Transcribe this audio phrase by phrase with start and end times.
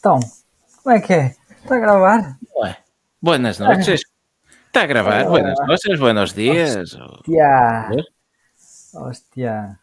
[0.00, 0.18] Então,
[0.82, 1.36] como é que é?
[1.62, 2.38] Está a gravar?
[2.56, 2.74] Ué.
[3.20, 4.00] Buenas noches.
[4.66, 5.24] Está a gravar?
[5.26, 6.94] Buenas noches, buenos dias.
[6.94, 7.90] Hostia.
[8.94, 9.78] Hostia.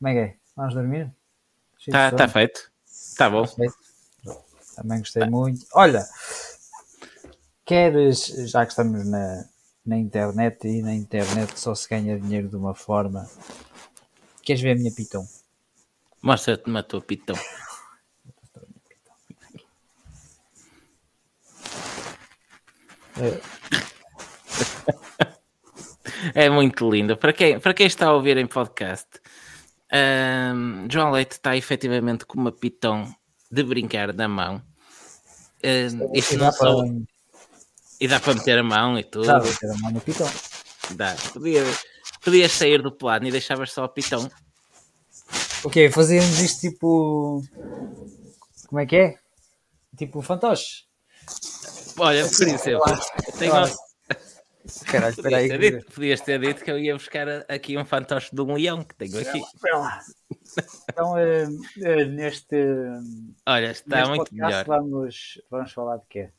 [0.00, 0.36] Como é que é?
[0.56, 1.12] Vamos dormir?
[1.78, 2.18] Está sono?
[2.18, 2.72] tá feito?
[2.84, 3.46] Está bom.
[3.46, 3.76] Perfeito.
[4.74, 5.64] Também gostei muito.
[5.74, 6.04] Olha,
[7.64, 9.44] queres, já que estamos na,
[9.86, 13.30] na internet e na internet só se ganha dinheiro de uma forma,
[14.42, 15.24] queres ver a minha pitão?
[16.20, 17.36] Mostra-te-me a tua pitão.
[26.34, 27.16] É muito lindo.
[27.16, 29.08] Para quem, para quem está a ouvir em podcast,
[29.90, 33.12] ahm, João Leite está efetivamente com uma pitão
[33.50, 34.62] de brincar na mão.
[35.64, 36.84] Ahm, isto não para, só...
[38.00, 39.26] E dá para meter a mão e tudo.
[39.26, 40.30] dá para ter a mão no pitão.
[40.92, 41.14] Dá.
[41.32, 41.64] Podia,
[42.22, 44.30] podias sair do plano e deixavas só a pitão.
[45.64, 47.42] Ok, fazíamos isto tipo.
[48.68, 49.18] Como é que é?
[49.96, 50.84] Tipo fantoche.
[52.00, 52.84] Olha, por exemplo,
[53.26, 53.52] eu tenho-.
[54.86, 55.48] Caralho, espera Podias aí.
[55.48, 58.54] ter, que- dito, podias ter dito que eu ia buscar aqui um fantoche de um
[58.54, 59.38] leão que tenho aqui.
[59.38, 60.00] Espera lá.
[60.90, 61.46] Então, eh,
[61.82, 62.56] eh, neste,
[63.46, 64.64] Olha, está neste muito podcast melhor.
[64.66, 66.30] vamos, vamos falar de quê?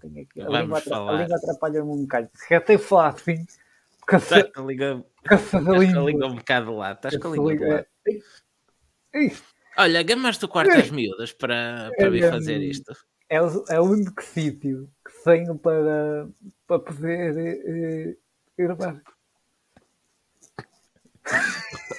[0.00, 1.14] Tenho aqui- A Vamos língua, falar.
[1.14, 2.30] a língua atrapalha-me um bocado.
[2.50, 3.46] Eu tenho falado assim.
[4.00, 6.96] Porque Estás com a língua, a língua um bocado de lado.
[6.96, 7.86] Estás com a língua de lado.
[9.78, 12.92] Olha, gamas do quarto às miúdas para, para vir fazer isto.
[13.28, 16.28] É o, é o único sítio que tenho para,
[16.66, 18.16] para poder eh,
[18.58, 19.02] ir gravar.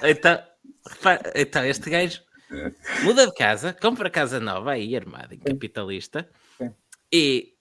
[0.03, 0.41] Então,
[0.89, 2.21] repara, então, este gajo
[3.03, 6.73] muda de casa, compra casa nova aí, armada em capitalista, Sim.
[7.11, 7.53] e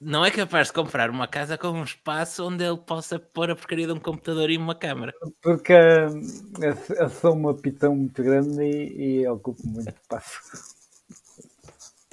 [0.00, 3.56] não é capaz de comprar uma casa com um espaço onde ele possa pôr a
[3.56, 5.12] porcaria de um computador e uma câmara.
[5.42, 10.40] Porque eu, eu sou uma pitão muito grande e, e ocupo muito espaço.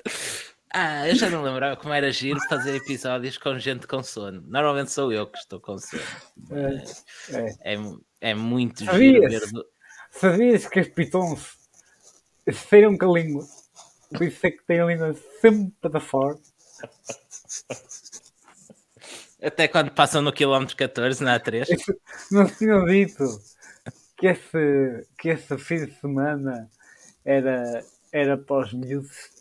[0.79, 4.43] Ah, eu já não lembrava como era giro fazer episódios com gente com sono.
[4.47, 6.03] Normalmente sou eu que estou com sono.
[6.51, 7.73] É, é.
[7.73, 8.91] É, é muito giro
[9.23, 9.31] Sabias?
[9.31, 9.51] ver.
[9.51, 9.65] do-
[10.11, 11.57] Sabias que as pitons
[12.69, 13.43] saíram com a língua?
[14.11, 16.37] Por isso é que têm a língua sempre para fora.
[19.41, 21.67] Até quando passam no quilómetro 14 na A3.
[22.31, 23.23] Não tinham dito
[24.17, 26.69] que esse, que esse fim de semana
[27.23, 29.35] era, era para os miúdos.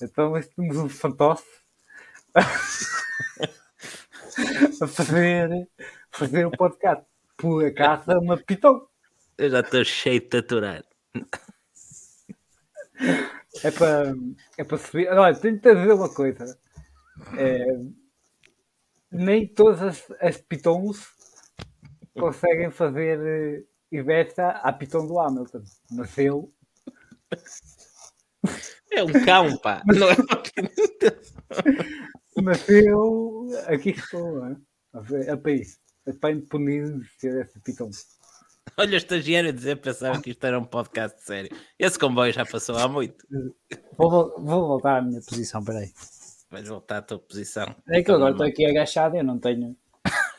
[0.00, 1.44] Então temos um fantoche
[4.82, 5.68] a fazer,
[6.10, 7.04] fazer o podcast.
[7.36, 8.88] Por acaso é uma pitão.
[9.36, 10.84] Eu já estou cheio de taturar.
[13.62, 14.14] É para,
[14.56, 15.08] é para subir.
[15.08, 16.58] Olha, tenho que dizer uma coisa.
[17.36, 17.66] É,
[19.10, 21.08] nem todas as, as pitons
[22.14, 25.62] conseguem fazer eh, inveja à pitão do Hamilton.
[25.92, 26.52] Mas eu,
[28.92, 29.82] É um cão, pá.
[29.86, 30.42] Não é uma
[32.42, 34.56] mas eu aqui estou hein?
[34.92, 35.78] a ver a país.
[36.06, 37.90] É para independência dessa pitão.
[38.76, 41.50] Olha o estagiário a dizer pensava que isto era um podcast sério.
[41.78, 43.26] Esse comboio já passou há muito.
[43.96, 45.92] Vou, vou voltar à minha posição, peraí.
[46.50, 47.74] Vais voltar à tua posição.
[47.88, 49.76] É que agora estou aqui agachado e eu não tenho,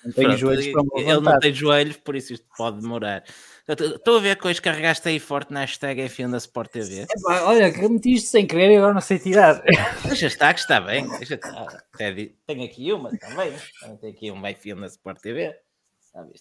[0.04, 3.24] não tenho Pronto, joelhos para Ele não tem joelhos, por isso isto pode demorar.
[3.68, 7.02] Estou a ver que hoje carregaste aí forte na hashtag FM da Sport TV.
[7.04, 9.62] Epá, olha, que meti isto sem querer e agora não sei tirar.
[10.08, 11.08] Deixa estar, que está bem.
[11.20, 11.84] Deixa estar.
[12.48, 13.54] Tenho aqui uma também.
[14.02, 15.56] Tenho aqui um FM da Sport TV.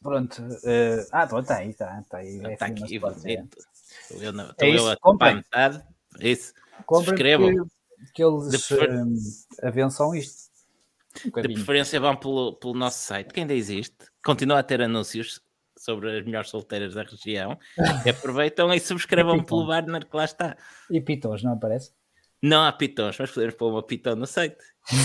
[0.03, 0.43] Pronto.
[0.65, 2.41] eh, ah, pronto, está aí, está, está aí.
[2.45, 2.95] é Está aqui.
[2.95, 3.11] Estou
[4.23, 5.83] eu, estou isso, eu a metade.
[6.21, 6.55] Isso.
[6.87, 7.53] Comprem Subscrevam.
[7.53, 10.48] que, que eles De prefer- eh, avançam isto.
[11.27, 13.97] Um De preferência vão pelo, pelo nosso site, que ainda existe.
[14.25, 15.41] Continua a ter anúncios
[15.77, 17.59] sobre as melhores solteiras da região.
[18.05, 20.57] E aproveitam e subscrevam pelo banner que lá está.
[20.91, 21.93] E pitons, não aparece?
[22.43, 24.57] Não há pitons, mas podemos pôr uma pitão no site.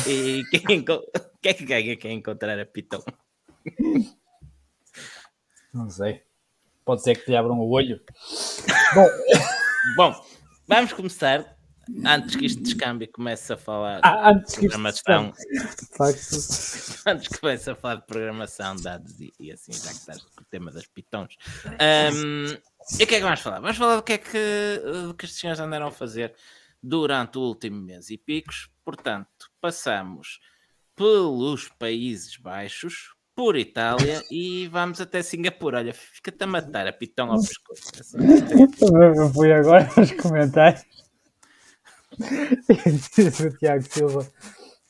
[0.07, 1.01] E quem, quem
[1.45, 3.03] é que ganha quem encontrar a pitão?
[5.73, 6.21] Não sei.
[6.85, 8.01] Pode ser que te abram o olho.
[8.93, 9.07] Bom,
[9.95, 10.15] Bom,
[10.65, 11.57] vamos começar.
[12.05, 15.33] Antes que este descambio comece a falar ah, antes de que isto programação,
[15.97, 16.35] facto,
[17.09, 20.41] antes que comece a falar de programação, dados e, e assim, já que estás com
[20.41, 21.35] o tema das pitons.
[21.65, 22.57] Ahm,
[22.99, 23.59] e o que é que vamos falar?
[23.59, 26.33] Vamos falar do que é que, do que os senhores andaram a fazer
[26.81, 28.69] durante o último mês e picos.
[28.85, 30.39] Portanto, passamos
[30.95, 35.79] pelos Países Baixos, por Itália e vamos até Singapura.
[35.79, 38.17] Olha, fica-te a matar a pitão ao pescoço.
[39.17, 40.85] Eu fui agora aos comentários.
[43.15, 44.27] Diz o Tiago Silva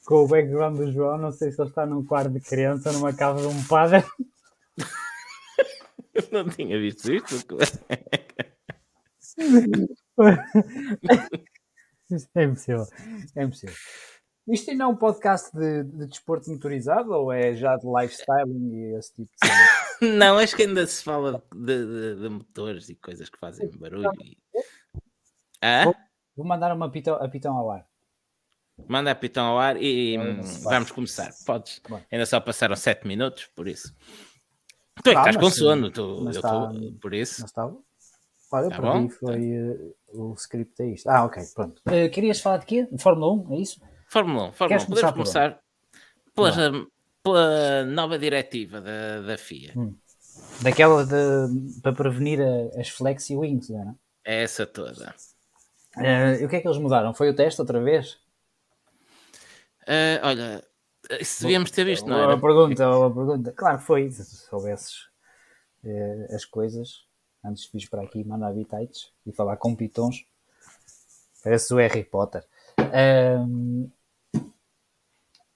[0.06, 2.96] com o background do João, não sei se ele está num quarto de criança ou
[2.96, 4.04] numa casa de um padre.
[6.14, 7.58] Eu não tinha visto isto.
[12.36, 12.86] é impossível.
[13.36, 13.76] É impossível.
[14.48, 18.98] Isto ainda é um podcast de, de desporto motorizado ou é já de lifestyling e
[18.98, 19.84] esse tipo de coisa?
[20.18, 24.12] Não, acho que ainda se fala de, de, de, motores e coisas que fazem barulho.
[24.22, 24.38] E...
[25.62, 25.86] Ah?
[26.36, 27.86] Vou, mandar uma pitão, a pitão ao ar.
[28.88, 31.32] Manda a pitão ao ar e hum, vamos começar.
[31.46, 31.82] Podes.
[31.88, 32.02] Bom.
[32.12, 33.96] Ainda só passaram 7 minutos, por isso.
[35.04, 37.42] Tu é que estás com sono, tu, eu tá, tô, por isso.
[37.42, 37.72] Mas está
[38.54, 41.10] Olha, tá para mim foi uh, o script é isto.
[41.10, 41.82] Ah, ok, pronto.
[41.88, 42.88] Uh, querias falar de quê?
[42.92, 43.82] De Fórmula 1, é isso?
[44.08, 44.86] Fórmula 1, Fórmula 1.
[44.86, 45.60] Podemos começar
[46.36, 46.52] pela,
[47.24, 49.74] pela, nova diretiva da, da FIA.
[49.76, 49.96] Hum.
[50.62, 53.96] Daquela de, para prevenir a, as flexi wings, não é?
[54.26, 55.16] É essa toda.
[55.98, 57.14] Uh, o que é que eles mudaram?
[57.14, 58.14] Foi o teste outra vez?
[59.84, 60.64] Uh, olha,
[61.20, 62.28] isso devíamos ter visto, não é?
[62.28, 63.52] Uma pergunta, uma pergunta.
[63.52, 65.10] Claro que foi, se soubesses
[65.84, 67.06] uh, as coisas
[67.44, 70.26] antes de vir para aqui mandar habitats e falar com pitons.
[71.44, 72.46] Parece o Harry Potter.
[72.80, 73.90] Um,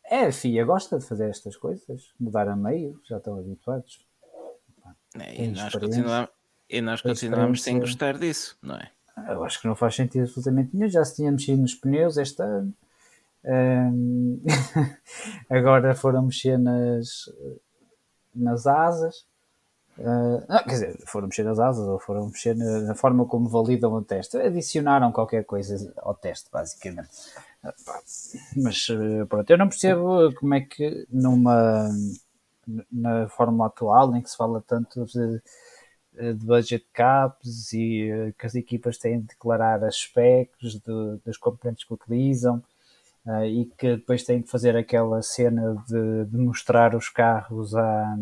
[0.03, 4.05] é, a FIA gosta de fazer estas coisas, mudar a meio, já estão habituados.
[5.19, 5.73] É, e, nós
[6.69, 8.91] e nós continuamos sem gostar disso, não é?
[9.29, 10.89] Eu acho que não faz sentido absolutamente nenhum.
[10.89, 12.73] Já se tinha mexido nos pneus este ano.
[13.43, 14.41] Um,
[15.49, 17.29] agora foram mexer nas,
[18.35, 19.25] nas asas.
[19.97, 23.49] Uh, não, quer dizer, foram mexer nas asas ou foram mexer na, na, forma como
[23.49, 24.37] validam o teste.
[24.37, 27.09] Adicionaram qualquer coisa ao teste, basicamente.
[27.63, 27.73] Uh,
[28.57, 31.89] mas uh, pronto, eu não percebo como é que numa
[32.91, 35.41] na fórmula atual em que se fala tanto de,
[36.17, 41.93] de budget caps e que as equipas têm de declarar aspectos de, dos componentes que
[41.93, 42.61] utilizam
[43.45, 48.15] e que depois têm de fazer aquela cena de, de mostrar os carros a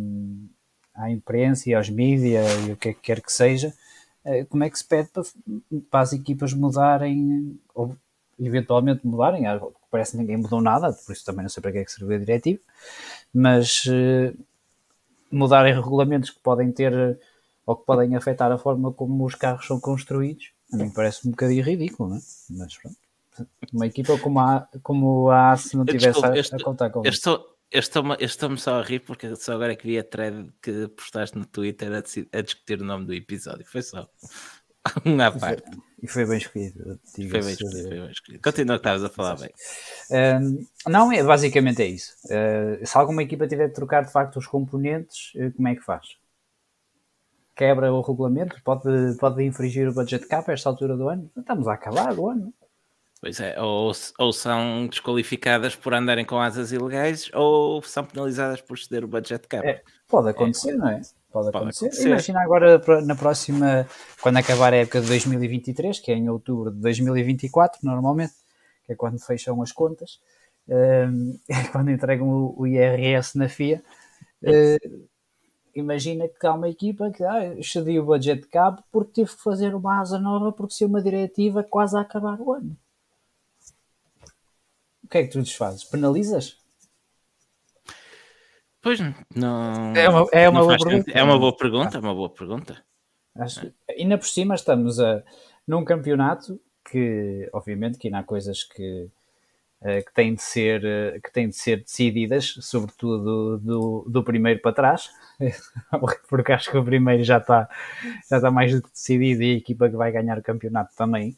[0.95, 3.73] à imprensa e aos mídias e o que é que quer que seja,
[4.23, 5.23] eh, como é que se pede para,
[5.91, 7.95] para as equipas mudarem ou
[8.39, 9.43] eventualmente mudarem?
[9.91, 12.15] Parece que ninguém mudou nada, por isso também não sei para que é que serviu
[12.15, 12.59] a diretiva,
[13.33, 13.83] mas
[15.31, 17.19] mudarem regulamentos que podem ter
[17.65, 21.31] ou que podem afetar a forma como os carros são construídos, a mim parece um
[21.31, 22.21] bocadinho ridículo, não é?
[22.51, 22.97] Mas pronto.
[23.73, 27.45] Uma equipa como a, como a AS não tivesse a, a, contar com isso.
[27.71, 31.37] Estou-me estou só a rir porque só agora é que vi a thread que postaste
[31.37, 31.97] no Twitter a,
[32.37, 33.65] a discutir o nome do episódio.
[33.65, 34.07] Foi só
[35.05, 35.63] um à parte.
[36.01, 36.99] E foi bem escolhido.
[37.13, 38.43] Foi bem escolhido, foi bem escolhido.
[38.43, 39.49] Continua que estavas a falar bem.
[40.87, 42.13] Não, é, basicamente é isso.
[42.25, 45.81] Uh, se alguma equipa tiver de trocar de facto os componentes, uh, como é que
[45.81, 46.17] faz?
[47.55, 48.61] Quebra o regulamento?
[48.63, 51.31] Pode, pode infringir o budget cap a esta altura do ano?
[51.37, 52.53] Estamos a acabar o ano.
[53.21, 58.77] Pois é, ou, ou são desqualificadas por andarem com asas ilegais ou são penalizadas por
[58.77, 59.65] ceder o budget cap.
[59.65, 60.75] É, pode acontecer, é.
[60.75, 61.01] não é?
[61.31, 61.85] Pode, pode acontecer.
[61.85, 62.07] acontecer.
[62.09, 63.87] Imagina agora na próxima,
[64.21, 68.33] quando acabar a época de 2023, que é em outubro de 2024, normalmente,
[68.85, 70.19] que é quando fecham as contas,
[70.67, 71.39] um,
[71.71, 73.81] quando entregam o, o, IRS na FIA.
[74.43, 75.07] Uh,
[75.75, 79.75] imagina que há uma equipa que ah, excediu o budget cap porque teve que fazer
[79.75, 82.77] uma asa nova porque se uma diretiva quase a acabar o ano
[85.05, 85.83] o que é que tu desfazes?
[85.83, 86.57] Penalizas?
[88.81, 88.99] Pois
[89.35, 89.93] não.
[89.95, 91.11] É uma, é uma boa pergunta.
[91.11, 92.83] É uma boa pergunta, é uma boa pergunta.
[93.35, 95.23] Acho, ainda por cima estamos a,
[95.67, 99.09] num campeonato que, obviamente, que ainda há coisas que,
[100.01, 104.59] que, têm de ser, eh, que têm de ser decididas, sobretudo do, do, do primeiro
[104.59, 105.09] para trás,
[106.27, 107.69] porque acho que o primeiro já está,
[108.29, 111.37] já está mais do que decidido e a equipa que vai ganhar o campeonato também.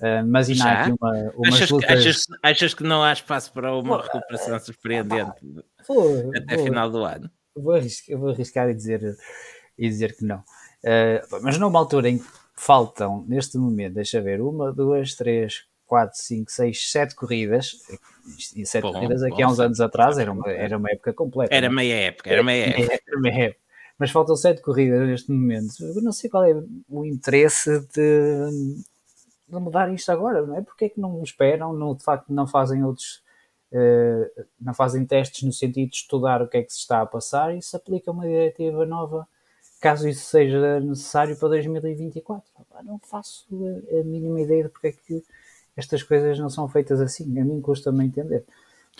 [0.00, 1.86] Uh, mas ainda há aqui uma, umas achas, lutas...
[1.86, 5.32] que, achas, achas, que não há espaço para uma recuperação surpreendente
[5.86, 7.30] vou, até vou, final do ano?
[7.54, 9.16] Vou arriscar, vou arriscar e, dizer,
[9.78, 10.42] e dizer que não.
[11.42, 16.50] Mas numa altura em que faltam, neste momento, deixa ver, uma, duas, três, quatro, cinco,
[16.50, 17.78] seis, sete corridas.
[18.56, 21.12] E sete bom, corridas aqui bom, há uns anos atrás era uma, era uma época
[21.12, 21.54] completa.
[21.54, 21.68] Era é?
[21.68, 23.00] meia época, era meia época.
[23.06, 23.60] Era meia época.
[23.96, 25.72] Mas faltam sete corridas neste momento.
[25.80, 26.52] Eu não sei qual é
[26.88, 28.82] o interesse de
[29.46, 30.62] de mudar isto agora, não é?
[30.62, 33.22] Porque é que não esperam, não, de facto não fazem outros,
[33.72, 37.06] uh, não fazem testes no sentido de estudar o que é que se está a
[37.06, 39.28] passar e se aplica uma diretiva nova,
[39.80, 42.42] caso isso seja necessário para 2024.
[42.82, 45.22] Não faço a, a mínima ideia de porque é que
[45.76, 48.44] estas coisas não são feitas assim, a mim custa-me entender.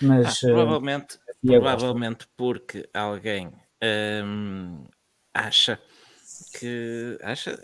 [0.02, 3.52] Mas, ah, provavelmente, uh, provavelmente porque alguém
[4.24, 4.84] hum,
[5.32, 5.80] acha
[6.58, 7.56] que acha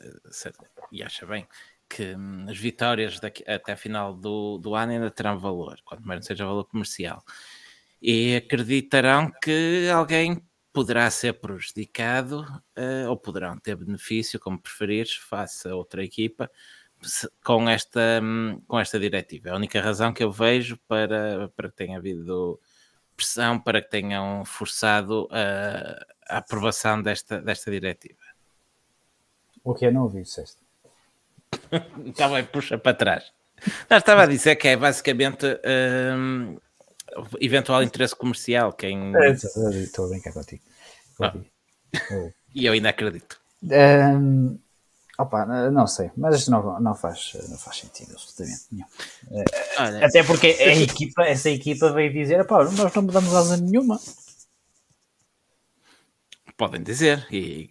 [0.93, 1.47] e acha bem
[1.88, 6.07] que hum, as vitórias daqui, até a final do, do ano ainda terão valor, quanto
[6.07, 7.23] mais não seja valor comercial.
[8.00, 10.40] E acreditarão que alguém
[10.73, 12.43] poderá ser prejudicado
[12.79, 16.49] uh, ou poderão ter benefício, como preferires, face a outra equipa,
[17.45, 18.21] com esta,
[18.66, 19.49] com esta diretiva.
[19.49, 22.61] É a única razão que eu vejo para, para que tenha havido
[23.16, 28.19] pressão, para que tenham forçado a, a aprovação desta, desta diretiva.
[29.62, 30.59] O que eu não ouvi, disseste?
[32.07, 33.33] Está bem, puxa para trás.
[33.90, 35.45] Não, estava a dizer que é basicamente
[36.16, 36.57] um,
[37.38, 38.73] eventual interesse comercial.
[38.73, 39.14] Quem...
[39.16, 40.62] É, estou a brincar contigo.
[41.21, 41.35] Ah.
[42.52, 43.40] E eu ainda acredito.
[43.62, 44.59] Um,
[45.21, 48.87] Opa, não sei, mas não, não, faz, não faz sentido absolutamente nenhum.
[49.79, 54.00] Olha, Até porque a equipa, essa equipa veio dizer: pá, nós não mudamos asa nenhuma.
[56.57, 57.69] Podem dizer, e,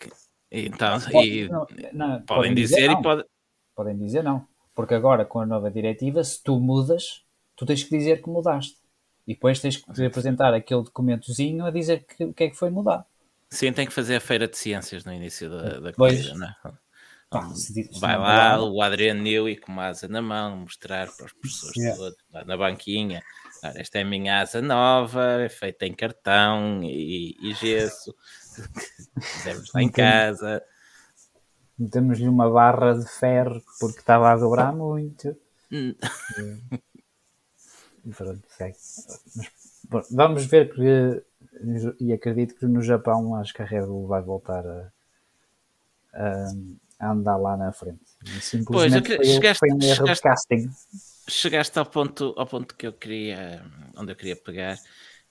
[0.51, 3.25] e então e, não, não, podem, podem, dizer, dizer e pode...
[3.75, 7.23] podem dizer não, porque agora com a nova diretiva, se tu mudas,
[7.55, 8.77] tu tens que dizer que mudaste
[9.25, 12.69] e depois tens que apresentar aquele documentozinho a dizer que, o que é que foi
[12.69, 13.05] mudado.
[13.49, 16.55] Sim, tem que fazer a feira de ciências no início da, da corrida, não é?
[17.29, 17.47] Pá,
[17.99, 21.95] vai lá o Adriano Newey com uma asa na mão, mostrar para os professores yeah.
[21.95, 23.21] todos, lá na banquinha.
[23.75, 28.15] esta é a minha asa nova, é feita em cartão e, e gesso.
[29.21, 30.63] Fizemos lá em casa.
[31.77, 35.37] Metemos-lhe uma barra de ferro porque estava a dobrar muito.
[35.71, 35.93] Hum.
[38.05, 38.75] e pronto, segue.
[39.35, 39.51] Mas,
[39.87, 41.23] bom, vamos ver que,
[41.99, 44.91] e acredito que no Japão acho que a Red Bull vai voltar a,
[46.11, 46.51] a
[46.99, 48.01] a andar lá na frente.
[48.41, 50.69] Simplesmente pois, foi, chegaste, foi um erro chegaste, de casting.
[51.27, 53.63] Chegaste ao ponto, ao ponto que eu queria,
[53.95, 54.75] onde eu queria pegar,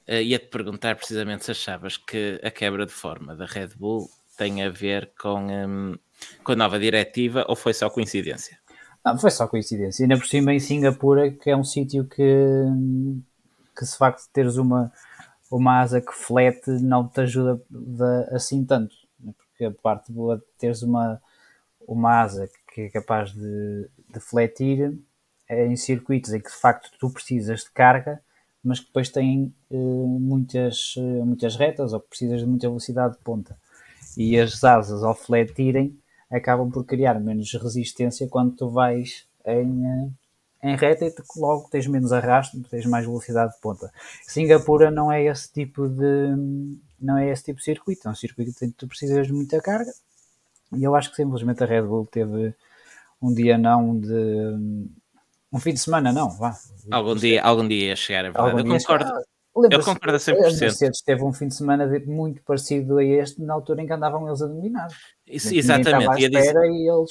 [0.08, 4.62] uh, ia-te perguntar precisamente se achavas que a quebra de forma da Red Bull tem
[4.62, 5.98] a ver com, um,
[6.42, 8.58] com a nova diretiva ou foi só coincidência?
[9.04, 10.04] Não, foi só coincidência.
[10.04, 12.22] Ainda por cima em Singapura, que é um sítio que,
[13.76, 14.92] que se facto de teres uma,
[15.50, 18.94] uma asa que flete não te ajuda de, assim tanto.
[19.20, 19.32] Né?
[19.36, 21.20] Porque a parte boa de teres uma,
[21.88, 23.88] uma asa que é capaz de,
[24.20, 24.96] fletir
[25.48, 28.20] em circuitos em que de facto tu precisas de carga,
[28.62, 33.16] mas que depois têm uh, muitas, uh, muitas retas ou que precisas de muita velocidade
[33.16, 33.56] de ponta.
[34.16, 35.96] E as asas ao fletirem
[36.30, 40.12] acabam por criar menos resistência quando tu vais em, uh,
[40.62, 43.90] em reta e logo tens menos arrasto, tens mais velocidade de ponta.
[44.26, 46.34] Singapura não é esse tipo de
[47.00, 49.60] não é esse tipo de circuito, é um circuito em que tu precisas de muita
[49.60, 49.92] carga
[50.76, 52.54] e eu acho que simplesmente a Red Bull teve
[53.20, 54.88] um dia não de.
[55.50, 56.54] Um fim de semana, não, vá.
[56.90, 58.60] Algum dia, algum dia ia chegar, é verdade.
[58.60, 59.12] Eu concordo.
[59.70, 60.36] Eu concordo a 100%.
[60.36, 63.92] A Mercedes teve um fim de semana muito parecido a este, na altura em que
[63.92, 64.88] andavam eles a dominar.
[65.26, 66.54] Isso, exatamente, ia dizer,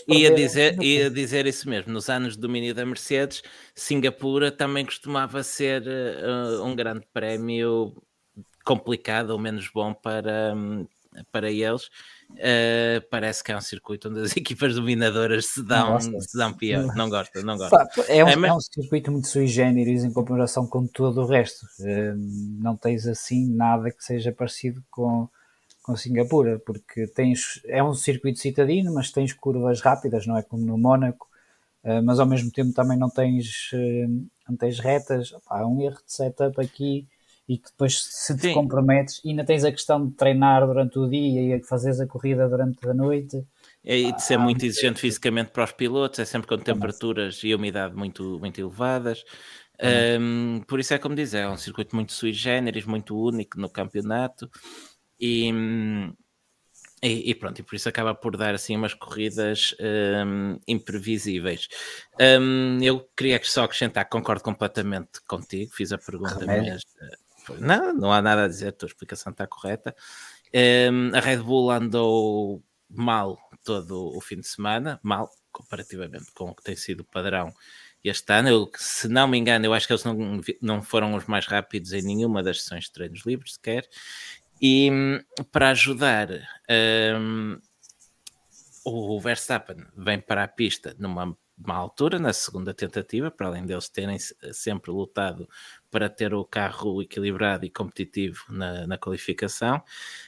[0.07, 1.91] ia, dizer, ia dizer isso mesmo.
[1.91, 3.41] Nos anos de domínio da Mercedes,
[3.75, 7.93] Singapura também costumava ser uh, um grande prémio
[8.63, 10.87] complicado ou menos bom para, um,
[11.31, 11.89] para eles
[12.31, 16.95] Uh, parece que é um circuito onde as equipas dominadoras se dão, se dão pior.
[16.95, 17.87] Não gosta, não gosta.
[18.07, 18.51] É um, é, mas...
[18.51, 21.65] é um circuito muito sui generis em comparação com todo o resto.
[21.79, 22.15] Uh,
[22.59, 25.27] não tens assim nada que seja parecido com,
[25.81, 30.63] com Singapura, porque tens, é um circuito citadino, mas tens curvas rápidas, não é como
[30.63, 31.27] no Mónaco,
[31.83, 33.71] uh, mas ao mesmo tempo também não tens,
[34.47, 35.33] não tens retas.
[35.47, 37.07] Há um erro de setup aqui
[37.47, 38.53] e que depois se te Sim.
[38.53, 42.47] comprometes e ainda tens a questão de treinar durante o dia e fazeres a corrida
[42.49, 43.45] durante a noite.
[43.85, 47.41] É, e de ser ah, muito exigente fisicamente para os pilotos, é sempre com temperaturas
[47.43, 49.23] e umidade muito, muito elevadas.
[50.19, 53.69] Um, por isso é como diz, é um circuito muito sui generis, muito único no
[53.69, 54.49] campeonato
[55.19, 55.51] e,
[57.01, 59.75] e, e, pronto, e por isso acaba por dar assim umas corridas
[60.25, 61.69] um, imprevisíveis.
[62.19, 66.81] Um, eu queria só acrescentar, concordo completamente contigo, fiz a pergunta, mas
[67.59, 69.95] não, não há nada a dizer, a tua explicação está correta.
[70.53, 76.49] Um, ehm, a Red Bull andou mal todo o fim de semana, mal comparativamente com
[76.49, 77.53] o que tem sido o padrão
[78.03, 78.49] este ano.
[78.49, 81.93] Eu, se não me engano, eu acho que eles não, não foram os mais rápidos
[81.93, 83.87] em nenhuma das sessões de treinos livres sequer.
[84.61, 84.89] E
[85.51, 86.39] para ajudar, um,
[86.69, 87.61] ehm,
[88.85, 93.89] o Verstappen vem para a pista numa má altura, na segunda tentativa, para além deles
[93.89, 94.17] terem
[94.51, 95.49] sempre lutado
[95.89, 99.77] para ter o carro equilibrado e competitivo na, na qualificação.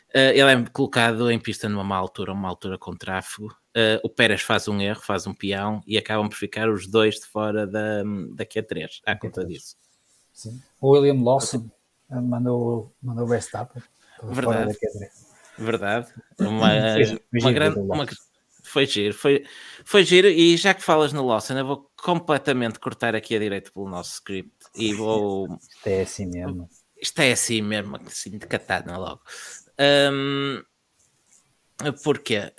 [0.10, 3.48] Uh, ele é colocado em pista numa má altura, uma altura com tráfego.
[3.76, 7.16] Uh, o Pérez faz um erro, faz um peão e acabam por ficar os dois
[7.16, 9.78] de fora da, da Q3, à conta disso.
[10.34, 10.60] Sim.
[10.82, 11.70] O William Lawson
[12.10, 13.84] eh, mandou, mandou o Verstappen
[14.24, 14.78] Verdade.
[15.58, 16.14] Verdade.
[16.40, 16.70] Uma,
[17.34, 18.06] uma, grande, uma,
[18.70, 19.46] foi giro, foi,
[19.84, 20.28] foi giro.
[20.28, 24.14] E já que falas no Lawson, eu vou completamente cortar aqui a direito pelo nosso
[24.16, 25.48] script e vou.
[25.58, 26.70] Isto é assim mesmo.
[27.02, 29.22] Isto é assim mesmo, assim de katana logo.
[30.12, 30.62] Um,
[32.04, 32.52] Porquê?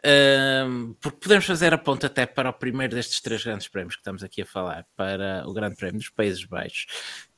[0.67, 4.01] Um, porque podemos fazer a ponta até para o primeiro destes três grandes prémios que
[4.01, 6.87] estamos aqui a falar, para o Grande Prémio dos Países Baixos,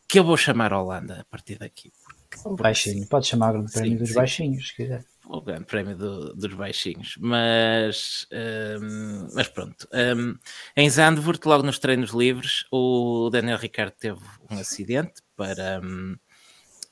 [0.09, 1.91] que eu vou chamar Holanda a partir daqui.
[2.31, 4.14] Porque, Baixinho, pode chamar o Grande Prémio sim, dos sim.
[4.14, 5.05] Baixinhos, se quiser.
[5.33, 9.89] O Grande Prémio do, dos Baixinhos, mas, um, mas pronto.
[9.91, 10.37] Um,
[10.77, 14.21] em Zandvoort, logo nos treinos livres, o Daniel Ricciardo teve
[14.51, 16.19] um acidente para, hum,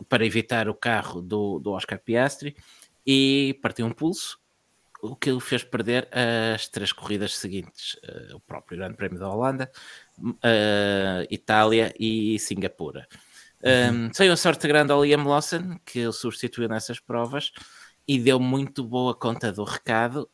[0.08, 2.56] para evitar o carro do, do Oscar Piastri
[3.06, 4.40] e partiu um pulso
[5.02, 6.08] o que o fez perder
[6.54, 9.70] as três corridas seguintes, uh, o próprio Grande Prémio da Holanda,
[10.18, 13.06] uh, Itália e Singapura.
[13.62, 14.12] Um.
[14.14, 17.52] Saiu a sorte grande ao Liam Lawson, que o substituiu nessas provas
[18.06, 20.28] e deu muito boa conta do recado.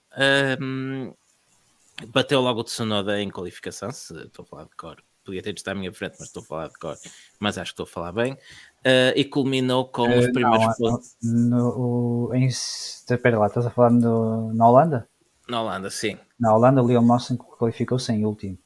[0.60, 1.12] Um,
[2.08, 5.02] bateu logo o Tsunoda em qualificação, se estou a falar de cor.
[5.24, 6.96] Podia ter de estar à minha frente, mas estou a falar de cor.
[7.40, 10.74] Mas acho que estou a falar bem uh, e culminou com uh, os primeiros não,
[10.74, 11.16] pontos.
[11.22, 15.08] No, em, espera lá, estás a falar no, na Holanda?
[15.48, 16.16] Na Holanda, sim.
[16.38, 18.58] Na Holanda, o Leon Lawson qualificou-se em último.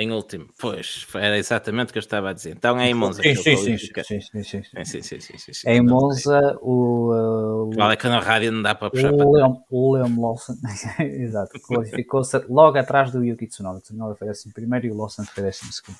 [0.00, 2.52] Em último, pois, era exatamente o que eu estava a dizer.
[2.56, 3.22] Então é em Monza.
[3.22, 7.68] Sim, sim, sim, sim, sim, sim, Em então, Monza, o.
[7.68, 9.12] Uh, vale é que é na rádio não dá para puxar.
[9.12, 10.54] O Leon Lawson,
[10.98, 13.82] exato, qualificou-se logo atrás do Yuki Tsunoda.
[13.82, 15.98] Tsunoda foi assim primeiro e o Lawson foi décimo segundo.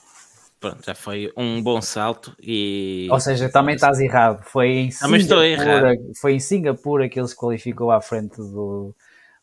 [0.59, 3.07] Pronto, já foi um bom salto e.
[3.11, 4.43] Ou seja, também estás errado.
[4.45, 8.95] Foi em Singapura, foi em Singapura que ele se qualificou à frente do,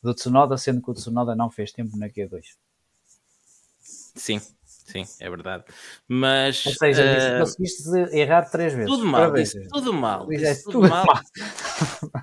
[0.01, 2.41] do Tsunoda, sendo que o Tsunoda não fez tempo na Q2.
[4.17, 5.63] Sim, sim, é verdade.
[6.07, 6.65] Mas...
[6.65, 7.39] Ou seja, uh...
[7.39, 8.89] conseguiste errar três vezes.
[8.89, 10.27] Tudo mal, disse, tudo mal.
[10.27, 11.05] Disse, tudo, tudo, mal.
[11.05, 11.23] mal.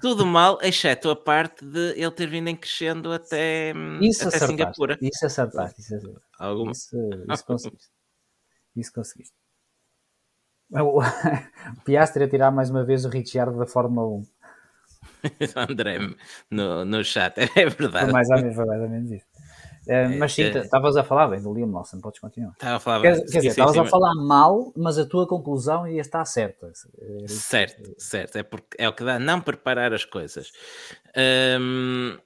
[0.01, 4.99] tudo mal, exceto a parte de ele ter vindo em crescendo até, isso até Singapura.
[5.01, 5.81] Isso acertaste.
[5.81, 6.29] Isso, acertaste.
[6.39, 6.73] Alguma...
[6.73, 6.97] isso,
[7.33, 7.89] isso conseguiste.
[8.77, 9.35] Isso conseguiste.
[10.75, 11.01] O
[11.85, 14.27] Piastri a tirar mais uma vez o Ricciardo da Fórmula 1.
[15.71, 15.99] André
[16.51, 18.05] no, no chat, é verdade.
[18.07, 19.27] Foi mais ou menos, foi mais ou menos isso.
[19.87, 20.59] É, mas sim, é.
[20.59, 22.53] estavas a falar bem do Liam Lawson, podes continuar.
[22.53, 26.01] Estava a falar quer, quer dizer, estavas a falar mal, mas a tua conclusão ia
[26.01, 26.73] estar certa.
[27.27, 30.51] Certo, certo, é, porque é o que dá não preparar as coisas.
[31.61, 32.17] Hum,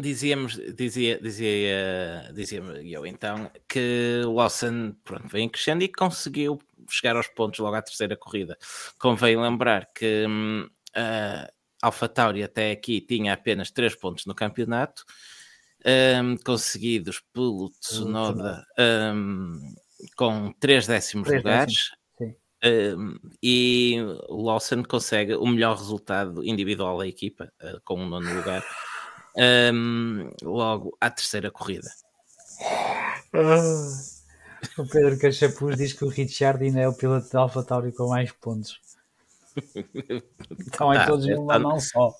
[0.00, 7.16] dizíamos, dizia, dizia, dizia eu então que o Lawson pronto, vem crescendo e conseguiu chegar
[7.16, 8.56] aos pontos logo à terceira corrida.
[8.98, 11.48] Convém lembrar que hum, a
[11.82, 15.04] AlphaTauri até aqui tinha apenas três pontos no campeonato,
[15.86, 19.74] um, conseguidos pelo Tsunoda um,
[20.16, 21.74] com três décimos três lugares.
[21.74, 21.96] Décimos.
[22.64, 23.96] Um, e
[24.28, 28.64] o Lawson consegue o melhor resultado individual da equipa, uh, com um nono lugar
[30.42, 31.90] logo à terceira corrida.
[33.34, 33.60] Ah,
[34.78, 38.08] o Pedro Cachapuz diz que o Richard ainda é o piloto de Alfa Tauri com
[38.08, 38.80] mais pontos.
[40.58, 42.14] Estão em tá, todos numa tá, mão só.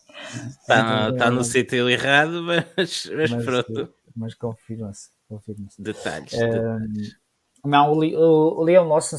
[0.60, 3.94] Está tá no sítio errado, mas, mas, mas pronto.
[4.14, 5.10] Mas confirma-se.
[5.28, 6.32] Confirma detalhes.
[6.34, 7.16] Um, detalhes.
[7.64, 9.16] Não, o, o, Leon Lawson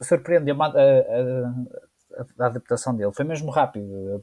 [0.00, 0.72] surpreendeu-me a, a,
[2.42, 4.22] a, adaptação dele foi mesmo rápido.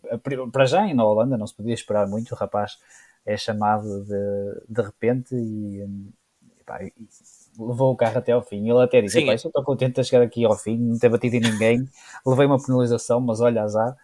[0.51, 2.32] Para já, na Holanda, não se podia esperar muito.
[2.34, 2.77] O rapaz
[3.25, 5.82] é chamado de, de repente e,
[6.60, 6.93] e, pá, e
[7.58, 8.70] levou o carro até ao fim.
[8.70, 9.30] Ele até disse: Sim.
[9.32, 11.88] estou contente de chegar aqui ao fim, não ter batido em ninguém.
[12.26, 13.96] Levei uma penalização, mas olha, azar.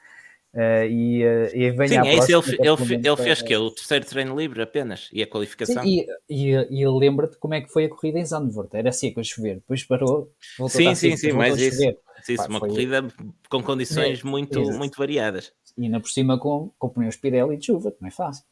[0.54, 4.06] Uh, e, uh, e vem Sim, é isso, ele, ele, ele fez que o terceiro
[4.06, 5.84] treino livre apenas e a qualificação.
[5.84, 9.20] Sim, e, e, e lembra-te como é que foi a corrida em Zandvoort, era seco
[9.20, 11.84] a chover, depois parou, voltou sim, a sim, sim, mas isso,
[12.28, 12.70] isso Pá, uma foi...
[12.70, 13.08] corrida
[13.50, 15.52] com condições é, muito, muito variadas.
[15.78, 18.44] E ainda por cima com, com pneus Pirelli de chuva, que não é fácil.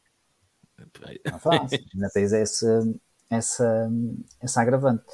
[0.78, 2.86] Não é fácil, ainda tens essa,
[3.30, 3.90] essa,
[4.40, 5.04] essa agravante.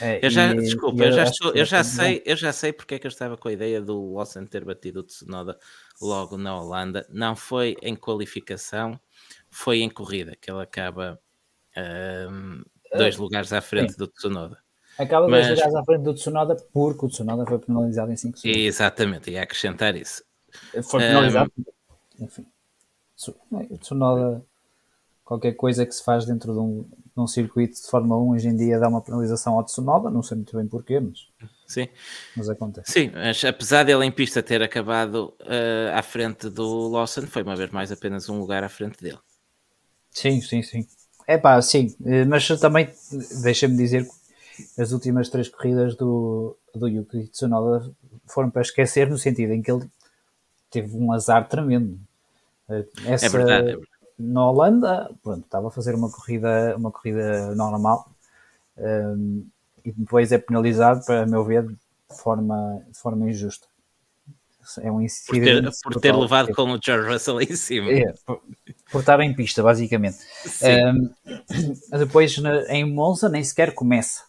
[0.00, 2.94] É, eu já, e, desculpa, eu, já, estou, eu, já sei, eu já sei porque
[2.94, 5.58] é que eu estava com a ideia do Lawson ter batido o Tsunoda
[6.00, 7.06] logo na Holanda.
[7.10, 8.98] Não foi em qualificação,
[9.50, 11.20] foi em corrida, que ele acaba
[11.76, 12.62] um,
[12.96, 13.98] dois uh, lugares à frente sim.
[13.98, 14.58] do Tsunoda.
[14.98, 15.46] Acaba Mas...
[15.46, 18.62] dois lugares à frente do Tsunoda porque o Tsunoda foi penalizado em 5 segundos.
[18.62, 20.22] Exatamente, ia acrescentar isso.
[20.82, 22.46] Foi penalizado, um, enfim.
[23.70, 24.44] O Tsunoda,
[25.24, 26.88] qualquer coisa que se faz dentro de um,
[27.20, 30.22] de um circuito de Fórmula 1 hoje em dia dá uma penalização ao Tsunoda, não
[30.22, 31.28] sei muito bem porquê, mas,
[31.66, 31.88] Sim.
[32.34, 32.90] mas acontece.
[32.90, 37.54] Sim, mas apesar dele em pista ter acabado uh, à frente do Lawson, foi uma
[37.54, 39.18] vez mais apenas um lugar à frente dele.
[40.10, 40.86] Sim, sim, sim.
[41.26, 42.88] É pá, sim, eh, mas também
[43.42, 47.88] deixa-me dizer que as últimas três corridas do, do Yuki Tsunoda
[48.26, 49.86] foram para esquecer no sentido em que ele
[50.70, 52.00] teve um azar tremendo.
[52.68, 53.89] Eh, essa, é verdade, é verdade
[54.20, 58.10] na Holanda, pronto, estava a fazer uma corrida, uma corrida normal
[58.76, 59.46] um,
[59.84, 61.76] e depois é penalizado, para meu ver, de
[62.22, 63.66] forma, de forma injusta.
[64.82, 65.62] é um Por incidente.
[65.62, 67.90] ter, por ter levado com o George Russell em cima.
[67.90, 68.42] É, por,
[68.92, 70.18] por estar em pista, basicamente.
[70.62, 71.10] Um,
[71.98, 72.36] depois
[72.68, 74.24] em Monza nem sequer começa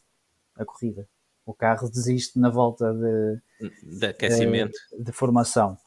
[0.57, 1.07] a corrida.
[1.45, 3.41] O carro desiste na volta de,
[3.99, 4.77] de aquecimento.
[4.97, 5.77] de formação.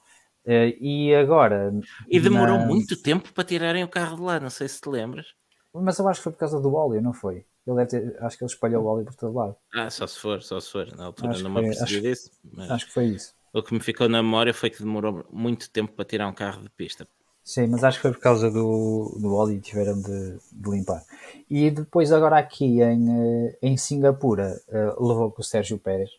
[0.47, 1.73] Eh, e agora.
[2.09, 4.89] e demorou na- muito tempo para tirarem o carro de lá, não sei se te
[4.89, 5.27] lembras.
[5.75, 7.45] Mas eu acho que foi por causa do óleo, não foi?
[7.67, 9.57] Ele ter- acho que ele espalhou o óleo por todo lado.
[9.75, 10.87] Ah, só se for, só se for.
[10.97, 12.31] Na altura Acho não que me apercebi disso.
[12.53, 13.35] Mas Acho que foi isso.
[13.53, 16.63] o que me ficou na memória foi que demorou muito tempo para tirar um carro
[16.63, 17.07] de pista.
[17.43, 21.05] Sim, mas acho que foi por causa do, do óleo e tiveram de, de limpar.
[21.51, 26.11] E depois, agora aqui em, eh, em Singapura, eh, levou com o Sérgio Pérez.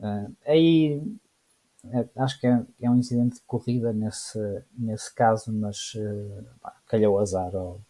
[0.00, 1.02] Eh, aí
[2.16, 4.38] acho que é, é um incidente de corrida nesse,
[4.76, 5.92] nesse caso, mas
[6.60, 7.80] pá, calhou azar ao,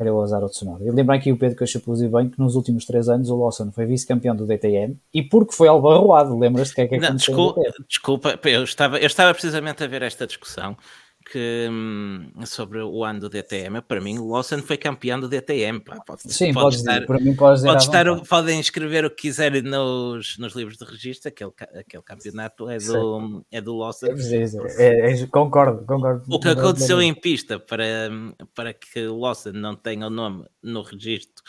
[0.00, 0.82] calhou azar ao Tsunoda.
[0.82, 3.84] Eu lembro aqui o Pedro por bem que nos últimos três anos o Lawson foi
[3.84, 7.34] vice-campeão do DTM e porque foi albarroado, lembras-te que é que Não, aconteceu?
[7.34, 10.74] desculpa, desculpa, eu estava, eu estava precisamente a ver esta discussão
[11.30, 13.80] que, hum, sobre o ano do DTM.
[13.82, 15.80] Para mim, o Lawson foi campeão do DTM.
[15.80, 16.00] Pá.
[16.04, 20.36] Pode, Sim, pode estar, para mim pode à estar podem escrever o que quiserem nos,
[20.38, 21.28] nos livros de registro.
[21.28, 24.06] Aquele, aquele campeonato é do, é do Lawson.
[24.76, 26.24] É, é, concordo, concordo.
[26.28, 28.10] O que aconteceu em pista para,
[28.54, 31.44] para que o Lawson não tenha o nome no registro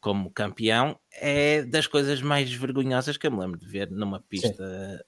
[0.00, 5.04] como campeão é das coisas mais vergonhosas que eu me lembro de ver numa pista.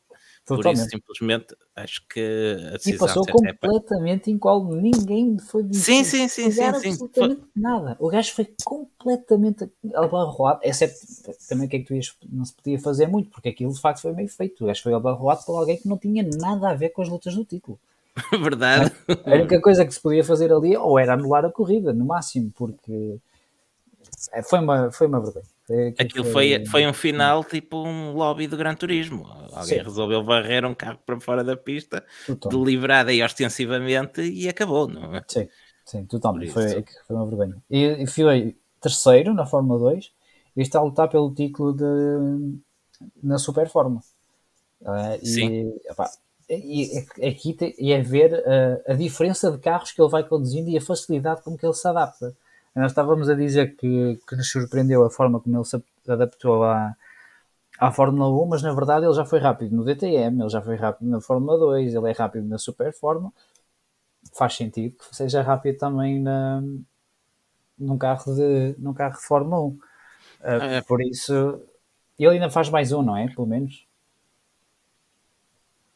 [0.48, 0.90] Por isso, Totalmente.
[0.90, 4.80] simplesmente, acho que a E decisão passou certa é completamente incólume.
[4.80, 6.66] Ninguém foi Sim, sim, sim, sim, sim.
[6.66, 7.96] absolutamente nada.
[8.00, 10.94] O gajo foi completamente abarroado, exceto
[11.46, 13.80] também o que é que tu ias, não se podia fazer muito, porque aquilo de
[13.80, 14.64] facto foi meio feito.
[14.64, 17.34] O gajo foi abarroado por alguém que não tinha nada a ver com as lutas
[17.34, 17.78] do título.
[18.40, 18.90] Verdade.
[19.26, 22.50] A única coisa que se podia fazer ali ou era anular a corrida, no máximo,
[22.56, 23.18] porque
[24.32, 25.44] é, foi uma, foi uma vergonha.
[25.68, 29.26] Foi- Aquilo foi, foi um final tipo um lobby do Gran Turismo.
[29.52, 29.82] Alguém Sim.
[29.84, 32.02] resolveu varrer um carro para fora da pista,
[32.50, 35.22] deliberada e ostensivamente, e acabou, não é?
[35.28, 35.46] Sim,
[35.84, 36.52] sim, totalmente.
[36.52, 37.56] Foi, foi uma vergonha.
[37.70, 40.10] E, e foi terceiro na Fórmula 2
[40.56, 41.84] e está a lutar pelo título de,
[43.22, 44.00] na Super Fórmula.
[44.86, 45.70] Ah, Sim.
[46.48, 50.10] E, e, e aqui te- e é ver ah, a diferença de carros que ele
[50.10, 52.34] vai conduzindo e a facilidade com que ele se adapta.
[52.78, 56.94] Nós estávamos a dizer que, que nos surpreendeu a forma como ele se adaptou à,
[57.78, 60.76] à Fórmula 1, mas na verdade ele já foi rápido no DTM, ele já foi
[60.76, 63.32] rápido na Fórmula 2, ele é rápido na Super Fórmula
[64.34, 66.62] faz sentido que seja rápido também na,
[67.78, 69.78] num, carro de, num carro de Fórmula 1.
[70.40, 70.80] Ah, É.
[70.82, 71.60] Por isso,
[72.18, 73.28] ele ainda faz mais um, não é?
[73.28, 73.86] Pelo menos.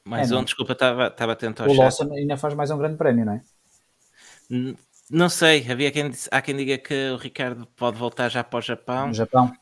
[0.04, 0.44] Mais É, um, não.
[0.44, 1.80] desculpa, estava atento ao O chat.
[1.80, 3.42] Lawson ainda faz mais um grande prémio, não é?
[5.12, 8.62] Não sei, havia quem, há quem diga que o Ricardo pode voltar já para o
[8.62, 9.52] Japão, No Japão.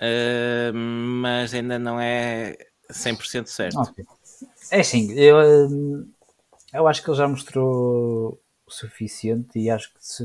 [0.00, 2.56] eh, mas ainda não é
[2.90, 3.78] 100% certo.
[3.80, 4.04] Ok.
[4.70, 5.36] É assim, eu,
[5.70, 6.08] hum,
[6.74, 10.24] eu acho que ele já mostrou o suficiente e acho que se,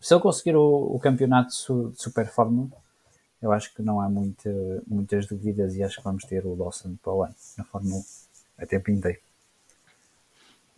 [0.00, 2.70] se ele conseguir o, o campeonato de su- de Super Fórmula,
[3.42, 4.50] eu acho que não há muita,
[4.86, 8.04] muitas dúvidas e acho que vamos ter o Lawson para o ano na Fórmula 1
[8.58, 9.20] a tempo inteiro.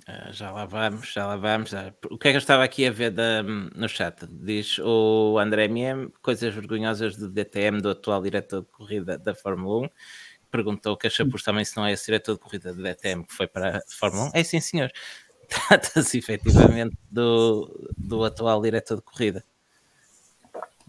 [0.06, 1.70] Ah, já lá vamos, já lá vamos.
[1.70, 1.92] já.
[2.10, 4.26] O que é que eu estava aqui a ver da- no chat?
[4.28, 9.86] Diz o André MM, coisas vergonhosas do DTM, do atual diretor de corrida da Fórmula
[9.86, 9.90] 1.
[10.50, 13.32] Perguntou que achou por também se não é esse diretor de corrida do DTM que
[13.32, 14.30] foi para a Fórmula 1.
[14.34, 14.90] É sim, senhor.
[15.48, 19.44] Trata-se efetivamente do, do atual diretor de corrida.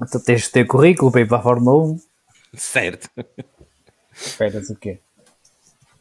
[0.01, 2.01] Então tens de ter currículo para ir para a Fórmula 1.
[2.55, 3.09] Certo.
[4.11, 4.99] Esperas o quê?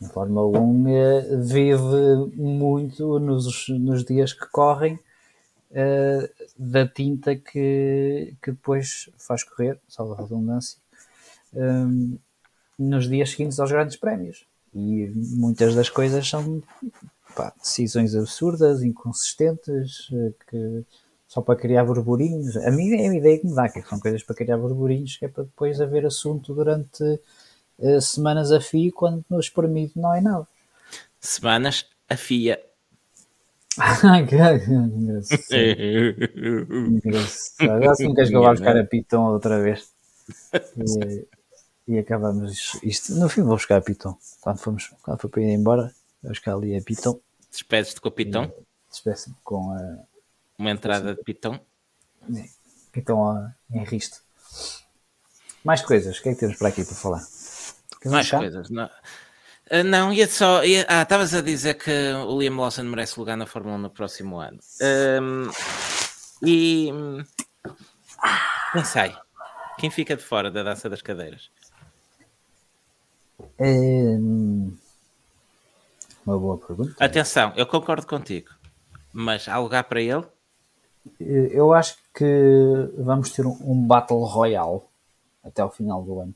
[0.04, 4.98] A Fórmula 1 eh, vive muito nos, nos dias que correm
[5.70, 10.78] eh, da tinta que, que depois faz correr, salvo a redundância,
[11.54, 12.18] eh,
[12.78, 14.44] nos dias seguintes aos grandes prémios.
[14.74, 16.62] E muitas das coisas são
[17.36, 20.08] pá, decisões absurdas, inconsistentes,
[20.48, 20.84] que
[21.28, 22.56] só para criar burburinhos.
[22.56, 25.26] A mim é a ideia que me dá, que são coisas para criar burburinhos, que
[25.26, 27.20] é para depois haver assunto durante
[28.00, 30.46] semanas a fio, quando nos permite não é nada.
[31.20, 32.60] Semanas, a FIA.
[34.20, 35.42] Engraçado.
[36.76, 38.02] engraçado.
[38.02, 39.90] Não queres que eu vá buscar a Piton outra vez.
[40.76, 41.26] E,
[41.94, 43.14] e acabamos isto.
[43.14, 44.16] No fim vou buscar a Piton.
[44.40, 45.92] Quando, fomos, quando for para ir embora,
[46.22, 47.18] vou buscar ali a Piton.
[47.50, 48.52] Despedes-te com o Pitão,
[48.90, 49.98] Despeço-me com a
[50.58, 51.58] uma entrada de Pitão.
[52.92, 54.20] Piton a- em risto.
[55.64, 57.22] Mais coisas, o que é que temos para aqui para falar?
[58.10, 58.70] Mais um coisas.
[58.70, 58.88] Não,
[59.70, 60.62] Ah, não ia só.
[60.64, 61.90] ia- ah, estavas a dizer que
[62.26, 64.58] o Liam Lawson merece lugar na Fórmula 1 no próximo ano.
[64.82, 65.50] Ahm,
[66.42, 66.90] e.
[68.72, 69.16] Quem sai?
[69.78, 71.50] Quem fica de fora da dança das cadeiras?
[76.24, 76.94] Uma boa pergunta.
[77.04, 78.50] Atenção, eu concordo contigo.
[79.12, 80.24] Mas há lugar para ele?
[81.18, 84.80] Eu acho que vamos ter um, um Battle Royale
[85.44, 86.34] até ao final do ano.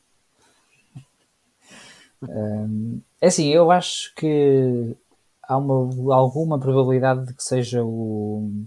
[2.28, 4.96] Um, é assim, eu acho que
[5.42, 8.64] há uma, alguma probabilidade de que seja o,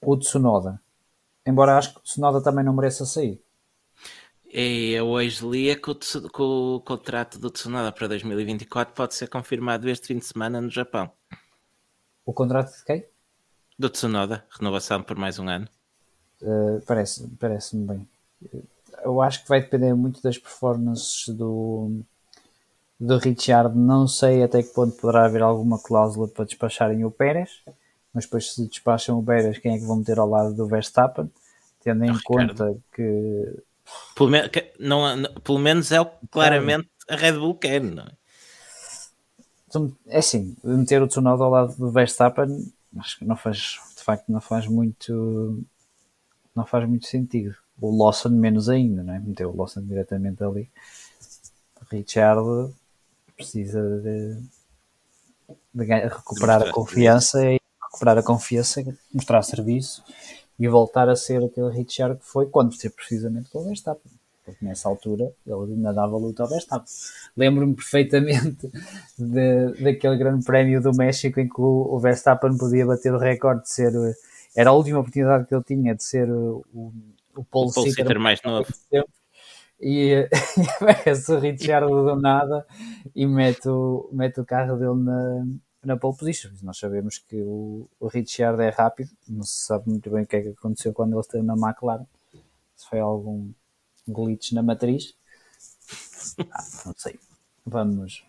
[0.00, 0.80] o Tsunoda.
[1.46, 3.40] Embora acho que o Tsunoda também não mereça sair.
[4.46, 9.28] E eu hoje lia que o, que o contrato do Tsunoda para 2024 pode ser
[9.28, 11.10] confirmado este fim de semana no Japão.
[12.24, 13.04] O contrato de quem?
[13.78, 15.68] Do Tsunoda, renovação por mais um ano.
[16.40, 18.08] Uh, parece, parece-me bem.
[19.02, 22.04] Eu acho que vai depender muito das performances do,
[22.98, 23.76] do Richard.
[23.76, 27.62] Não sei até que ponto poderá haver alguma cláusula para despacharem o Pérez,
[28.12, 31.30] mas depois se despacham o Pérez, quem é que vão meter ao lado do Verstappen?
[31.82, 32.82] Tendo em o conta Ricardo.
[32.94, 33.62] que
[34.14, 34.40] pelo, me
[34.78, 38.12] não, não, pelo menos é o que claramente a Red Bull quer, não é?
[39.68, 44.02] Então, é assim, meter o Tsunoda ao lado do Verstappen, acho que não faz, de
[44.02, 45.62] facto, não faz muito,
[46.54, 47.56] não faz muito sentido.
[47.80, 49.18] O Lawson menos ainda, não é?
[49.18, 50.70] Meter o Lawson diretamente ali.
[51.90, 52.72] Richard
[53.36, 54.38] precisa de,
[55.74, 60.02] de recuperar a confiança e recuperar a confiança, mostrar serviço
[60.58, 64.12] e voltar a ser aquele Richard que foi quando ser precisamente com o Verstappen.
[64.44, 66.92] Porque nessa altura ele ainda dava luta ao Verstappen.
[67.36, 68.70] Lembro-me perfeitamente
[69.18, 73.62] de, daquele grande prémio do México em que o, o Verstappen podia bater o recorde
[73.62, 73.92] de ser.
[74.54, 76.92] Era a última oportunidade que ele tinha de ser o, o
[77.36, 78.66] o sitter mais novo.
[78.92, 79.04] E,
[79.80, 80.28] e
[80.76, 82.66] aparece o Richard do nada
[83.14, 85.46] e mete o, mete o carro dele na,
[85.84, 86.50] na pole position.
[86.62, 90.36] Nós sabemos que o, o Richard é rápido, não se sabe muito bem o que
[90.36, 92.06] é que aconteceu quando ele esteve na McLaren.
[92.76, 93.50] Se foi algum
[94.06, 95.14] glitch na matriz.
[96.50, 97.18] Ah, não sei.
[97.64, 98.24] Vamos,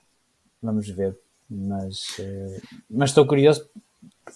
[0.61, 1.17] vamos ver.
[1.49, 3.69] Mas, uh, mas estou curioso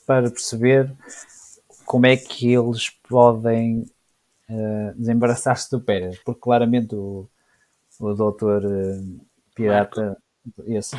[0.05, 0.93] para perceber
[1.85, 3.89] como é que eles podem
[4.49, 7.29] uh, desembaraçar-se do Pérez, porque claramente o,
[7.99, 10.17] o doutor uh, Pirata,
[10.65, 10.95] esse,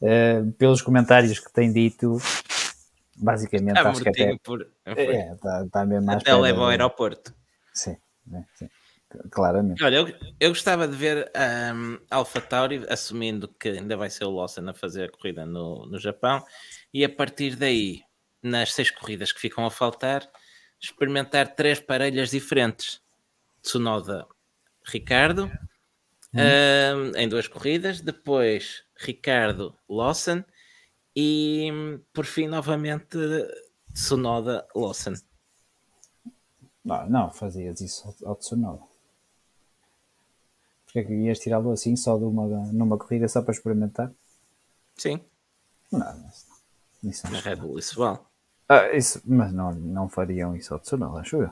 [0.00, 2.18] uh, pelos comentários que tem dito,
[3.16, 4.66] basicamente está acho que até por...
[4.84, 7.34] é, está, está mesmo até leva ao aeroporto.
[7.72, 7.96] Sim,
[8.54, 8.68] sim,
[9.30, 9.82] claramente.
[9.82, 11.30] Olha, eu, eu gostava de ver
[11.74, 15.86] um, Alpha Tauri, assumindo que ainda vai ser o Lawson a fazer a corrida no,
[15.86, 16.44] no Japão,
[16.92, 18.02] e a partir daí,
[18.44, 20.30] nas seis corridas que ficam a faltar,
[20.78, 23.00] experimentar três parelhas diferentes.
[23.62, 24.26] Tsunoda,
[24.84, 25.46] Ricardo,
[26.34, 27.12] hum.
[27.14, 30.44] um, em duas corridas, depois Ricardo Lawson
[31.16, 31.70] e
[32.12, 33.16] por fim novamente
[33.94, 35.14] Tsunoda Lawson.
[36.84, 38.82] Não, não fazias isso ao, Tsunoda.
[40.84, 44.12] Porque é que ias tirá-lo assim só de uma, numa corrida só para experimentar?
[44.96, 45.24] Sim.
[45.90, 48.18] Não, não, isso Na Red Bull isso vale.
[48.68, 51.50] Ah, isso, mas não, não fariam isso ao Tsunoda, acho eu.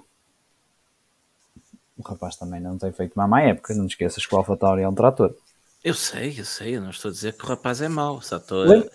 [1.98, 4.82] O rapaz também não tem feito uma má época, não te esqueças que o AlphaTauri
[4.82, 5.36] é um trator.
[5.84, 8.36] Eu sei, eu sei, eu não estou a dizer que o rapaz é mau, só
[8.38, 8.88] estou Lem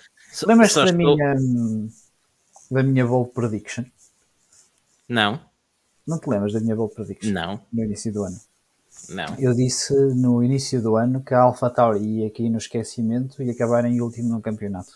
[0.45, 0.97] Lembras-te da, estou...
[0.97, 1.35] minha,
[2.71, 3.85] da minha Volt Prediction?
[5.07, 5.39] Não.
[6.05, 7.31] Não te lembras da minha Volt Prediction?
[7.31, 7.61] Não.
[7.71, 8.39] No início do ano?
[9.09, 9.35] Não.
[9.37, 13.85] Eu disse no início do ano que a AlphaTauri ia aqui no esquecimento e acabar
[13.85, 14.93] em último no campeonato.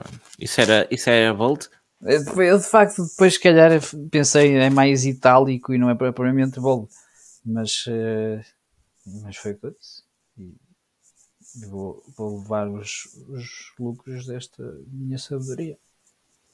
[0.00, 0.20] Pronto.
[0.38, 1.66] Isso era, isso era Volt?
[2.02, 3.70] Eu de facto depois se calhar
[4.10, 6.90] pensei é mais itálico e não é propriamente Volt.
[7.44, 8.44] Mas, uh,
[9.22, 10.06] mas foi o que eu disse
[11.64, 15.78] vou, vou levar os, os lucros desta minha sabedoria.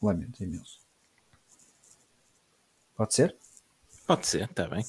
[0.00, 0.80] Lamento imenso.
[2.96, 3.36] Pode ser?
[4.06, 4.84] Pode ser, está bem.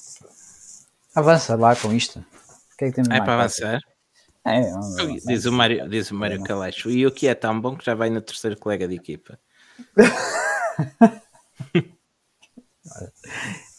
[1.14, 2.18] Avança lá com isto.
[2.18, 3.80] O que é que temos é para avançar?
[4.46, 4.60] É,
[5.26, 6.90] diz o Mário, diz o Mário Calacho.
[6.90, 9.38] E o que é tão bom que já vai no terceiro colega de equipa.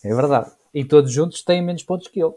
[0.04, 0.52] é verdade.
[0.74, 2.34] E todos juntos têm menos pontos que ele.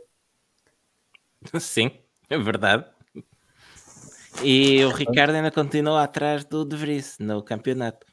[1.59, 1.91] Sim,
[2.29, 2.85] é verdade.
[4.43, 8.07] E o Ricardo ainda continua atrás do De Vries no campeonato.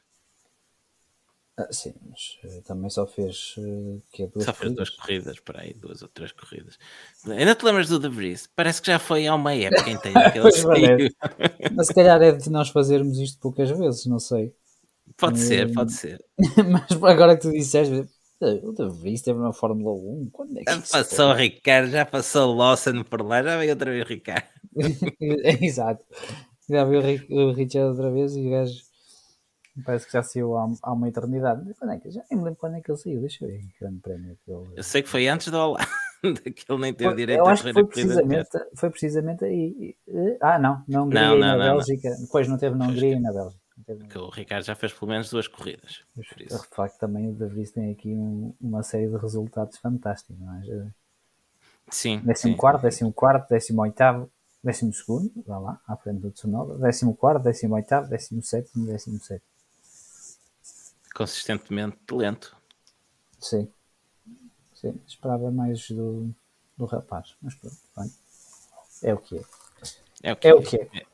[1.58, 5.40] Ah, sim, mas uh, também só fez uh, que é duas Só fez duas corridas,
[5.40, 6.78] por aí, duas ou três corridas.
[7.26, 8.50] Ainda te lembras do De Vries?
[8.54, 11.16] Parece que já foi há uma época inteira que ele
[11.74, 14.54] Mas se calhar é de nós fazermos isto poucas vezes, não sei.
[15.16, 16.22] Pode ser, pode ser.
[16.70, 18.06] mas agora que tu disseste,
[18.42, 22.06] o De Vries esteve na Fórmula 1, quando é que Já passou o Ricardo, já
[22.06, 24.48] passou o Lawson por lá, já veio outra vez o Ricardo.
[25.62, 26.04] Exato.
[26.70, 28.84] Já viu o Richard outra vez e o gajo
[29.84, 31.74] Parece que já saiu há, há uma eternidade.
[31.74, 33.20] Quando é que, já nem me lembro quando é que ele saiu.
[33.20, 34.70] Deixa eu ver grande prémio que ele...
[34.76, 35.86] Eu sei que foi antes do Holanda,
[36.56, 39.96] que ele nem teve foi, direito a correr foi precisamente, foi precisamente aí.
[40.08, 42.10] Eh, ah, não, na Hungria não, não, e na não, Bélgica.
[42.10, 42.22] Não.
[42.22, 43.66] Depois não teve na Hungria e na Bélgica.
[44.10, 46.06] Que o Ricardo já fez pelo menos duas corridas.
[46.16, 50.88] De facto, também o Davis tem aqui um, uma série de resultados fantásticos, não é?
[51.90, 52.22] Sim.
[52.22, 54.32] 14, 14, 18,
[55.08, 56.80] 12, vá lá, à frente do Tsunoda.
[56.80, 59.44] 14, 18, 17, 17
[61.16, 62.56] consistentemente lento.
[63.40, 63.72] Sim.
[64.74, 66.30] Sim, esperava mais do,
[66.78, 68.14] do rapaz, mas pronto, bem.
[69.04, 69.42] é o que é.
[70.22, 71.06] É o que É o que é.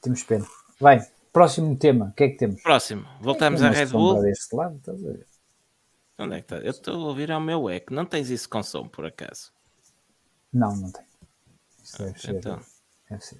[0.00, 0.46] Temos pena.
[0.80, 1.00] Vai,
[1.32, 2.62] próximo tema, o que é que temos?
[2.62, 4.22] Próximo, voltamos à Red Bull.
[4.22, 5.26] deste lado, estás a ver?
[6.20, 6.56] Onde é que está?
[6.58, 7.92] Eu estou a ouvir ao meu eco.
[7.92, 9.52] Não tens isso com som, por acaso?
[10.52, 11.04] Não, não tem.
[11.82, 12.60] Isso deve ser, Então,
[13.08, 13.38] deve ser,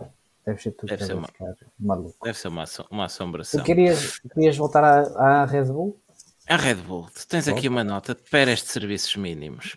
[0.48, 2.24] deve ser tudo Deve ser para uma- maluco.
[2.24, 3.60] deve ser uma, uma assombração.
[3.60, 6.00] Tu querias, querias voltar à, à Red Bull?
[6.48, 9.76] A Red Bull, tu tens aqui uma nota de peras de serviços mínimos.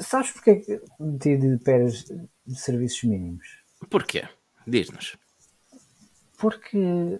[0.00, 3.46] Sabes porque é que meti de peras de serviços mínimos?
[3.88, 4.28] Porquê?
[4.66, 5.16] Diz-nos.
[6.38, 7.16] Porque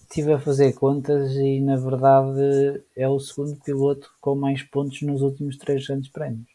[0.00, 5.20] estive a fazer contas e na verdade é o segundo piloto com mais pontos nos
[5.22, 6.48] últimos três grandes prémios.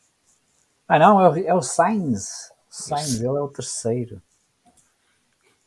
[0.87, 2.50] Ah não, é o, é o Sainz.
[2.71, 4.21] Sainz, ele é o terceiro.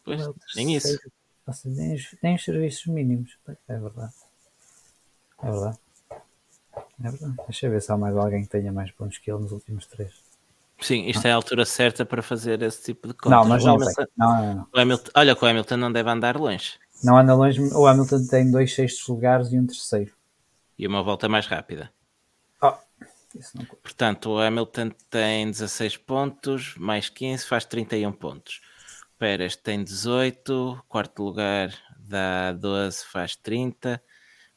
[0.04, 0.88] Pois, é o nem isso.
[0.88, 1.12] terceiro.
[1.52, 3.36] Seja, nem, os, nem os serviços mínimos.
[3.68, 4.12] É verdade.
[5.42, 5.78] É verdade.
[6.10, 7.34] É verdade.
[7.46, 9.86] Deixa eu ver se há mais alguém que tenha mais pontos que ele nos últimos
[9.86, 10.12] três.
[10.80, 13.38] Sim, isto é a altura certa para fazer esse tipo de contas.
[13.38, 14.06] Não, mas não Hamilton-.
[14.16, 14.68] Não, não, não.
[14.74, 16.78] o Hamilton- olha que o Hamilton não deve andar longe.
[17.02, 17.60] Não anda longe.
[17.74, 20.12] O Hamilton tem dois sextos lugares e um terceiro.
[20.78, 21.92] E uma volta mais rápida.
[22.60, 23.23] Ah, isso não conta.
[23.82, 28.60] Portanto, o Hamilton tem 16 pontos, mais 15 faz 31 pontos.
[29.18, 34.02] Pérez tem 18, quarto lugar dá 12, faz 30,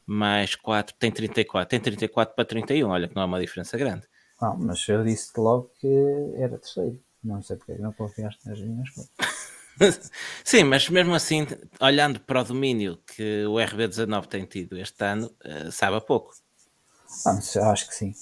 [0.05, 4.07] mais 4 tem 34, tem 34 para 31, olha que não é uma diferença grande.
[4.41, 5.87] Não, mas eu disse logo que
[6.35, 6.99] era terceiro.
[7.23, 9.17] Não sei porque não confiaste nas minhas contas.
[10.43, 11.45] Sim, mas mesmo assim,
[11.79, 16.33] olhando para o domínio que o RB19 tem tido este ano, eh, sabe a pouco.
[17.25, 18.13] Ah, acho que sim.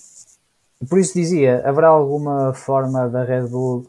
[0.89, 3.88] Por isso dizia, haverá alguma forma da Red Bull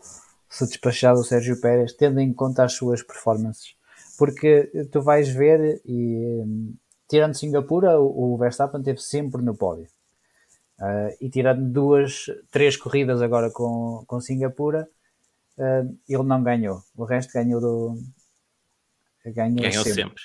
[0.49, 3.75] se despachar do Sérgio Pérez, tendo em conta as suas performances?
[4.18, 6.75] Porque tu vais ver e hum,
[7.09, 9.88] tirando Singapura, o Verstappen esteve sempre no pódio.
[10.79, 14.88] Ah, e tirando duas, três corridas agora com, com Singapura,
[15.59, 16.83] ah, ele não ganhou.
[16.96, 17.99] O resto ganhou do.
[19.25, 20.03] Ganhou, Ganhou sempre.
[20.03, 20.22] sempre.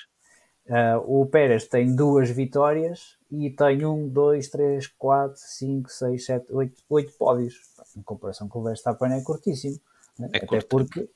[0.64, 6.52] Uh, o Pérez tem duas vitórias e tem um, dois, três, quatro, cinco, seis, sete,
[6.52, 7.54] oito, oito pódios.
[7.96, 9.80] Em comparação com o Verstappen é curtíssimo.
[10.18, 10.28] né?
[10.34, 10.68] É até, curto.
[10.68, 11.08] porque,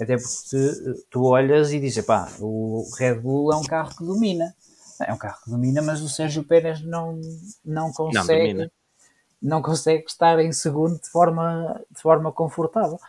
[0.00, 4.04] até porque tu, tu olhas e dizes, pá, o Red Bull é um carro que
[4.04, 4.54] domina.
[5.04, 7.20] É um carro que domina, mas o Sérgio Pérez não,
[7.64, 8.72] não consegue domina.
[9.42, 13.00] não consegue estar em segundo de forma, de forma confortável.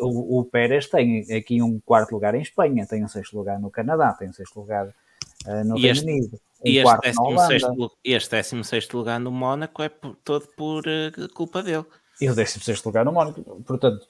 [0.00, 3.70] O, o Pérez tem aqui um quarto lugar em Espanha, tem um sexto lugar no
[3.70, 4.90] Canadá, tem um sexto lugar
[5.46, 7.12] eh, no E Reino Unido, E este quarto na
[7.46, 7.78] 16 Holanda.
[7.82, 11.84] lu- este 16 lugar no Mónaco é por- todo por eh, culpa dele.
[12.20, 13.42] e o 16 lugar no Mónaco.
[13.66, 14.06] Portanto,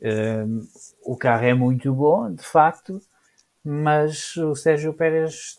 [0.00, 0.44] eh,
[1.04, 3.00] o carro é muito bom, de facto,
[3.64, 5.58] mas o Sérgio Pérez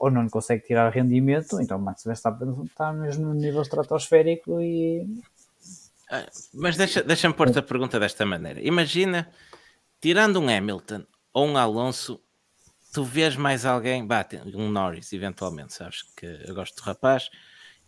[0.00, 5.06] ou não consegue tirar rendimento, então o Max Verstappen está mesmo no nível estratosférico e
[6.10, 8.60] Ah, Mas deixa- deixa-me pôr-te a pergunta desta maneira.
[8.60, 9.30] Imagina,
[9.98, 12.20] tirando um Hamilton ou um Alonso,
[12.92, 17.30] tu vês mais alguém, bate um Norris, eventualmente, sabes que eu gosto do rapaz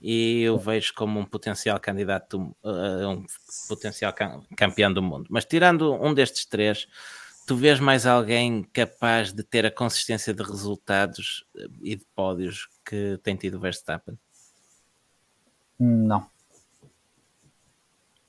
[0.00, 3.24] e eu vejo como um potencial candidato, a um
[3.68, 5.26] potencial cam- campeão do mundo.
[5.30, 6.86] Mas tirando um destes três,
[7.46, 12.68] tu vês mais alguém capaz de ter a consistência de resultados eh, e de pódios
[12.84, 14.18] que tem tido o Verstappen?
[15.78, 16.26] Não.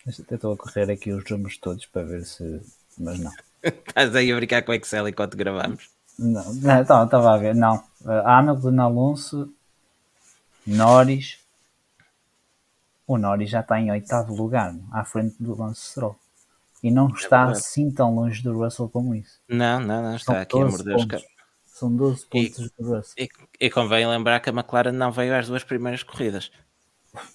[0.08, 2.62] Estou a correr aqui os números todos para ver se.
[2.98, 3.32] Mas não.
[3.64, 5.89] Estás aí a brincar com o Excel enquanto gravamos?
[6.18, 6.41] Não,
[6.82, 7.55] estava a ver.
[7.55, 7.76] Não.
[8.01, 9.53] Uh, Hamilton, Alonso,
[10.66, 11.39] Norris.
[13.07, 16.16] O Norris já está em oitavo lugar, à frente do Lance Stroll.
[16.82, 17.59] E não está verdade.
[17.59, 19.39] assim tão longe do Russell como isso.
[19.47, 21.26] Não, não, não, está São aqui a 12 morder os.
[21.66, 23.13] São 12 E- pontos do Russell.
[23.18, 23.30] E,
[23.66, 26.51] e convém lembrar que a McLaren não veio às duas primeiras corridas.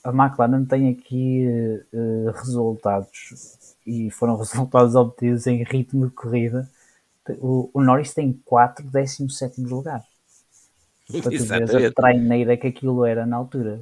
[0.04, 6.68] A McLaren tem aqui eh, eh, resultados e foram resultados obtidos em ritmo de corrida.
[7.40, 10.04] O, o Norris tem 4 17 lugares.
[11.10, 13.80] Para tu veres a traineira que aquilo era na altura.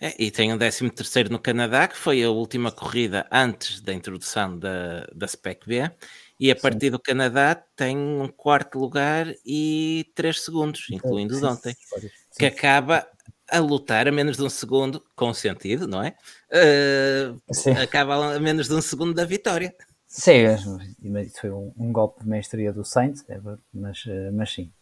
[0.00, 3.92] É, e tem um 13 terceiro no Canadá, que foi a última corrida antes da
[3.92, 5.90] introdução da, da Spec B.
[6.38, 11.44] E a partir do Canadá tem um quarto lugar e três segundos, incluindo o de
[11.44, 11.74] ontem.
[11.74, 12.08] Sim.
[12.38, 13.04] Que acaba
[13.50, 16.14] a lutar a menos de um segundo, com sentido, não é?
[16.52, 19.74] Uh, acaba a menos de um segundo da vitória.
[20.08, 23.38] Sim, isso foi um, um golpe de mestria do Sainz, é
[23.72, 24.72] mas, eh, mas sim.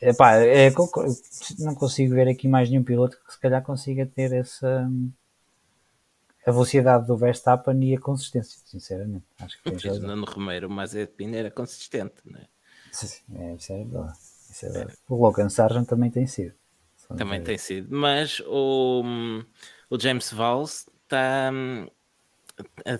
[0.00, 0.70] Epá, é,
[1.58, 4.88] não consigo ver aqui mais nenhum piloto que se calhar consiga ter essa
[6.46, 9.24] a velocidade do Verstappen e a consistência, sinceramente.
[9.38, 12.46] Acho que tem Nano Romeiro, mas é Pina era consistente, não é?
[12.92, 14.18] Sim, é, isso é verdade.
[14.50, 14.98] Isso é verdade.
[15.08, 16.54] O Logan Sargent também tem sido.
[17.16, 19.02] Também tem sido, mas o,
[19.90, 21.90] o James Valls está eh,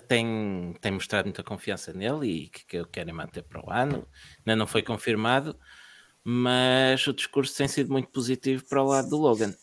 [0.07, 4.07] tem, tem mostrado muita confiança nele e que, que quero manter para o ano.
[4.39, 5.57] Ainda não foi confirmado,
[6.23, 9.53] mas o discurso tem sido muito positivo para o lado do Logan.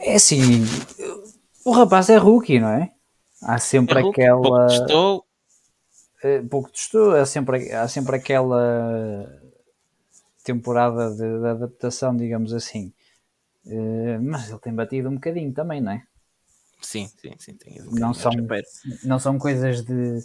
[0.00, 0.64] É assim,
[1.64, 2.92] o rapaz é rookie, não é?
[3.42, 4.42] Há sempre é rookie, aquela.
[4.42, 5.26] Pouco testou.
[6.22, 9.28] Eh, pouco testou, há sempre, há sempre aquela
[10.44, 12.92] temporada de, de adaptação, digamos assim.
[13.66, 16.02] Uh, mas ele tem batido um bocadinho também, não é?
[16.86, 17.54] Sim, sim, sim.
[17.56, 18.30] Tem não, são,
[19.02, 20.20] não são coisas de,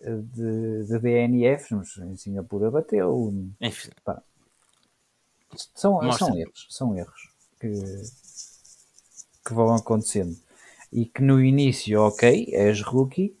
[0.00, 3.34] de, de DNFs, mas em Singapura bateu.
[3.60, 3.90] Enfim.
[5.74, 7.28] São, são erros, são erros
[7.60, 7.70] que,
[9.46, 10.34] que vão acontecendo.
[10.90, 13.36] E que no início, ok, és rookie,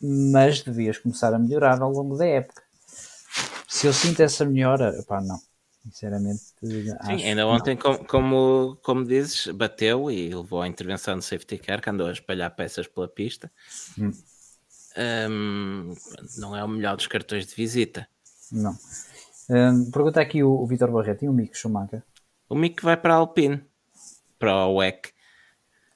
[0.00, 2.62] mas devias começar a melhorar ao longo da época.
[3.68, 5.38] Se eu sinto essa melhora, pá, não.
[5.84, 11.58] Sinceramente, Sim, ainda ontem, como, como, como dizes, bateu e levou a intervenção do safety
[11.58, 13.50] car que andou a espalhar peças pela pista.
[13.98, 14.12] Hum.
[14.96, 15.94] Um,
[16.38, 18.06] não é o melhor dos cartões de visita.
[18.52, 18.76] Não.
[19.50, 22.02] Um, pergunta aqui o, o Vitor Barreto e o Mick Schumacher.
[22.48, 23.64] O Mick vai para a Alpine,
[24.38, 25.12] para o WEC.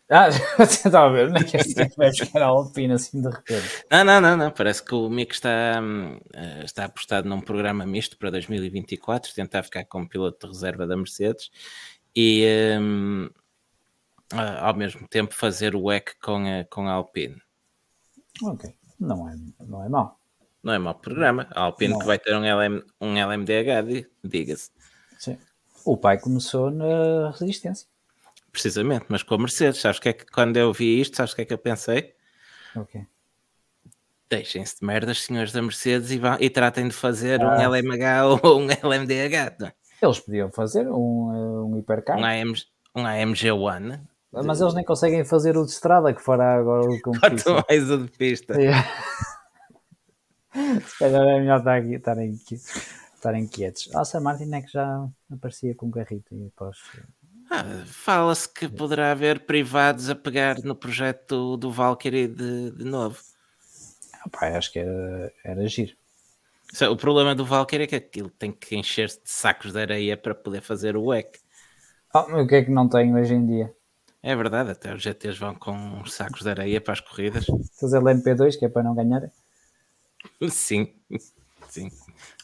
[0.08, 0.28] Ah,
[0.58, 3.84] você estava a ver, não é que este vai buscar a Alpine assim de repente.
[3.90, 4.50] Não, não, não, não.
[4.52, 9.84] Parece que o Mick está, uh, está apostado num programa misto para 2024, tentar ficar
[9.84, 11.50] como piloto de reserva da Mercedes
[12.14, 12.46] e
[12.80, 13.28] um,
[14.32, 17.40] ao mesmo tempo fazer o WEC com a, com a Alpine.
[18.42, 20.20] Ok, não é, não é mau.
[20.62, 21.48] Não é mau programa.
[21.50, 21.98] A Alpine não.
[22.00, 24.70] que vai ter um, LM, um LMDH, diga-se.
[25.18, 25.38] Sim.
[25.84, 27.88] O pai começou na resistência.
[28.56, 31.36] Precisamente, mas com a Mercedes, sabes que é que quando eu vi isto, sabes o
[31.36, 32.14] que é que eu pensei?
[32.74, 33.06] Ok.
[34.30, 37.50] Deixem-se de merdas, senhores da Mercedes, e, vão, e tratem de fazer ah.
[37.50, 39.56] um LMH ou um LMDH.
[39.60, 39.66] Não?
[39.66, 39.74] É?
[40.00, 42.18] Eles podiam fazer um, eh, um hipercar.
[42.18, 42.54] Um, AM,
[42.94, 44.00] um AMG One.
[44.32, 44.64] Mas de...
[44.64, 47.56] eles nem conseguem fazer o de estrada que fará agora o competição.
[47.56, 48.54] Quanto mais o de pista.
[50.82, 52.40] Se calhar é melhor estarem,
[53.14, 53.94] estarem quietos.
[53.94, 56.78] A Aston Martin é que já aparecia com um carrito e depois
[57.50, 63.18] ah, Fala-se que poderá haver privados a pegar no projeto do Valkyrie de, de novo.
[64.12, 65.94] Ah, pá, acho que era, era giro.
[66.90, 70.34] O problema do Valkyrie é que ele tem que encher-se de sacos de areia para
[70.34, 71.38] poder fazer o WEC.
[72.14, 73.72] Oh, o que é que não tem hoje em dia?
[74.22, 77.46] É verdade, até os GTs vão com sacos de areia para as corridas.
[77.78, 79.30] Fazer LMP2, que é para não ganhar.
[80.50, 80.92] Sim,
[81.68, 81.88] sim.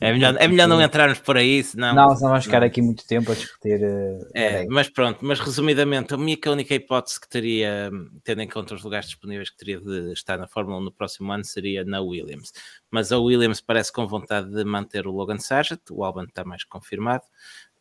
[0.00, 1.94] É melhor, é melhor não entrarmos por aí, senão.
[1.94, 3.80] Não, senão vamos ficar aqui muito tempo a discutir.
[3.80, 7.90] Uh, é, mas pronto, mas resumidamente, a minha única hipótese que teria,
[8.24, 11.32] tendo em conta os lugares disponíveis que teria de estar na Fórmula 1 no próximo
[11.32, 12.52] ano, seria na Williams.
[12.90, 16.64] Mas a Williams parece com vontade de manter o Logan Sargent, o Albon está mais
[16.64, 17.24] confirmado.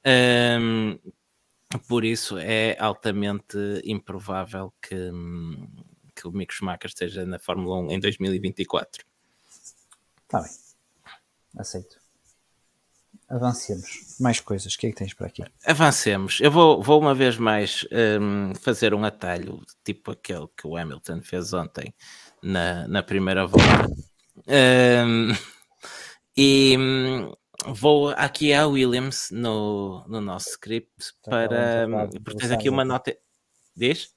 [0.06, 0.98] Um,
[1.88, 5.12] por isso é altamente improvável que,
[6.16, 9.06] que o Mick Schumacher esteja na Fórmula 1 em 2024.
[10.24, 10.61] Está bem.
[11.58, 12.02] Aceito.
[13.32, 14.18] Avancemos.
[14.20, 14.74] Mais coisas.
[14.74, 15.44] O que é que tens para aqui?
[15.66, 16.40] Avancemos.
[16.42, 17.88] Eu vou, vou uma vez mais
[18.20, 21.94] um, fazer um atalho, tipo aquele que o Hamilton fez ontem
[22.44, 23.90] na, na primeira volta.
[24.48, 25.30] Um,
[26.36, 27.34] e um,
[27.74, 31.88] vou aqui à Williams no, no nosso script para.
[32.24, 33.16] Porque tens aqui uma nota.
[33.76, 34.10] Diz?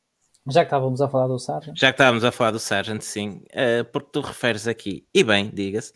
[0.48, 1.78] Já que estávamos a falar do Sargent?
[1.78, 3.44] Já que estávamos a falar do Sargent, sim.
[3.52, 5.92] Uh, porque tu referes aqui, e bem, diga-se,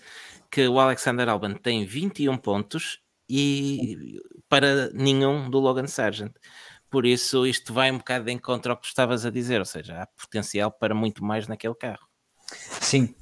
[0.50, 4.18] que o Alexander Albon tem 21 pontos e
[4.48, 6.32] para nenhum do Logan Sargent.
[6.90, 10.02] Por isso, isto vai um bocado de encontro ao que estavas a dizer, ou seja,
[10.02, 12.06] há potencial para muito mais naquele carro.
[12.80, 13.14] Sim,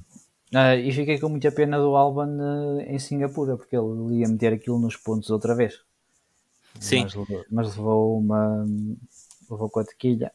[0.53, 4.53] uh, e fiquei com muita pena do Albon uh, em Singapura, porque ele ia meter
[4.53, 5.81] aquilo nos pontos outra vez.
[6.79, 7.03] Sim.
[7.03, 7.15] Mas,
[7.51, 8.65] mas levou uma.
[9.49, 10.31] levou com a tequilha.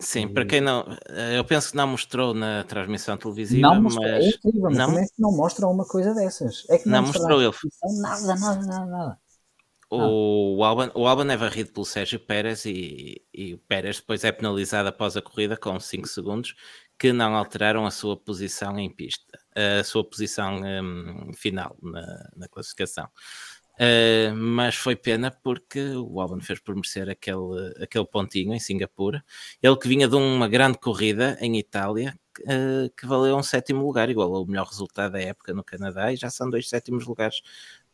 [0.00, 0.86] Sim, para quem não.
[1.08, 4.24] Eh, eu penso que não mostrou na transmissão televisiva, não mostrou, mas.
[4.24, 6.64] É incrível, não, como é que não mostra uma coisa dessas?
[6.70, 7.52] É que não, não mostrou ele.
[8.00, 9.18] Nada, nada, nada, nada.
[9.92, 14.30] O, Alban, o Alban é varrido pelo Sérgio Pérez e, e o Pérez depois é
[14.30, 16.54] penalizado após a corrida com 5 segundos
[16.96, 19.38] que não alteraram a sua posição em pista,
[19.80, 23.08] a sua posição um, final na, na classificação.
[23.80, 29.24] Uh, mas foi pena porque o Albon fez por merecer aquele, aquele pontinho em Singapura.
[29.62, 34.10] Ele que vinha de uma grande corrida em Itália, uh, que valeu um sétimo lugar,
[34.10, 37.40] igual ao melhor resultado da época no Canadá, e já são dois sétimos lugares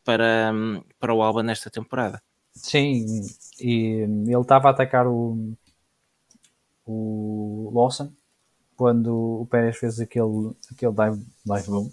[0.03, 0.53] para,
[0.99, 2.21] para o Albon nesta temporada.
[2.53, 3.23] Sim,
[3.61, 5.53] e ele estava a atacar o,
[6.85, 8.13] o Lawson
[8.75, 11.91] quando o Pérez fez aquele, aquele dive, dive boom,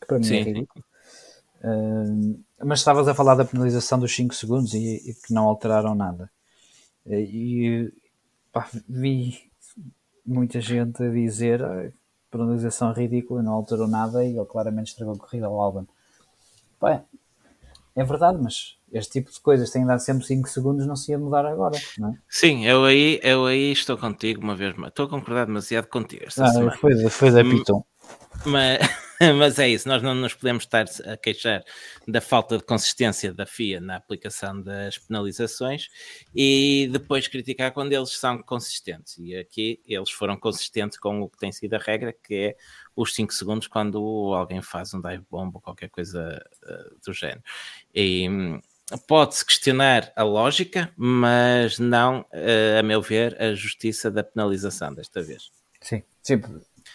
[0.00, 0.36] que para mim é Sim.
[0.36, 0.84] é ridículo.
[2.64, 6.30] Mas estavas a falar da penalização dos 5 segundos e, e, que não alteraram nada.
[7.06, 7.92] E
[8.52, 9.38] pá, vi
[10.24, 11.90] muita gente a dizer ah,
[12.30, 15.86] penalização ridícula, não alterou nada e ele claramente estragou a corrida ao Alban.
[16.80, 17.02] Pá,
[17.96, 21.18] é verdade, mas este tipo de coisas tem dado sempre 5 segundos, não se ia
[21.18, 22.18] mudar agora, não é?
[22.28, 24.90] Sim, eu aí, eu aí estou contigo uma vez mais.
[24.90, 26.76] Estou a concordar demasiado contigo esta ah, semana.
[26.76, 27.84] Foi, foi da Piton.
[28.46, 28.78] Mas,
[29.38, 31.62] mas é isso, nós não nos podemos estar a queixar
[32.06, 35.88] da falta de consistência da FIA na aplicação das penalizações
[36.34, 39.16] e depois criticar quando eles são consistentes.
[39.18, 42.56] E aqui eles foram consistentes com o que tem sido a regra, que é
[42.96, 43.98] os 5 segundos quando
[44.34, 47.42] alguém faz um dive bomb ou qualquer coisa uh, do género.
[47.94, 48.60] E hum,
[49.06, 55.22] pode-se questionar a lógica, mas não, uh, a meu ver, a justiça da penalização desta
[55.22, 55.50] vez.
[55.80, 56.40] Sim, sim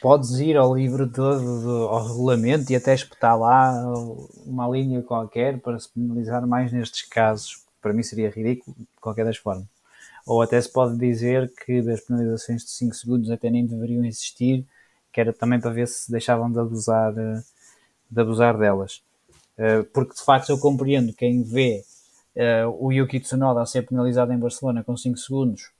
[0.01, 3.73] podes ir ao livro todo, do, ao regulamento e até espetar lá
[4.45, 7.65] uma linha qualquer para se penalizar mais nestes casos.
[7.81, 9.65] Para mim seria ridículo, de qualquer das formas.
[10.25, 14.65] Ou até se pode dizer que as penalizações de 5 segundos até nem deveriam existir,
[15.11, 17.41] que era também para ver se deixavam de abusar, eh,
[18.09, 19.01] de abusar delas.
[19.57, 21.83] Eh, porque de facto eu compreendo quem vê
[22.35, 25.71] eh, o Yuki Tsunoda a ser penalizado em Barcelona com 5 segundos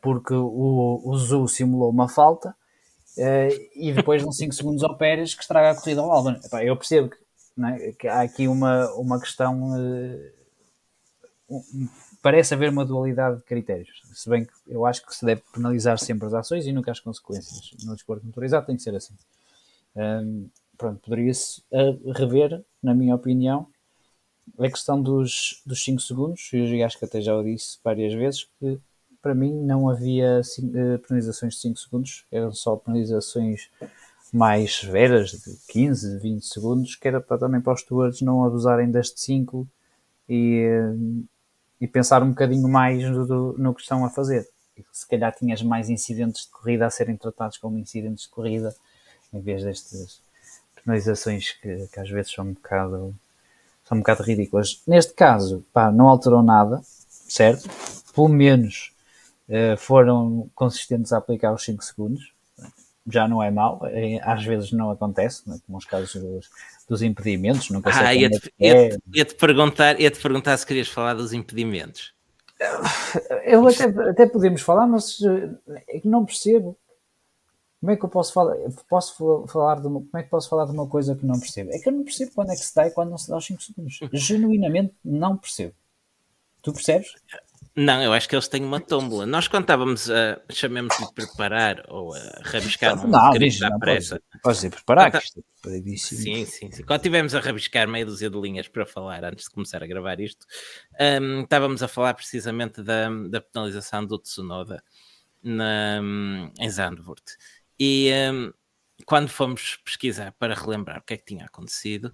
[0.00, 2.56] porque o, o simulou uma falta,
[3.18, 6.36] Uh, e depois dão 5 segundos ao Pérez que estraga a corrida ao Albon.
[6.44, 7.16] Epá, eu percebo que,
[7.64, 7.92] é?
[7.92, 9.72] que, há aqui uma, uma questão.
[9.72, 10.30] Uh,
[11.50, 11.88] um,
[12.22, 14.02] parece haver uma dualidade de critérios.
[14.14, 17.00] Se bem que eu acho que se deve penalizar sempre as ações e nunca as
[17.00, 17.72] consequências.
[17.84, 19.14] No desporto motorizado tem que ser assim.
[19.96, 23.66] Um, pronto, poderia-se uh, rever, na minha opinião,
[24.56, 26.50] a questão dos 5 segundos.
[26.52, 28.78] Eu acho que até já o disse várias vezes que
[29.22, 33.70] para mim não havia uh, penalizações de 5 segundos, eram só penalizações
[34.32, 38.90] mais severas, de 15, 20 segundos, que era para, também para os stewards não abusarem
[38.90, 39.66] deste 5
[40.28, 41.24] e, uh,
[41.80, 44.48] e pensar um bocadinho mais no, no que estão a fazer.
[44.92, 48.74] Se calhar tinhas mais incidentes de corrida a serem tratados como incidentes de corrida,
[49.32, 50.20] em vez destas
[50.84, 53.14] penalizações que, que às vezes são um bocado
[53.88, 54.82] são um bocado ridículas.
[54.86, 57.68] Neste caso, pá, não alterou nada, certo?
[58.14, 58.97] Pelo menos eh,
[59.78, 62.32] foram consistentes a aplicar os 5 segundos.
[63.10, 66.50] Já não é mau, eh, às vezes não acontece, né, como os casos dos,
[66.86, 67.70] dos impedimentos.
[67.70, 72.12] Nunca sei ah, ia-te é ia perguntar, ia -te perguntar se querias falar dos impedimentos.
[73.44, 76.76] Eu até, até podemos falar, mas eh, é que não percebo.
[77.80, 78.56] Como é que eu posso falar?
[78.88, 81.70] Posso falar de uma, como é que posso falar de uma coisa que não percebo?
[81.72, 83.36] É que eu não percebo quando é que se dá e quando não se dá
[83.36, 84.00] os 5 segundos.
[84.12, 85.74] Genuinamente não percebo.
[86.60, 87.14] Tu percebes?
[87.80, 89.24] Não, eu acho que eles têm uma tómbola.
[89.24, 94.20] Nós quando estávamos a, chamemos de preparar ou a rabiscar um não, diz, à pressa.
[94.42, 95.22] Podes dizer preparar, quando,
[95.84, 96.82] que isto é Sim, sim, sim.
[96.82, 100.18] Quando tivemos a rabiscar meia dúzia de linhas para falar antes de começar a gravar
[100.18, 100.44] isto,
[101.22, 104.82] um, estávamos a falar precisamente da, da penalização do Tsunoda
[105.40, 106.00] na,
[106.58, 107.36] em Zandvoort.
[107.78, 108.52] E um,
[109.06, 112.12] quando fomos pesquisar para relembrar o que é que tinha acontecido,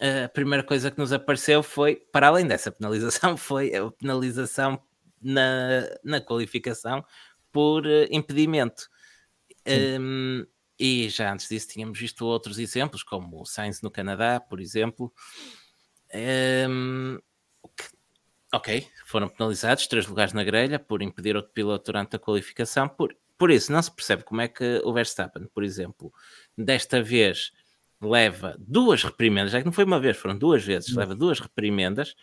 [0.00, 4.82] a primeira coisa que nos apareceu foi, para além dessa penalização, foi a penalização
[5.20, 7.04] na, na qualificação
[7.52, 8.88] por uh, impedimento.
[9.66, 10.44] Um,
[10.78, 15.12] e já antes disso tínhamos visto outros exemplos, como o Sainz no Canadá, por exemplo.
[16.68, 17.18] Um,
[18.52, 22.88] ok, foram penalizados, três lugares na grelha, por impedir outro piloto durante a qualificação.
[22.88, 26.12] Por, por isso, não se percebe como é que o Verstappen, por exemplo,
[26.58, 27.52] desta vez
[28.04, 30.98] leva duas reprimendas, é que não foi uma vez, foram duas vezes, hum.
[30.98, 32.14] leva duas reprimendas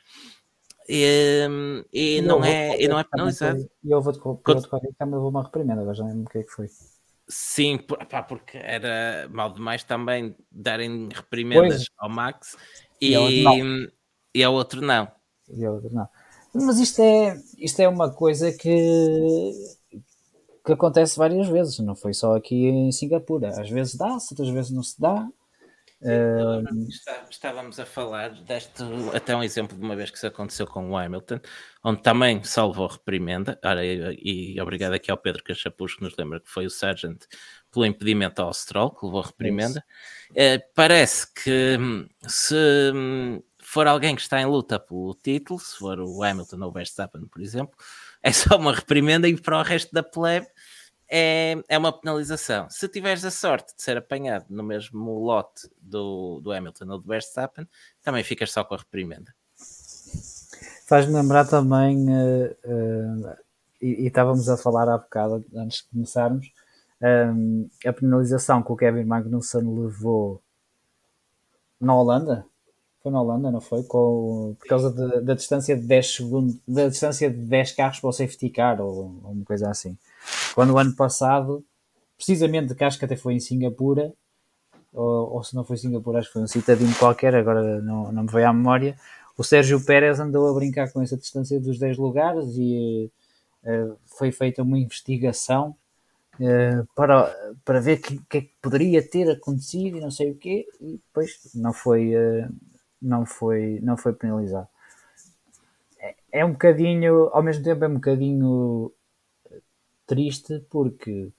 [0.88, 3.70] e, e, e não, é, e não é penalizado.
[3.84, 4.56] E eu vou-te colocar
[4.98, 6.68] também levou uma reprimenda, agora já lembro o que é que foi.
[7.28, 7.78] Sim,
[8.10, 11.90] pá, porque era mal demais também darem reprimendas pois.
[11.98, 12.58] ao Max
[13.00, 13.14] e,
[14.34, 15.10] e ao outro não.
[15.50, 16.08] E ao outro não.
[16.54, 19.52] Mas isto é, isto é uma coisa que,
[20.66, 23.50] que acontece várias vezes, não foi só aqui em Singapura.
[23.50, 25.30] Às vezes dá-se, outras vezes não se dá.
[26.02, 26.88] Uh...
[27.30, 28.84] Estávamos a falar deste,
[29.14, 31.40] até um exemplo de uma vez que isso aconteceu com o Hamilton,
[31.84, 33.60] onde também salvou reprimenda.
[33.64, 37.26] Ora, e, e, obrigado aqui ao Pedro Cachapuz que nos lembra que foi o Sargent
[37.72, 39.84] pelo impedimento ao Stroll, que levou reprimenda.
[40.32, 42.56] Uh, parece que hum, se
[42.94, 46.72] hum, for alguém que está em luta pelo título, se for o Hamilton ou o
[46.72, 47.78] Verstappen, por exemplo,
[48.24, 50.48] é só uma reprimenda e para o resto da plebe
[51.14, 52.70] é, é uma penalização.
[52.70, 57.08] Se tiveres a sorte de ser apanhado no mesmo lote do, do Hamilton ou do
[57.08, 57.68] Verstappen,
[58.02, 59.34] também ficas só com a reprimenda.
[60.88, 63.36] Faz-me lembrar também, uh, uh,
[63.82, 66.52] e, e, estávamos a falar há bocado, antes de começarmos,
[67.02, 70.42] um, a penalização que o Kevin Magnussen levou
[71.80, 72.46] na Holanda.
[73.04, 73.84] Foi na Holanda, não foi?
[73.84, 78.10] Com, por causa de, da distância de 10 segundos, da distância de 10 carros para
[78.10, 79.98] o safety car ou, ou uma coisa assim.
[80.54, 81.64] Quando o ano passado,
[82.18, 84.14] precisamente que acho que até foi em Singapura,
[84.94, 88.24] ou, ou se não foi Singapura, acho que foi um citadino qualquer, agora não, não
[88.24, 88.96] me veio à memória,
[89.38, 93.10] o Sérgio Pérez andou a brincar com essa distância dos 10 lugares e
[93.64, 95.76] uh, foi feita uma investigação
[96.36, 100.32] uh, para, para ver o que, que, é que poderia ter acontecido e não sei
[100.32, 102.54] o quê, e depois não foi, uh,
[103.02, 104.68] não foi, não foi penalizado.
[106.00, 108.92] É, é um bocadinho, ao mesmo tempo é um bocadinho
[110.12, 111.30] triste porque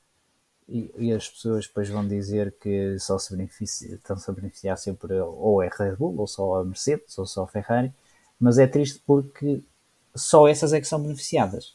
[0.67, 5.21] e, e, as pessoas depois vão dizer que só se beneficia, estão-se a beneficiar sempre
[5.21, 7.93] ou é Red Bull, ou só a Mercedes, ou só a Ferrari,
[8.41, 9.61] mas é triste porque
[10.15, 11.75] só essas é que são beneficiadas.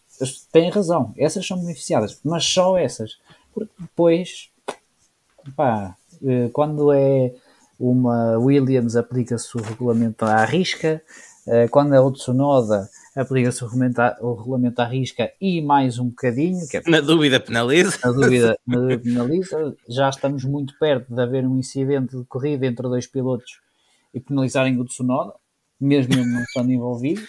[0.52, 3.20] Têm razão, essas são beneficiadas, mas só essas.
[3.54, 4.50] Porque depois,
[5.56, 7.36] pá, eh, quando é
[7.80, 11.04] uma Williams aplica-se o regulamento à risca,
[11.46, 16.10] eh, quando é o Tsunoda aplica-se o regulamento, o regulamento à risca e mais um
[16.10, 16.60] bocadinho.
[16.72, 17.98] É, na dúvida penaliza.
[18.04, 19.76] Na dúvida, na dúvida penaliza.
[19.90, 23.60] Já estamos muito perto de haver um incidente de corrida entre dois pilotos
[24.14, 25.34] e penalizarem o Tsunoda,
[25.80, 27.28] mesmo não estando envolvido.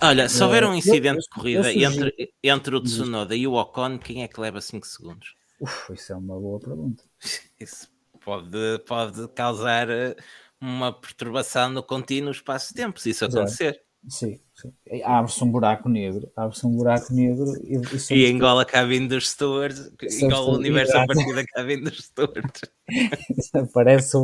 [0.00, 3.98] Olha, se houver um eh, incidente de corrida entre, entre o Tsunoda e o Ocon,
[3.98, 5.34] quem é que leva 5 segundos?
[5.60, 7.02] Uf, isso é uma boa pergunta.
[7.58, 7.88] Isso
[8.22, 10.14] pode, pode causar eh,
[10.60, 13.85] uma perturbação no contínuo espaço-tempo, se isso acontecer.
[14.08, 14.72] Sim, sim.
[15.02, 17.76] Abre-se um buraco negro, abre-se um buraco negro e,
[18.12, 19.90] e, e engola a cabine dos stewards,
[20.22, 21.12] engola o universo exato.
[21.12, 22.60] a partir da cabine dos stewards.
[23.36, 24.16] Desaparece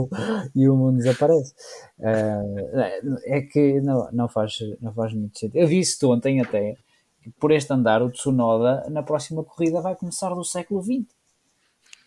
[0.54, 1.52] e o mundo desaparece.
[1.98, 5.56] Uh, é que não, não, faz, não faz muito sentido.
[5.56, 6.76] Eu vi isso ontem até,
[7.40, 11.06] por este andar, o Tsunoda na próxima corrida vai começar do século XX.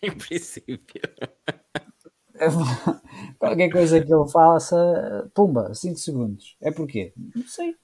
[0.02, 1.02] Em princípio.
[3.40, 6.56] Qualquer coisa que ele faça, pumba, 5 segundos.
[6.62, 7.14] É porquê?
[7.36, 7.76] Não sei.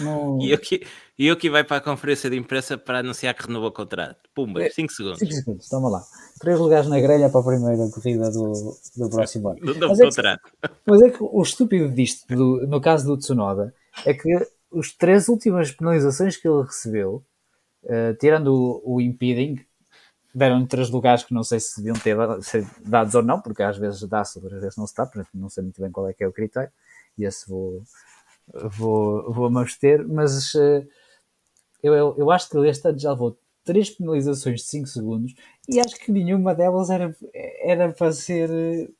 [0.00, 0.38] No...
[0.42, 0.86] E, eu que,
[1.18, 4.28] e eu que vai para a conferência de imprensa para anunciar que renovou o contrato.
[4.34, 5.18] Pumba, 5 segundos.
[5.20, 6.02] 5 segundos, toma lá.
[6.40, 9.60] Três lugares na grelha para a primeira corrida do, do próximo ano.
[9.74, 10.40] Do mas, contrato.
[10.62, 13.72] É que, mas é que o estúpido disto, do, no caso do Tsunoda,
[14.04, 14.28] é que
[14.70, 17.24] os três últimas penalizações que ele recebeu,
[17.84, 19.64] uh, tirando o, o impeding,
[20.36, 22.14] deram três lugares que não sei se deviam ter
[22.84, 25.62] dados ou não, porque às vezes dá-se, outras vezes não se dá, portanto não sei
[25.62, 26.70] muito bem qual é que é o critério,
[27.16, 27.82] e esse vou,
[28.52, 30.86] vou, vou me abster, mas uh,
[31.82, 35.34] eu, eu, eu, acho que este ano já levou três penalizações de 5 segundos
[35.68, 37.14] e acho que nenhuma delas era,
[37.60, 38.48] era para, ser,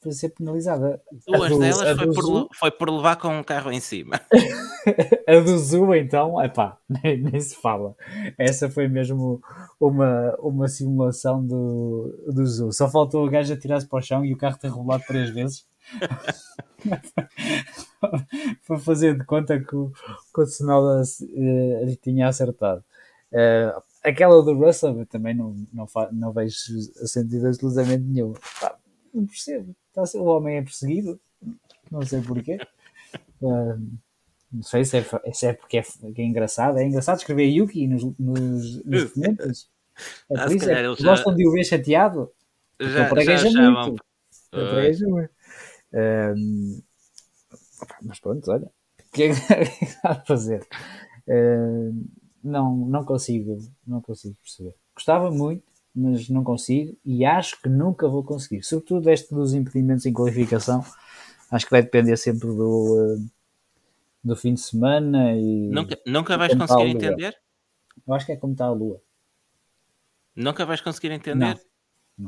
[0.00, 1.00] para ser penalizada.
[1.26, 4.20] Duas do, delas foi por, foi por levar com um carro em cima.
[5.26, 7.94] a do Zu, então, epá, nem, nem se fala.
[8.38, 9.40] Essa foi mesmo
[9.80, 12.72] uma, uma simulação do, do Zu.
[12.72, 15.66] Só faltou o gajo atirar-se para o chão e o carro ter rolado três vezes.
[18.66, 19.90] para fazer de conta que o,
[20.34, 22.84] que o Tsunoda uh, tinha acertado.
[23.32, 26.56] Uh, aquela do Russell também não, não, não vejo
[27.06, 28.32] sentido absolutamente nenhum.
[28.60, 28.78] Pá,
[29.12, 29.74] não percebo.
[29.90, 31.20] Então, o homem é perseguido,
[31.90, 32.58] não sei porquê.
[33.40, 33.98] Uh,
[34.52, 36.78] não sei se é, se é porque é, é, engraçado.
[36.78, 39.70] É engraçado escrever Yuki nos, nos, nos comentários.
[40.30, 42.30] É por isso, é, gostam de o ver chateado.
[42.80, 44.04] Já, já, já muito.
[45.08, 45.30] muito.
[45.92, 46.82] Um,
[48.02, 48.66] mas pronto, olha.
[48.66, 49.40] O que é que
[50.04, 50.66] há de fazer?
[51.26, 52.06] Uh,
[52.46, 54.74] não, não consigo, não consigo perceber.
[54.94, 58.62] Gostava muito, mas não consigo e acho que nunca vou conseguir.
[58.62, 60.84] Sobretudo este dos impedimentos em qualificação,
[61.50, 63.18] acho que vai depender sempre do,
[64.22, 65.68] do fim de semana e.
[65.68, 67.36] Nunca, nunca vais conseguir entender?
[68.06, 69.00] Eu acho que é como está a lua.
[70.34, 71.54] Nunca vais conseguir entender?
[71.54, 71.75] Não.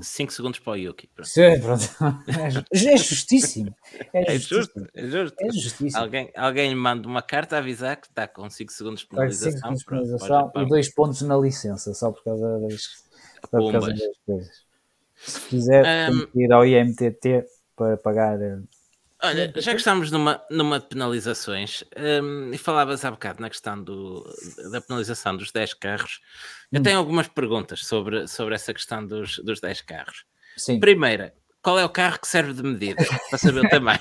[0.02, 1.08] 5 segundos para o Yuki.
[1.08, 1.28] Pronto.
[1.28, 1.84] Sim, pronto.
[2.72, 3.74] É, justíssimo.
[4.12, 4.86] É, é justo.
[4.94, 5.36] É justo.
[5.40, 6.02] É justíssimo.
[6.02, 9.52] Alguém, alguém manda uma carta a avisar que está com 5 segundos de penalização.
[9.52, 12.86] 5 segundos de penalização e 2 pontos na licença, só por causa das,
[13.50, 14.68] por causa das coisas.
[15.16, 18.58] Se quiser, um, tem que ir ao IMTT para pagar eh,
[19.22, 21.82] Olha, já que estamos numa, numa de penalizações,
[22.22, 24.24] um, e falavas há bocado na questão do,
[24.70, 26.20] da penalização dos 10 carros,
[26.70, 26.82] eu hum.
[26.84, 30.24] tenho algumas perguntas sobre, sobre essa questão dos, dos 10 carros.
[30.56, 30.78] Sim.
[30.78, 33.04] Primeira, qual é o carro que serve de medida?
[33.28, 34.00] Para saber o tamanho.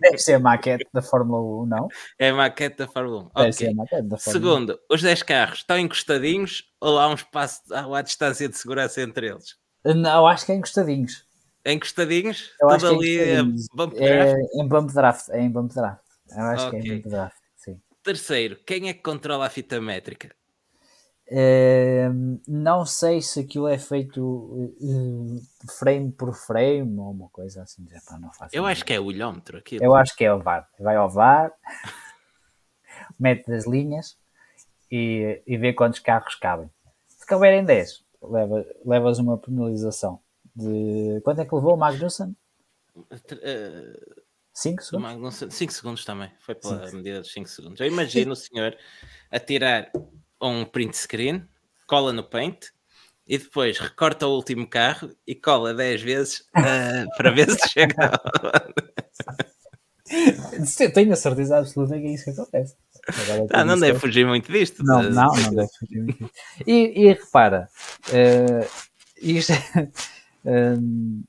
[0.00, 1.88] Deve ser a maquete da Fórmula 1, não?
[2.18, 3.22] É a maquete da Fórmula 1.
[3.22, 3.52] Deve Ok.
[3.52, 4.54] ser a maquete da Fórmula 1.
[4.56, 9.02] Segundo, os 10 carros estão encostadinhos ou há um espaço, há a distância de segurança
[9.02, 9.56] entre eles?
[9.84, 11.23] Não, acho que é encostadinhos.
[11.64, 12.50] Encostadinhos?
[12.60, 13.42] Eu Tudo é ali É
[14.16, 14.38] draft?
[14.54, 15.28] em bump draft.
[15.30, 16.02] É em bump draft.
[16.30, 17.80] Eu acho que é em bump draft, sim.
[18.02, 20.34] Terceiro, quem é que controla a fita métrica?
[21.26, 22.10] Eh,
[22.46, 27.86] não sei se aquilo é feito eh, frame por frame ou uma coisa assim.
[28.20, 28.72] Não faço Eu ideia.
[28.72, 29.82] acho que é o olhómetro aquilo.
[29.82, 30.68] Eu acho que é o VAR.
[30.78, 31.50] Vai ao VAR,
[33.18, 34.18] mete as linhas
[34.90, 36.68] e, e vê quantos carros cabem.
[37.08, 40.20] Se caberem 10, leva, levas uma penalização
[40.54, 41.20] de.
[41.22, 42.36] Quanto é que levou o Magnussen?
[42.96, 45.44] Uh, 5 segundos?
[45.50, 46.30] 5 segundos também.
[46.38, 47.80] Foi pela medida dos 5 segundos.
[47.80, 48.76] Eu imagino o senhor
[49.30, 49.90] a tirar
[50.40, 51.44] um print screen,
[51.86, 52.66] cola no paint
[53.26, 57.94] e depois recorta o último carro e cola 10 vezes ah, para ver se chega.
[60.80, 62.76] Eu tenho a certeza absoluta que é isso que acontece.
[63.50, 64.84] Ah, não deve fugir muito disto.
[64.84, 66.30] Não, não, não deve fugir muito disso.
[66.66, 67.68] E, e repara,
[68.12, 68.68] eh,
[69.20, 69.52] isto.
[70.44, 71.22] Um,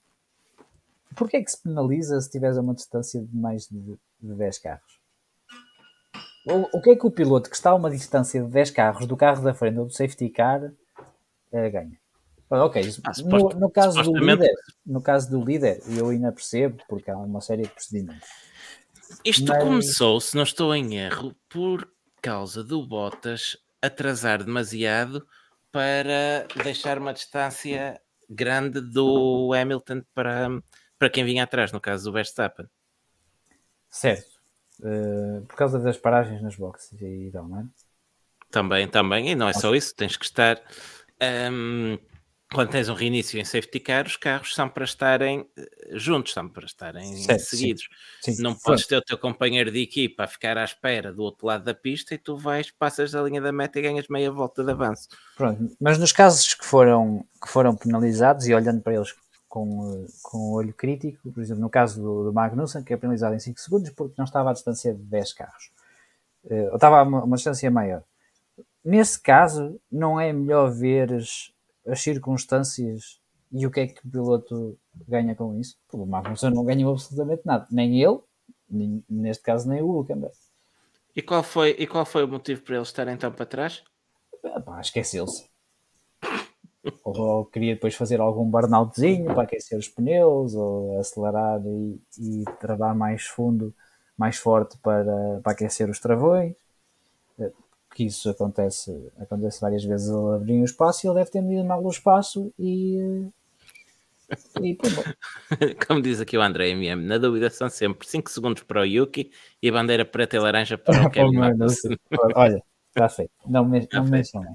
[1.16, 4.58] Porquê é que se penaliza se tiveres a uma distância de mais de, de 10
[4.60, 5.00] carros?
[6.46, 9.08] O, o que é que o piloto que está a uma distância de 10 carros
[9.08, 10.72] do carro da frente ou do safety car
[11.54, 11.98] eh, ganha?
[12.50, 14.54] Ok, Ah, no, no caso do líder,
[14.86, 18.28] no caso do líder, eu ainda percebo, porque há uma série de procedimentos.
[19.24, 21.90] Isto Mas- começou, se não estou em erro, por
[22.22, 25.26] causa do Bottas atrasar demasiado
[25.72, 28.00] para deixar uma distância
[28.30, 30.50] grande do Hamilton para,
[30.98, 32.66] para quem vinha atrás, no caso do Verstappen.
[33.90, 34.36] Certo.
[34.84, 37.66] Eh, por causa das paragens nas boxes e tal, não é?
[38.52, 40.62] Também, também, e não é só isso, tens que estar.
[41.52, 41.98] hum,
[42.54, 46.48] quando tens um reinício em safety car, os carros são para estarem eh, juntos, são
[46.48, 47.58] para estarem Certo, sim.
[47.58, 47.90] seguidos.
[48.22, 48.36] Sim.
[48.42, 51.64] Não podes ter o teu companheiro de equipa a ficar à espera do outro lado
[51.64, 54.72] da pista e tu vais, passas da linha da meta e ganhas meia volta de
[54.72, 55.08] avanço.
[55.36, 59.14] Pronto, mas nos casos que foram, que foram penalizados e olhando para eles
[59.50, 62.98] com, eh, com o olho crítico, por exemplo, no caso do, do Magnussen, que é
[62.98, 65.72] penalizado em 5 segundos porque não estava à distância de 10 carros,
[66.50, 68.04] Eh, ou estava a uma, uma distância maior.
[68.84, 71.12] Nesse caso, não é melhor ver
[71.86, 73.20] as, as circunstâncias
[73.52, 74.78] e o que é que o piloto
[75.08, 75.78] ganha com isso?
[75.94, 78.20] O Magnussen não ganhou absolutamente nada, nem ele,
[78.70, 80.36] nem- neste caso, nem o Hülkenberg.
[81.16, 83.84] E qual foi, e qual foi o motivo para eles estarem tão para trás?
[84.68, 85.50] Ah, esqueceu-se.
[87.04, 92.44] ou, ou queria depois fazer algum burnoutzinho para aquecer os pneus, ou acelerar e, e
[92.60, 93.74] travar mais fundo,
[94.18, 96.56] mais forte para, para aquecer os travões.
[97.96, 101.42] Eh, Que isso acontece, acontece várias vezes ele abrir o espaço e ele deve ter
[101.42, 102.98] medido mal o espaço e.
[103.00, 103.30] eh,
[104.62, 105.04] E pumba.
[105.88, 109.32] Como diz aqui o André MM, na dúvida são sempre 5 segundos para o Yuki
[109.62, 111.38] e a bandeira preta e laranja para o Kevin.
[112.36, 113.32] Olha, está feito.
[113.48, 113.88] Não me,
[114.34, 114.54] não.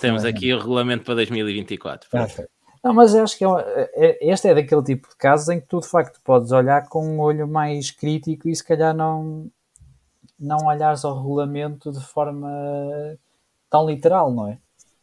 [0.00, 2.08] Temos aqui o regulamento para 2024.
[2.12, 2.46] Ah, ok.
[2.84, 5.66] Não, mas acho que é, um- é- este é daquele tipo de casos em que
[5.66, 9.50] tu de facto podes olhar com um olho mais crítico e se calhar não,
[10.38, 12.48] não olhares ao regulamento de forma
[13.70, 14.58] tão literal, não é?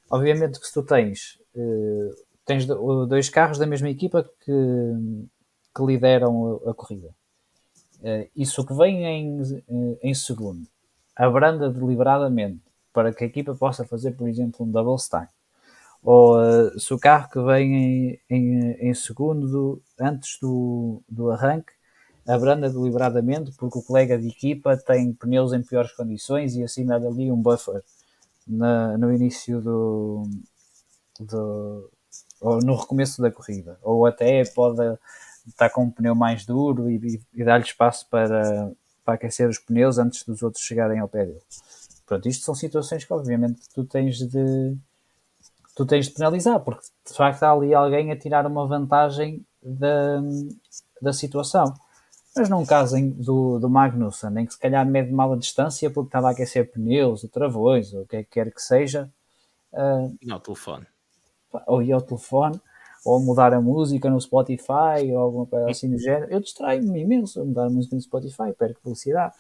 [0.10, 2.12] Obviamente que se tu tens, eh,
[2.46, 4.52] tens do- dois carros da mesma equipa que,
[5.76, 7.10] que lideram a, corrida.
[8.04, 10.68] Eh, isso que vem em, eh, em segundo
[11.16, 12.62] abranda deliberadamente
[12.94, 15.32] para que a equipa possa fazer, por exemplo, um double stack
[16.04, 21.74] ou eh, se o carro que vem em, em, em segundo antes do, do arranque
[22.28, 26.96] abranda deliberadamente porque o colega de equipa tem pneus em piores condições e assim dá
[26.96, 27.84] ali um buffer
[28.48, 30.24] na- no início do,
[31.20, 31.90] do
[32.42, 34.82] ou no recomeço da corrida ou até pode
[35.48, 38.72] estar com um pneu mais duro e, e- dar-lhe espaço para,
[39.06, 41.42] para aquecer os pneus antes dos outros chegarem ao pé dele.
[42.06, 44.78] Pronto, isto são situações que obviamente tu tens de
[45.76, 50.22] tu tens de penalizar, porque de facto há ali alguém a tirar uma vantagem da,
[51.02, 51.74] da situação.
[52.36, 55.90] Mas num caso em- do, do Magnussen, em que se calhar mede mal a distância
[55.90, 59.10] porque estava a aquecer pneus, ou travões, ou o que é que quer que seja,
[59.74, 60.86] ah, Não, telefone.
[61.52, 62.60] pá, ou ir ao telefone,
[63.06, 67.42] ou mudar a música no Spotify, ou alguma coisa assim do género, eu distraio-me imenso
[67.42, 69.34] a mudar a música no Spotify, perco velocidade.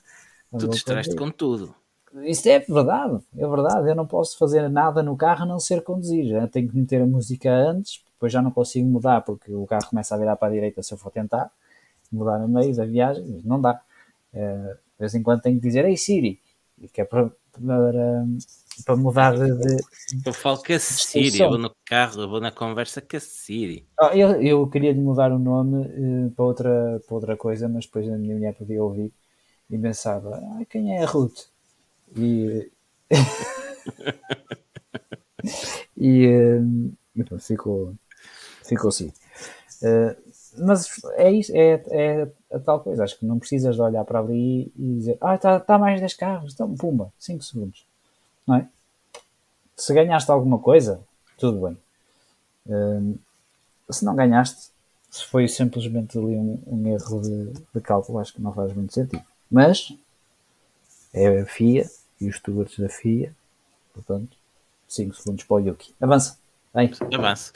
[0.52, 1.16] Tu conduzir.
[1.18, 1.76] com tudo.
[2.24, 3.90] Isso é verdade, é verdade.
[3.90, 6.34] Eu não posso fazer nada no carro a não ser conduzir.
[6.34, 9.88] Eu tenho que meter a música antes, depois já não consigo mudar porque o carro
[9.90, 11.52] começa a virar para a direita se eu for tentar
[12.16, 13.80] mudar no meio da viagem, mas não dá.
[14.34, 16.40] Eh, de vez em quando tenho que dizer, ei Siri,
[16.80, 18.26] e que é para, para,
[18.86, 19.78] para mudar de.
[20.26, 23.20] Eu falo com a Siri, eu vou no carro, eu vou na conversa com a
[23.20, 23.88] Siri.
[24.00, 27.86] Ah, eu, eu queria lhe mudar o nome uh, para, outra, para outra coisa, mas
[27.86, 29.12] depois a minha mulher podia ouvir
[29.70, 31.46] e pensava: ah, quem é a Ruth?
[32.16, 32.72] E.
[35.98, 37.94] e, uh, ficou,
[38.64, 39.12] ficou assim.
[39.82, 40.16] Uh,
[40.58, 43.04] mas é isso, é, é a tal coisa.
[43.04, 46.14] Acho que não precisas de olhar para ali e dizer, ah, está tá mais 10
[46.14, 47.86] carros, então pumba, 5 segundos.
[48.48, 48.68] Não é?
[49.76, 51.00] Se ganhaste alguma coisa,
[51.38, 51.78] tudo bem.
[52.68, 53.20] Uh,
[53.92, 54.70] se não ganhaste,
[55.12, 58.94] se foi simplesmente ali um, um erro de, de, cálculo, acho que não faz muito
[58.94, 59.24] sentido.
[59.50, 59.94] Mas
[61.14, 61.90] é a FIA
[62.20, 63.34] e os stewards da FIA,
[63.94, 64.38] portanto,
[64.88, 65.94] 5 segundos para o Yuki.
[66.02, 66.38] Avança.
[66.74, 66.92] Vem.
[67.14, 67.54] Avança.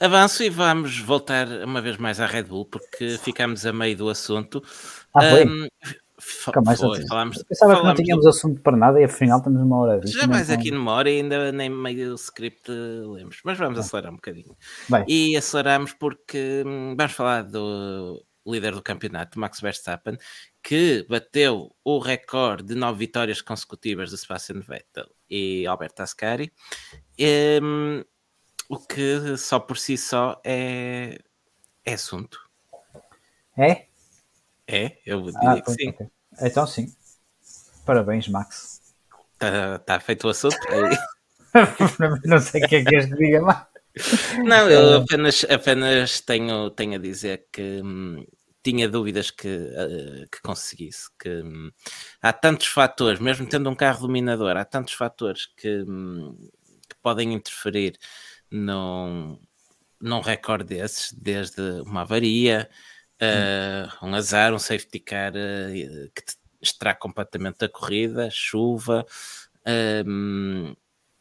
[0.00, 4.08] Avanço e vamos voltar uma vez mais à Red Bull, porque ficamos a meio do
[4.08, 4.62] assunto.
[5.14, 5.46] Ah, foi?
[5.46, 5.68] Um,
[6.64, 8.28] mais foi, falámos, Pensava falámos que não tínhamos do...
[8.30, 11.52] assunto para nada e afinal estamos numa hora Já vais aqui numa hora e ainda
[11.52, 14.56] nem meio script lemos, mas vamos acelerar um bocadinho.
[14.88, 15.04] Bem.
[15.06, 20.16] E aceleramos porque hum, vamos falar do líder do campeonato, Max Verstappen,
[20.62, 26.50] que bateu o recorde de nove vitórias consecutivas de Sebastian Vettel e Alberto Ascari.
[27.62, 28.02] Um,
[28.70, 31.18] o que só por si só é,
[31.84, 32.38] é assunto.
[33.58, 33.86] É?
[34.64, 35.88] É, eu diria ah, que sim.
[35.88, 36.06] Okay.
[36.40, 36.94] Então sim.
[37.84, 38.94] Parabéns, Max.
[39.32, 40.56] Está tá feito o assunto?
[42.24, 43.66] não sei o que é que és que diga mais.
[44.44, 45.02] Não, eu ah.
[45.02, 48.24] apenas, apenas tenho, tenho a dizer que hum,
[48.62, 51.08] tinha dúvidas que, uh, que conseguisse.
[51.18, 51.72] Que hum,
[52.22, 56.48] há tantos fatores, mesmo tendo um carro dominador, há tantos fatores que, hum,
[56.88, 57.98] que podem interferir
[58.50, 59.38] num,
[60.00, 62.68] num recorde desses, desde uma avaria,
[63.22, 66.22] uh, um azar, um safety car uh, que
[66.60, 69.06] extrai completamente da corrida, chuva,
[70.06, 70.74] um,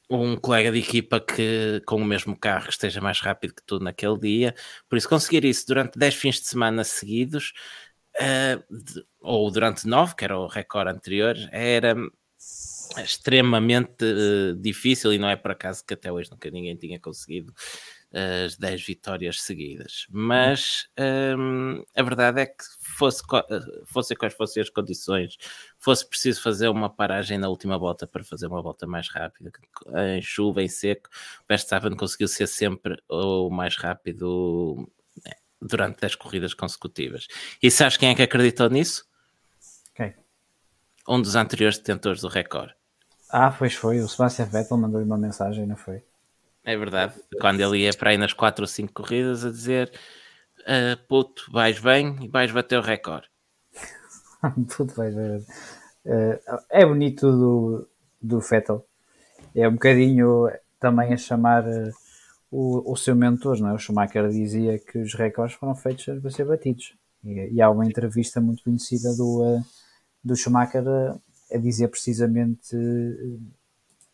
[0.09, 3.79] um colega de equipa que com o mesmo carro que esteja mais rápido que tu
[3.79, 4.55] naquele dia.
[4.89, 7.53] Por isso, conseguir isso durante 10 fins de semana seguidos,
[8.19, 11.95] uh, de, ou durante 9, que era o recorde anterior, era
[12.97, 17.53] extremamente uh, difícil e não é por acaso que até hoje nunca ninguém tinha conseguido
[18.11, 20.07] uh, as 10 vitórias seguidas.
[20.09, 20.87] Mas
[21.37, 25.37] um, a verdade é que fosse, uh, fosse quais fossem as condições,
[25.77, 29.51] fosse preciso fazer uma paragem na última volta para fazer uma volta mais rápida,
[30.15, 31.09] em chuva, em seco,
[31.47, 34.89] Verstappen conseguiu ser sempre o mais rápido
[35.61, 37.27] durante 10 corridas consecutivas.
[37.61, 39.05] E sabes quem é que acreditou nisso?
[39.93, 40.15] Quem?
[41.07, 42.78] Um dos anteriores detentores do recorde.
[43.29, 43.99] Ah, pois foi.
[43.99, 46.01] O Sebastian Vettel mandou-lhe uma mensagem, não foi?
[46.63, 47.13] É verdade.
[47.39, 49.91] Quando ele ia para aí nas 4 ou 5 corridas a dizer
[50.61, 53.27] uh, puto, vais bem e vais bater o recorde.
[54.75, 55.37] puto, vais bem.
[56.05, 57.87] Uh, é bonito do,
[58.19, 58.83] do Vettel.
[59.55, 60.49] É um bocadinho
[60.79, 61.91] também a chamar uh,
[62.49, 63.73] o, o seu mentor, não é?
[63.73, 66.95] O Schumacher dizia que os recordes foram feitos para ser batidos.
[67.23, 69.63] E, e há uma entrevista muito conhecida do, uh,
[70.23, 70.83] do Schumacher
[71.51, 72.75] a dizer precisamente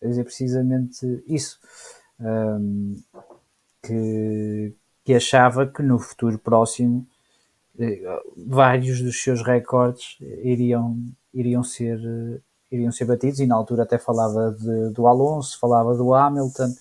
[0.02, 1.60] a dizer precisamente isso.
[2.20, 2.96] Um,
[3.86, 4.74] que,
[5.04, 7.06] que achava que no futuro próximo
[7.78, 8.02] eh,
[8.48, 10.98] vários dos seus recordes iriam
[11.34, 12.00] iriam ser
[12.72, 16.74] iriam ser batidos e na altura até falava de, do Alonso falava do Hamilton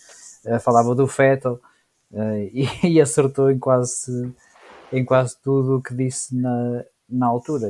[0.47, 1.61] eh, falava do Vettel
[2.13, 2.51] eh,
[2.83, 4.33] e, e acertou em quase
[4.93, 7.69] em quase tudo o que disse na, na altura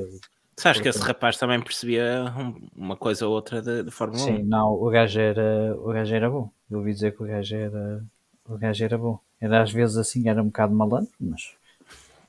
[0.57, 2.32] Sabes que esse rapaz também percebia
[2.76, 4.36] uma coisa ou outra de, de Fórmula Sim, 1?
[4.36, 6.50] Sim, não, o gajo, era, o gajo era bom.
[6.70, 8.05] Eu ouvi dizer que o gajo era,
[8.48, 9.18] o gajo era bom.
[9.40, 11.55] Era às vezes assim, era um bocado malandro, mas.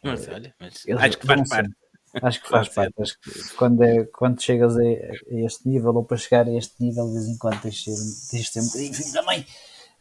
[0.04, 1.76] Mas olha, mas acho que faz parte.
[2.22, 2.94] Acho que faz parte.
[3.02, 4.84] Acho que quando, é, quando chegas a,
[5.30, 8.60] este nível, ou para chegar a este nível, de vez em quando tens de ser
[8.60, 9.46] um bocadinho filho da mãe,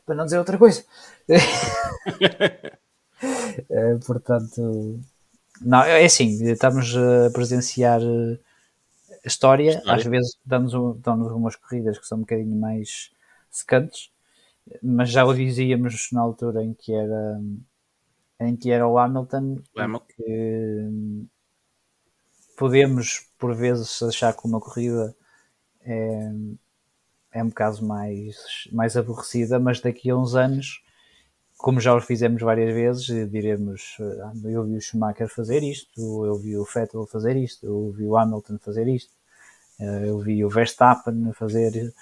[0.07, 0.85] para não dizer outra coisa.
[3.71, 5.01] é, portanto,
[5.65, 8.39] não, é assim, estamos a presenciar eh,
[9.25, 9.95] a história, história.
[9.95, 13.11] às vezes damos, damos umas corridas que são um bocadinho mais
[13.51, 14.11] secantes,
[14.83, 17.41] mas já o dizíamos na altura em que era
[18.41, 19.63] em que era o Hamilton,
[20.01, 21.27] que
[22.57, 25.15] podemos por vezes achar que uma corrida
[25.81, 26.31] é,
[27.33, 30.84] é um bocado mais, mais aborrecida, mas daqui a uns anos
[31.65, 36.37] como já o fizemos várias vezes, diremos, ah, eu vi o Schumacher fazer isto, eu
[36.37, 39.11] vi o Vettel fazer isto, eu vi o Hamilton fazer isto,
[39.81, 41.95] eh, eu vi o Verstappen fazer,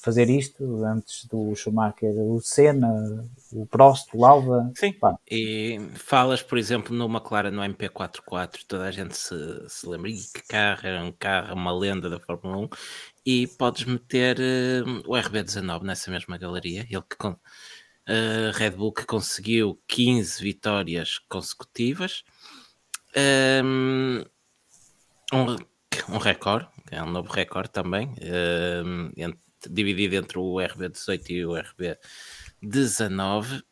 [0.00, 4.70] fazer isto antes do Schumacher, o Senna, o Prost, o Lauda.
[4.76, 4.92] Sim.
[4.92, 5.18] Pá.
[5.28, 9.34] E falas, por exemplo, no McLaren, no MP44, toda a gente se,
[9.68, 12.68] se lembra, e que carro, é um carro, uma lenda da Fórmula 1,
[13.26, 17.36] e podes meter uh, o RB19 nessa mesma galeria, ele que com,
[18.10, 22.24] uh, Red Bull que conseguiu 15 vitórias consecutivas,
[23.64, 24.24] um,
[25.32, 28.14] um, recorde, é um novo recorde também,
[28.84, 31.52] um, entre, dividido entre o RB18 e o
[32.62, 33.62] RB19.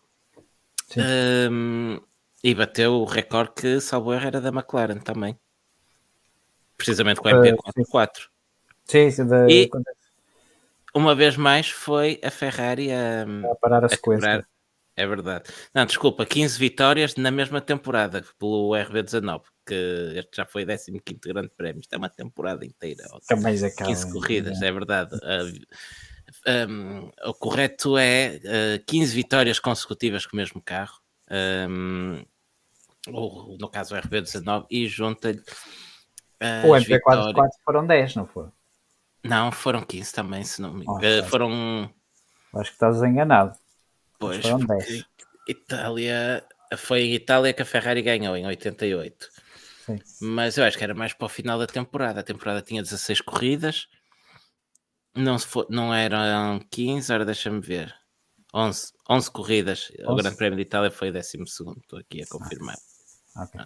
[0.97, 2.01] Um,
[2.43, 5.39] e bateu o recorde que, salvo erro, era da McLaren também.
[6.77, 8.29] Precisamente com o MP44.
[8.85, 9.51] Sim, sim da...
[9.51, 9.69] E
[10.99, 14.29] uma vez mais foi a Ferrari a, a parar a, a sequência.
[14.29, 14.49] Quebrar.
[14.99, 15.45] É verdade.
[15.73, 21.51] Não, desculpa, 15 vitórias na mesma temporada pelo RB19, que este já foi 15 Grande
[21.57, 21.81] Prémio.
[21.81, 23.05] Isto é uma temporada inteira.
[23.29, 25.17] Também já 15 corridas, é, é verdade.
[26.69, 28.41] Um, o correto é
[28.81, 30.99] uh, 15 vitórias consecutivas com o mesmo carro,
[31.71, 32.25] um,
[33.07, 35.43] ou no caso o RB19, e junta-lhe.
[36.65, 38.53] O MP44 foram 10, não foram?
[39.25, 41.23] Não, foram 15 também, se não me engano.
[41.25, 41.95] Oh, foram.
[42.55, 43.59] Acho que estás enganado.
[44.19, 44.45] Pois,
[45.49, 46.45] Itália.
[46.77, 49.29] Foi em Itália que a Ferrari ganhou em 88.
[49.87, 49.99] Sim.
[50.21, 52.21] Mas eu acho que era mais para o final da temporada.
[52.21, 53.89] A temporada tinha 16 corridas.
[55.15, 57.95] Não, se for, não eram 15, agora deixa-me ver.
[58.55, 59.93] 11, 11 corridas.
[59.99, 60.13] 11?
[60.13, 61.43] O Grande Prémio de Itália foi 12.
[61.43, 62.77] Estou aqui a confirmar.
[63.35, 63.65] Ah, okay.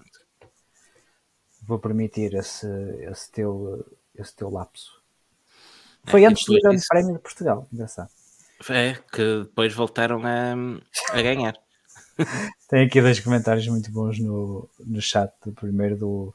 [1.62, 2.66] Vou permitir esse,
[3.10, 3.84] esse, teu,
[4.14, 5.01] esse teu lapso.
[6.04, 7.68] Foi é, antes do Grande Prémio de Portugal.
[7.72, 8.10] Engraçado.
[8.70, 10.54] É, que depois voltaram a,
[11.12, 11.56] a ganhar.
[12.68, 15.32] Tem aqui dois comentários muito bons no, no chat.
[15.54, 16.34] Primeiro do,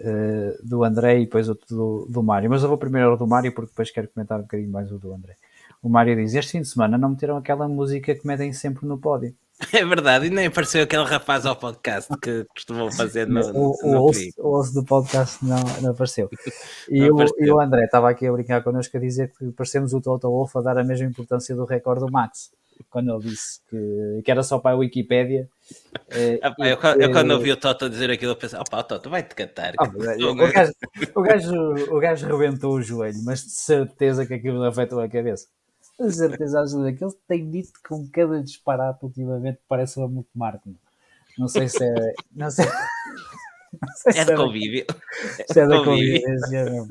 [0.00, 2.48] uh, do André e depois outro do, do Mário.
[2.50, 4.98] Mas eu vou primeiro ao do Mário porque depois quero comentar um bocadinho mais o
[4.98, 5.36] do André.
[5.82, 8.98] O Mário diz: Este fim de semana não meteram aquela música que metem sempre no
[8.98, 9.34] pódio.
[9.72, 14.00] É verdade, e nem apareceu aquele rapaz ao podcast que costumam fazer no, o, no
[14.00, 16.28] o, osso, o osso do podcast não, não apareceu.
[16.88, 17.46] E, não o, apareceu.
[17.46, 20.58] e o André estava aqui a brincar connosco a dizer que parecemos o Toto Wolff
[20.58, 22.50] a dar a mesma importância do recorde do Max,
[22.90, 25.48] quando ele disse que, que era só para a Wikipédia.
[26.10, 29.72] Eh, eu, eu, quando ouvi o Toto dizer aquilo, eu pensei: opá, Toto vai-te cantar.
[29.78, 30.30] Ah, o, gajo,
[31.14, 35.46] o, gajo, o gajo rebentou o joelho, mas de certeza que aquilo afetou a cabeça.
[36.00, 36.92] A certeza ajuda.
[36.92, 40.74] Que ele tem dito com cada disparate ultimamente parece uma muito marco.
[41.38, 42.14] Não sei se é.
[42.34, 42.66] Não sei,
[44.14, 44.86] é de é convívio.
[45.50, 46.88] Se é da convívio.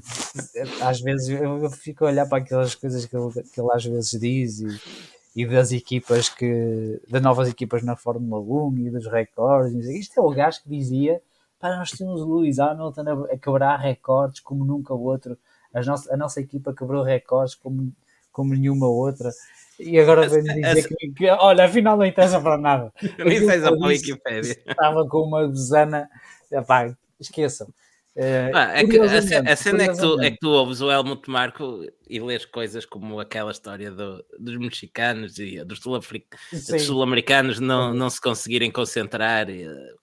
[0.81, 4.19] Às vezes eu, fico a olhar para aquelas coisas que ele, que ele às vezes
[4.19, 7.01] diz e, e das equipas que.
[7.09, 9.85] das novas equipas na Fórmula 1 e dos recordes.
[9.87, 11.21] Isto é o gajo que dizia
[11.63, 15.37] para nós temos o Lewis Hamilton a, a quebrar recordes como nunca o outro.
[15.73, 17.89] A nossa, a nossa equipa quebrou recordes como
[18.33, 19.29] como nenhuma outra.
[19.79, 20.89] E agora vem dizer essa...
[20.89, 22.91] que, que, olha, afinal não interessa para nada.
[23.17, 24.61] Não interessa para a Wikipédia.
[24.67, 26.09] Estava com uma gozana,
[26.51, 27.67] epá, esqueçam.
[28.15, 30.91] Uh, ah, é que a, a, cena é que, tu, é que tu ouves o
[30.91, 37.65] Helmut Marco e lês coisas como aquela história do, dos mexicanos e dos sul-americanos sul
[37.65, 39.47] não, não se conseguirem concentrar,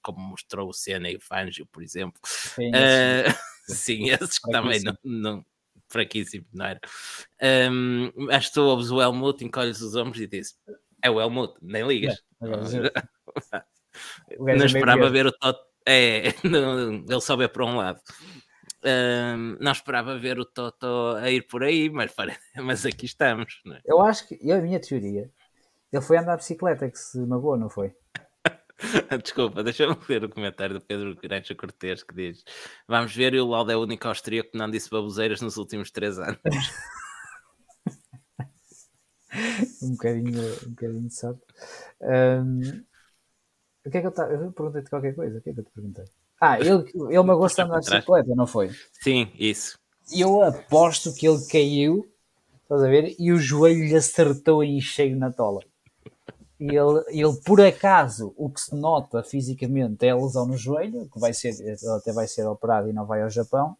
[0.02, 2.20] como mostrou o Senna e o Fangio, por exemplo.
[2.24, 3.34] Sim, uh,
[3.72, 5.44] sim esses que também não, não,
[5.90, 6.80] fraquíssimo, não era?
[7.70, 10.58] Um, acho que tu ouves o Helmut, encolhes os ombros e dizes:
[11.02, 12.22] É o Helmut, nem ligas.
[12.40, 12.46] É,
[14.38, 15.60] não esperava ver o Toto.
[15.86, 18.00] É, não, ele só vê para um lado.
[18.82, 22.14] Um, não esperava ver o Toto a ir por aí, mas,
[22.56, 23.60] mas aqui estamos.
[23.66, 23.80] É?
[23.84, 25.30] Eu acho que, eu, a minha teoria,
[25.92, 27.92] ele foi andar de bicicleta que se magoou, não foi?
[29.22, 32.44] Desculpa, deixa-me ler o comentário do Pedro Grancha Cortês que diz:
[32.88, 35.90] Vamos ver, e o Lauda é o único austríaco que não disse baboseiras nos últimos
[35.90, 36.38] três anos.
[39.82, 41.38] um bocadinho, um bocadinho sabe.
[42.00, 42.82] Um,
[43.84, 44.32] o que é que eu estava.
[44.32, 46.04] Eu perguntei-te qualquer coisa, o que é que eu te perguntei?
[46.40, 48.70] Ah, ele, ele magoou-se andar de bicicleta, não foi?
[48.92, 49.78] Sim, isso.
[50.10, 52.10] Eu aposto que ele caiu,
[52.62, 53.14] estás a ver?
[53.18, 55.60] E o joelho lhe acertou em cheio na tola
[56.60, 61.18] ele, ele, por acaso, o que se nota fisicamente é a lesão no joelho, que
[61.18, 61.54] vai ser,
[61.96, 63.76] até vai ser operado e não vai ao Japão,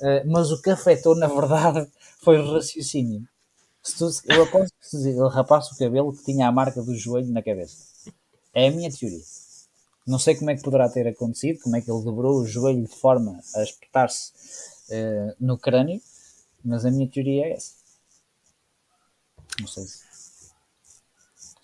[0.00, 1.88] uh, mas o que afetou, na verdade,
[2.20, 3.22] foi o raciocínio.
[3.80, 7.32] Se tu, eu aposto que ele rapasse o cabelo que tinha a marca do joelho
[7.32, 7.76] na cabeça.
[8.52, 9.22] É a minha teoria.
[10.04, 12.82] Não sei como é que poderá ter acontecido, como é que ele dobrou o joelho
[12.82, 14.32] de forma a espetar-se
[14.90, 16.00] uh, no crânio,
[16.64, 17.72] mas a minha teoria é essa.
[19.60, 20.05] Não sei se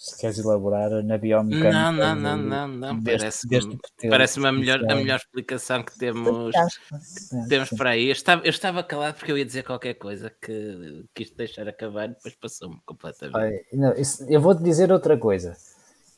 [0.04, 1.72] se queres elaborar na biomecânica.
[1.72, 3.00] Não, não, não, não, não.
[3.00, 3.78] deste- Parece-me
[4.10, 8.06] parece a, melhor, a melhor explicação que temos, que- temos para aí.
[8.06, 12.06] Eu estava, eu estava calado porque eu ia dizer qualquer coisa que quis deixar acabar
[12.06, 13.36] e depois passou-me completamente.
[13.36, 15.56] Olha, não, isso- eu vou-te dizer outra coisa.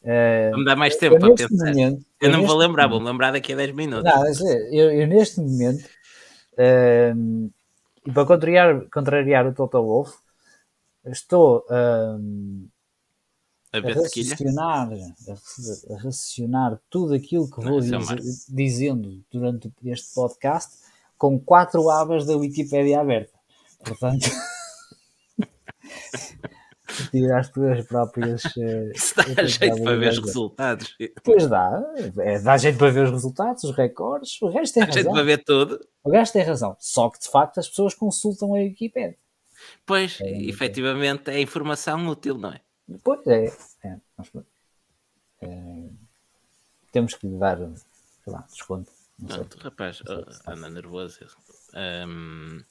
[0.03, 1.67] Eh, Vamos dar mais tempo para pensar.
[1.67, 4.05] momento- Eu não vou lembrar, momento- vou lembrar daqui a 10 minutos.
[4.05, 4.33] Não, é,
[4.73, 5.85] eu, eu neste momento,
[6.57, 7.49] ehm,
[8.07, 10.15] e para contrariar, contrariar o Toto Wolff,
[11.07, 12.67] estou ehm,
[13.79, 18.47] a raciocinar, a, a raciocinar tudo aquilo que vou é Marcos.
[18.49, 20.77] dizendo durante este podcast
[21.19, 23.33] com quatro abas da Wikipédia aberta.
[23.85, 24.31] Portanto,
[27.11, 28.43] tirar as tuas próprias.
[28.57, 30.97] eh, Isso dá jeito para ver os resultados.
[31.23, 31.83] Pois dá,
[32.19, 35.13] é, dá jeito para ver os resultados, os recordes, o resto tem Dá jeito razão.
[35.13, 35.81] para ver tudo.
[36.03, 36.77] O gajo tem razão.
[36.79, 39.17] Só que de facto as pessoas consultam a Wikipedia.
[39.87, 42.61] Pois, É, efetivamente, é informação útil, não é?
[43.03, 43.47] Pois é.
[43.85, 43.99] é,
[45.43, 45.89] é,
[46.93, 48.93] temos que lhe dar, sei lá, desconto.
[49.19, 49.29] Não.
[49.29, 50.03] Pronto, rapaz,
[50.47, 51.21] anda nervoso.
[51.73, 52.63] Ahm,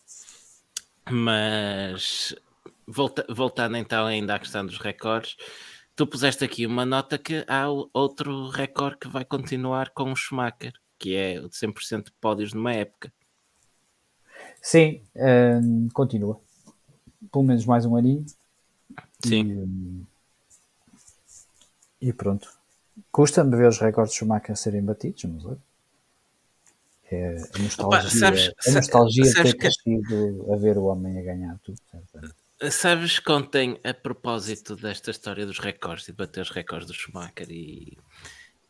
[1.10, 2.36] mas
[2.86, 5.36] volta- voltando então ainda à questão dos recordes,
[5.96, 10.74] tu puseste aqui uma nota que há outro recorde que vai continuar com o Schumacher,
[11.00, 13.12] que é o de 100% de pódios numa época.
[14.62, 16.40] Sim, hum, continua.
[17.32, 18.26] Pelo menos mais um aninho.
[19.24, 20.06] Sim.
[22.02, 22.50] E, e pronto.
[23.12, 25.58] Custa-me ver os recordes de Schumacher serem batidos, mas olha.
[27.12, 31.22] É a nostalgia, sabes- a nostalgia sabes ter que- crescido a ver o homem a
[31.22, 31.78] ganhar tudo.
[31.92, 32.36] certo?
[32.72, 36.94] Sabes que ontem, a propósito desta história dos recordes e de bater os recordes do
[36.94, 37.98] Schumacher e,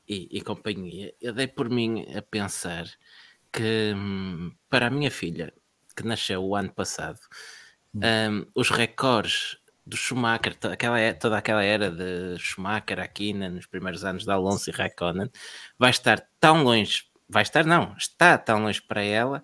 [0.09, 2.85] e, e companhia, eu dei por mim a pensar
[3.51, 5.53] que hum, para a minha filha,
[5.95, 7.19] que nasceu o ano passado,
[7.95, 13.65] hum, os recordes do Schumacher, toda aquela, é- toda aquela era de Schumacher, Aquina, nos
[13.65, 15.29] primeiros anos de Alonso e Raikkonen,
[15.77, 19.43] vai estar tão longe, vai estar não, está tão longe para ela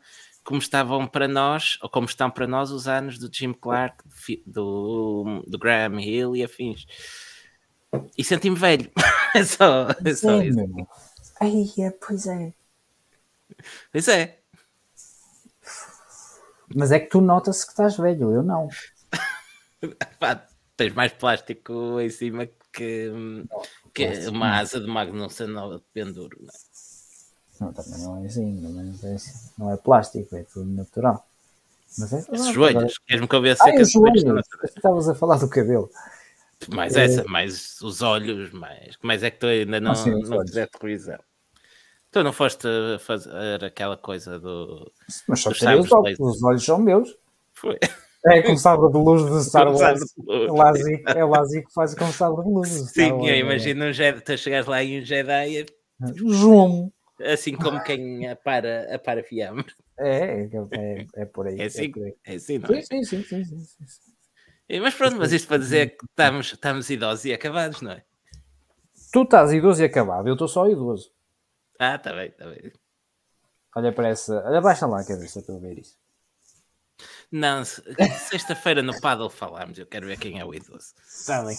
[0.49, 4.03] como estavam para nós, ou como estão para nós os anos do Jim Clark,
[4.47, 6.87] do, do, Graham Hill e afins.
[8.17, 8.89] E senti-me velho.
[9.35, 10.59] é só, é só É, isso.
[11.39, 12.51] Ai, é, pois é.
[13.91, 14.39] Pois é.
[16.75, 18.67] Mas é que tu nota-se que estás velho, eu não.
[20.77, 23.11] Tens mais plástico em cima que,
[23.93, 26.37] que uma asa de Magnussen nova de penduro.
[26.39, 26.59] não é?
[27.59, 29.49] Não, também não é assim, não é, assim.
[29.57, 31.27] Não é plástico, é tudo natural.
[31.97, 34.45] Mas é Esses joelhos, agora- queres-me convencer Ah, que os as joelhos!
[34.63, 35.89] Estavas a falar do cabelo.
[36.73, 38.95] mais essa, mais os olhos, mais.
[39.01, 41.19] Mas é que tu ainda não, Ah, sim, não fizeste revisão.
[42.11, 42.67] Tu não foste
[43.01, 44.89] fazer aquela coisa do.
[45.27, 47.17] Mas só tirei os olhos, os olhos são meus.
[47.53, 47.77] Foi.
[48.25, 50.01] É com sabre de luz de Star Wars.
[50.27, 52.67] É o Lazi- É Lazi que faz com sabre de luz.
[52.91, 55.65] Sim, eu imagino um Jedi, tu chegares lá e um Jedi,
[56.29, 56.91] Zoom.
[57.21, 59.73] assim como quem apara, apara fiambre.
[59.97, 61.59] É, é, é, é por aí.
[61.59, 62.15] É assim, por aí.
[62.25, 62.81] é assim, não é?
[62.81, 67.33] Sim, sim, sim, sim, Mas pronto, mas isto para dizer que estamos, estamos idosos e
[67.33, 68.03] acabados, não é?
[69.11, 71.11] Tu estás idoso e acabado, eu estou só idoso.
[71.79, 72.71] Ah, está bem, está bem.
[73.75, 74.41] Olha para essa.
[74.45, 75.98] Olha, baixa lá a cabeça para eu ver isso.
[77.31, 77.81] Não, se-
[78.29, 80.93] sexta-feira no paddle falámos, eu quero ver quem é o idoso.
[81.07, 81.57] Está bem.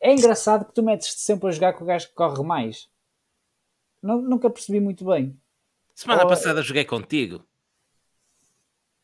[0.00, 2.88] É engraçado que tu metes-te sempre a jogar com o gajo que corre mais.
[4.02, 5.38] Nu- Nunca percebi muito bem.
[5.94, 7.44] Semana Oh, passada joguei contigo.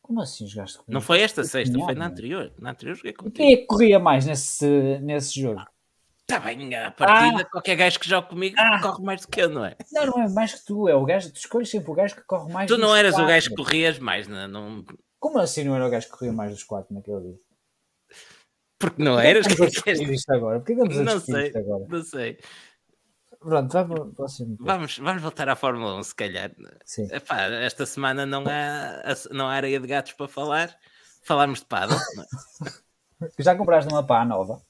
[0.01, 0.91] Como assim jogaste comigo?
[0.93, 2.53] Não foi esta sexta, foi na anterior.
[2.59, 3.35] Na anterior joguei contigo.
[3.37, 5.61] Quem é que corria mais nesse, nesse jogo?
[6.21, 7.45] Está bem, a partida, Ah.
[7.45, 9.75] qualquer gajo que joga comigo corre mais do que eu, não é?
[9.91, 12.21] Não, não é mais que tu, é o gajo, tu escolhes sempre o gajo que
[12.23, 13.29] corre mais Tu não eras o quatro.
[13.33, 14.85] gajo que corrias mais, não, não-
[15.23, 17.39] Como assim não era o gajo que corria mais dos quatro naquele dia?
[18.77, 19.47] porque não eras.
[19.47, 20.59] Porquê que que estamos a discutir isto agora?
[20.59, 21.85] Porquê que a Não sei, isto agora?
[21.87, 22.39] não sei.
[23.39, 24.57] Pronto, próximo.
[24.57, 24.73] tema.
[24.73, 26.51] Vamos, vamos voltar à Fórmula 1, se calhar.
[26.83, 27.07] Sim.
[27.09, 29.01] Epá, esta semana não há,
[29.31, 30.77] não há areia de gatos para falar.
[31.21, 31.97] Falámos de paddle.
[33.21, 33.29] é?
[33.41, 34.61] Já compraste uma pá nova?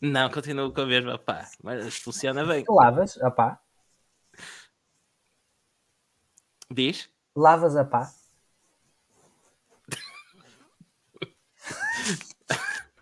[0.00, 2.64] Não, continuo com a mesma pá, mas funciona bem.
[2.66, 3.60] Lavas a pá?
[6.70, 7.10] Diz?
[7.36, 8.10] Lavas a pá?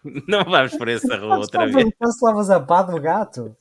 [0.28, 1.86] Não vamos por essa rua outra vez.
[1.86, 3.56] Então se lavas a pá do gato?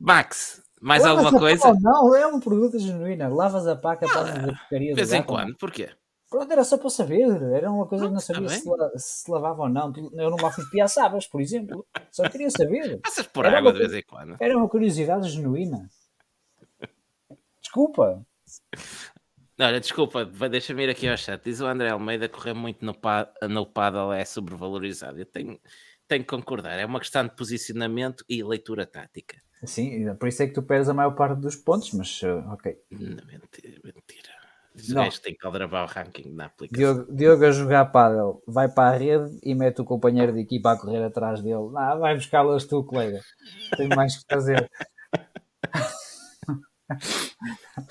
[0.00, 1.68] Max, mais Lavas alguma a pá coisa?
[1.68, 3.28] ou não, é uma pergunta genuína.
[3.28, 5.26] Lavas a pá capaz de ver porcaria De do vez em não?
[5.26, 5.90] quando, porquê?
[6.28, 7.40] Pronto, era só para saber.
[7.52, 9.92] Era uma coisa que não sabia se, la- se lavava ou não.
[10.14, 11.86] Eu não lavo os piaçabas, por exemplo.
[12.10, 12.98] Só queria saber.
[13.00, 14.36] Passas por Era água uma de vez em quando.
[14.40, 15.88] Era uma curiosidade genuína.
[17.60, 18.20] Desculpa.
[19.60, 21.42] Olha, desculpa, deixa-me ir aqui ao chat.
[21.44, 25.18] Diz o André Almeida correr muito no, pa- no paddle é sobrevalorizado.
[25.18, 25.60] Eu tenho,
[26.08, 26.78] tenho que concordar.
[26.78, 29.40] É uma questão de posicionamento e leitura tática.
[29.64, 32.76] Sim, por isso é que tu perdes a maior parte dos pontos, mas uh, ok.
[32.90, 34.34] Não, mentira, mentira.
[34.74, 35.04] Diz Não.
[35.04, 36.94] gajo que tem que aldrabar o ranking na aplicação.
[36.94, 40.72] Diogo, Diogo a jogar pádel, vai para a rede e mete o companheiro de equipa
[40.72, 41.70] a correr atrás dele.
[41.76, 43.20] Ah, vai buscá-las tu, colega.
[43.76, 44.68] Tenho mais que fazer.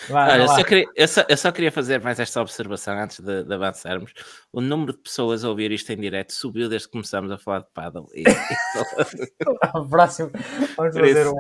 [0.10, 3.44] Vai, Olha, só, queria, eu, só, eu só queria fazer mais esta observação antes de,
[3.44, 4.14] de avançarmos.
[4.52, 7.60] O número de pessoas a ouvir isto em direto subiu desde que começámos a falar
[7.60, 8.08] de paddle.
[8.14, 8.24] E, e
[9.90, 11.34] Próximo, vamos Por fazer isso,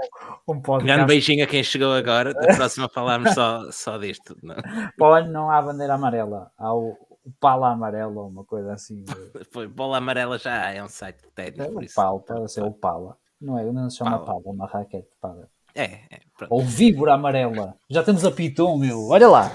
[0.48, 1.06] um, um um grande podcast.
[1.08, 2.34] beijinho a quem chegou agora.
[2.34, 4.36] Da próxima falarmos só, só disto.
[4.42, 4.56] Não?
[4.98, 6.90] Para o ano não há bandeira amarela, há o,
[7.24, 9.04] o pala amarelo ou uma coisa assim.
[9.52, 11.72] Foi bola amarela já é um site de É ténis.
[11.72, 13.18] por o pala, pode ser o pala.
[13.40, 14.26] Não é, não se chama Pala.
[14.26, 15.50] pala, é uma raquete de pala.
[15.76, 16.51] É, é, pronto.
[16.51, 17.76] Ou víbora amarela.
[17.89, 19.07] Já temos a piton, meu.
[19.10, 19.51] Olha lá.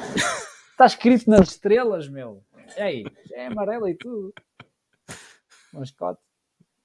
[0.70, 2.42] Está escrito nas estrelas, meu.
[2.76, 3.05] E aí?
[3.32, 4.32] É amarela e tudo.
[5.72, 6.20] Mascote.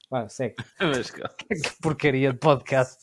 [0.10, 0.56] Vai, segue.
[0.80, 1.26] Mas, Que
[1.82, 2.98] porcaria de podcast.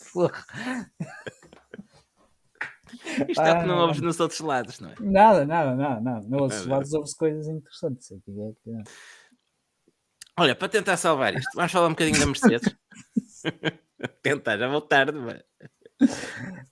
[3.28, 3.82] isto é que não Ah.
[3.86, 4.94] ouves nos outros lados, não é?
[5.00, 6.26] Nada, nada, nada, nada.
[6.28, 8.10] No outros É lados ouve-se coisas interessantes.
[8.12, 8.90] Aqui é que-
[10.38, 12.76] Olha, para tentar salvar isto, vamos falar um bocadinho da Mercedes.
[14.22, 15.42] tentar, já vou tarde, mas...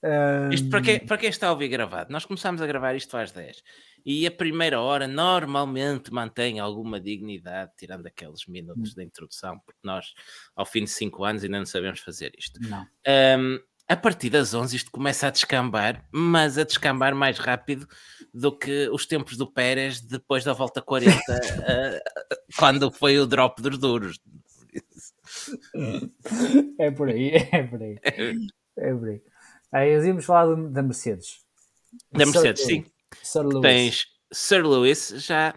[0.02, 3.16] Ah, Isto para quem, para quem está a ouvir gravado, nós começámos a gravar isto
[3.16, 3.62] às 10
[4.06, 10.14] e a primeira hora normalmente mantém alguma dignidade, tirando aqueles minutos da introdução, porque nós,
[10.54, 12.60] ao fim de 5 anos, ainda não sabemos fazer isto.
[12.62, 12.86] Não.
[13.38, 17.88] Um, a partir das 11 isto começa a descambar, mas a descambar mais rápido
[18.32, 21.18] do que os tempos do Pérez depois da volta 40, uh,
[22.56, 24.20] quando foi o drop dos duros.
[26.78, 27.98] É por aí, é por aí.
[28.78, 29.22] É aí.
[29.70, 31.44] Aí íamos falar da Mercedes.
[32.12, 32.86] Da Mercedes, Sir- sim.
[33.22, 33.62] Sir Lewis.
[33.62, 35.54] Tens Sir Lewis já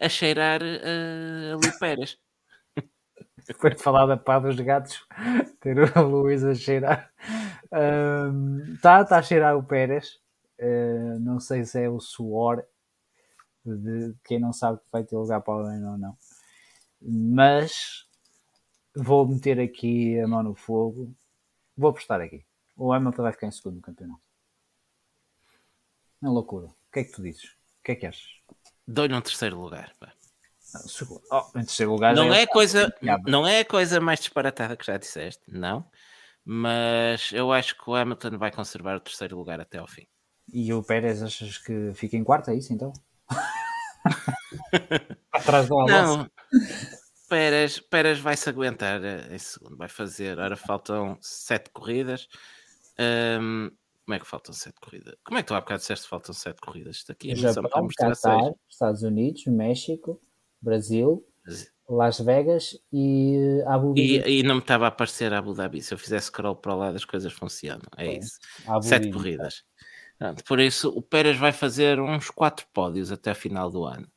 [0.00, 2.18] a cheirar uh, ali o Pérez.
[3.58, 5.06] Foi falar da pá dos gatos,
[5.60, 7.10] ter o Luís a cheirar.
[8.74, 10.20] Está tá a cheirar o Pérez.
[10.60, 12.64] Uh, não sei se é o suor
[13.64, 16.16] de quem não sabe que vai ter lugar para o ano ou não.
[17.00, 18.06] Mas
[18.94, 21.14] vou meter aqui a mão no fogo.
[21.76, 22.44] Vou apostar aqui.
[22.78, 24.22] O Hamilton vai ficar em segundo no campeonato.
[26.22, 26.66] É loucura.
[26.68, 27.44] O que é que tu dizes?
[27.44, 28.28] O que é que achas?
[28.86, 29.92] Dou-lhe um terceiro lugar.
[29.98, 30.12] pá.
[30.72, 31.20] Não, segundo.
[31.30, 33.28] Oh, em terceiro lugar Não é, coisa, diabo.
[33.28, 35.84] não é a coisa mais disparatada que já disseste, não.
[36.44, 40.06] Mas eu acho que o Hamilton vai conservar o terceiro lugar até ao fim.
[40.52, 42.50] E o Pérez achas que fica em quarto?
[42.50, 42.92] É isso então?
[45.32, 45.92] Atrás do Alonso?
[45.92, 46.30] Não,
[47.28, 50.38] Pérez, Pérez vai se aguentar eh, em segundo, vai fazer.
[50.38, 52.28] Ora, faltam sete corridas.
[52.98, 53.70] Ahm,
[54.04, 55.14] como é que faltam sete corridas?
[55.22, 56.96] Como é que tu há bocado disseste que faltam sete corridas?
[56.96, 58.54] Isto aqui é Japão, Qatar, seis.
[58.68, 60.20] Estados Unidos, México,
[60.60, 61.24] Brasil,
[61.88, 64.22] Las Vegas e Abu Dhabi.
[64.26, 65.82] E, e não me estava a aparecer Abu Dhabi.
[65.82, 67.86] Se eu fizesse scroll para lado, as coisas funcionam.
[67.96, 68.38] É isso.
[68.66, 69.12] Abu Sete Dhabi.
[69.12, 69.64] corridas.
[70.18, 74.10] Pronto, por isso, o Pérez vai fazer uns quatro pódios até a final do ano.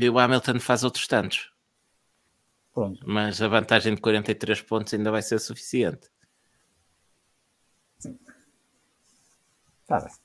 [0.00, 1.52] E o Hamilton faz outros tantos.
[2.72, 3.04] Pronto.
[3.06, 6.08] Mas a vantagem de 43 pontos ainda vai ser suficiente.
[9.92, 10.16] Está bem.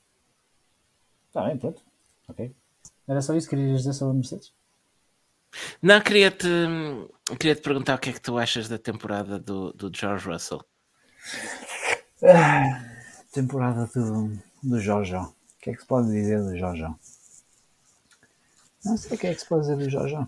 [1.28, 1.82] Está bem, pronto.
[2.30, 2.56] Ok.
[3.06, 4.54] Era só isso que querias dizer sobre a Mercedes?
[5.82, 6.48] Não, queria-te
[7.38, 10.64] queria -te perguntar o que é que tu achas da temporada do, do George Russell.
[13.32, 14.32] Temporada do,
[14.64, 15.20] do Jojo.
[15.20, 16.96] O que é que se pode dizer do Jojo?
[18.86, 20.28] Não sei o que é que se pode dizer do Jojo.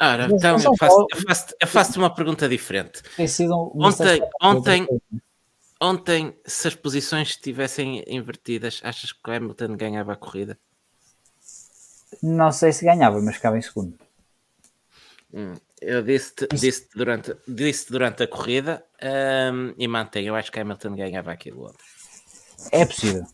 [0.00, 3.02] Ora, Mas então eu faço- eu faço- eu faço-te uma pergunta diferente.
[3.74, 4.86] Ontem- certa- ontem-
[5.80, 10.58] Ontem, se as posições estivessem invertidas, achas que o Hamilton ganhava a corrida?
[12.22, 13.96] Não sei se ganhava, mas ficava em segundo.
[15.32, 18.84] Hum, Eu disse-te disse durante, disse durante a corrida
[19.52, 20.28] hum, e mantenho.
[20.28, 21.84] Eu acho que Hamilton ganhava aquilo ontem.
[22.72, 23.24] É possível.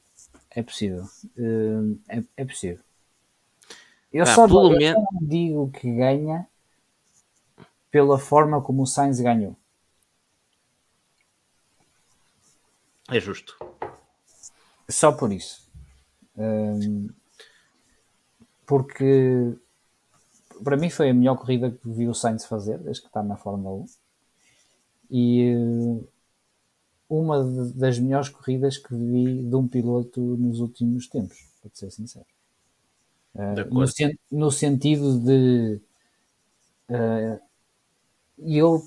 [0.50, 1.04] É possível.
[1.38, 2.80] Hum, É, é possível.
[4.12, 6.46] Eu, Ah, só, pelo eu menos- digo que ganha
[7.90, 9.56] pela forma como o Sainz ganhou.
[13.10, 13.56] É justo.
[14.88, 15.62] Só por isso.
[16.36, 17.08] Hum,
[18.66, 19.54] porque
[20.64, 23.36] para mim foi a melhor corrida que vi o Sainz fazer desde que está na
[23.36, 23.86] Fórmula 1
[25.10, 26.04] e eh,
[27.08, 27.42] uma
[27.74, 32.26] das melhores corridas que vi de um piloto nos últimos tempos, para ser sincero.
[33.56, 35.80] De no, sen- no sentido de
[36.88, 37.40] eh,
[38.38, 38.82] ele,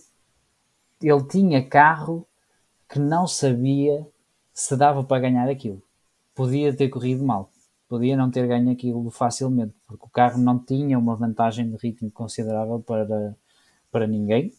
[1.02, 2.28] ele tinha carro
[2.90, 4.06] que não sabia
[4.54, 5.82] se dava para ganhar aquilo.
[6.34, 7.52] Podia ter corrido mal.
[7.88, 12.12] podia não ter ganho aquilo facilmente, porque o carro não tinha uma vantagem de ritmo
[12.12, 13.36] considerável para,
[13.92, 14.54] para ninguém.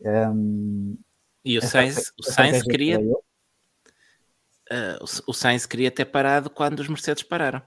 [0.00, 0.96] Um,
[1.44, 3.00] e o Sainz, o Sainz queria.
[3.00, 7.62] Uh, o, Sainz queria ter parado quando os Mercedes pararam.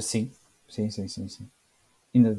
[0.00, 0.30] Sim,
[0.68, 1.28] sim, sim, sim.
[1.28, 1.50] sim.
[2.14, 2.38] Ainda,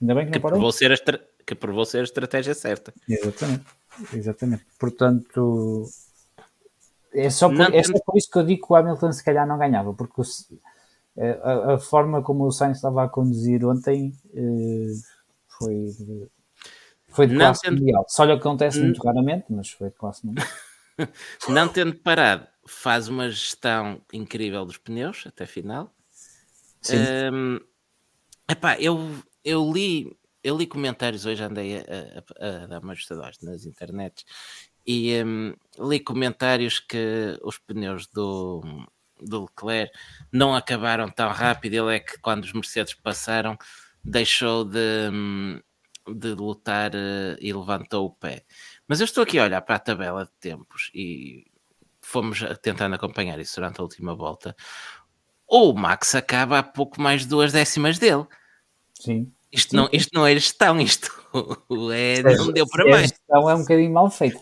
[0.00, 0.58] ainda bem que, que não parou.
[0.58, 1.28] Provou ser a estra...
[1.46, 2.94] Que provou ser a estratégia certa.
[3.08, 3.64] Exatamente.
[4.12, 4.64] Exatamente.
[4.78, 5.84] Portanto,
[7.12, 9.46] é só, por, é só por isso que eu digo que o Hamilton se calhar
[9.46, 10.24] não ganhava, porque o,
[11.42, 14.92] a, a, forma como o Sainz estava a conduzir ontem uh,
[15.46, 16.28] foi,
[17.08, 17.78] foi de classe tendo...
[17.78, 18.04] mundial.
[18.08, 20.46] Só lhe acontece muito raramente, mas foi de classe mundial.
[21.48, 25.94] não tendo parado, faz uma gestão incrível dos pneus até final.
[26.80, 26.96] Sim.
[27.32, 27.60] Um,
[28.50, 29.08] epá, eu,
[29.44, 31.82] eu li eu li comentários hoje, andei a,
[32.38, 34.24] a, a dar uma vista nas internets
[34.86, 35.54] e um,
[35.88, 38.62] li comentários que os pneus do,
[39.18, 39.90] do Leclerc
[40.30, 41.72] não acabaram tão rápido.
[41.72, 43.56] Ele é que quando os Mercedes passaram
[44.04, 45.58] deixou de, hum,
[46.06, 48.44] de lutar uh, e levantou o pé.
[48.86, 51.46] Mas eu estou aqui a olhar para a tabela de tempos e
[52.02, 54.54] fomos tentando acompanhar isso durante a última volta.
[55.48, 58.26] O Max acaba a pouco mais de duas décimas dele.
[58.92, 59.32] Sim.
[59.54, 61.08] Isto não, isto não é gestão, isto
[61.94, 63.10] é, não deu para mais.
[63.10, 64.40] Gestão é um bocadinho mal feita.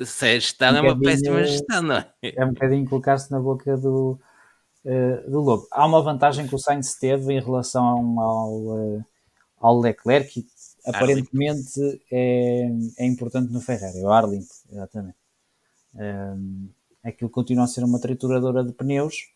[0.00, 2.12] Se a gestão um é uma péssima gestão, não é?
[2.22, 4.20] É um bocadinho colocar-se na boca do,
[4.84, 5.66] uh, do lobo.
[5.72, 9.04] Há uma vantagem que o Sainz teve em relação ao, uh,
[9.58, 10.46] ao Leclerc, que
[10.86, 11.80] aparentemente
[12.10, 12.68] é,
[12.98, 15.16] é importante no Ferrari, é o ar limpo, exatamente.
[15.94, 16.68] Um,
[17.02, 19.26] aquilo continua a ser uma trituradora de pneus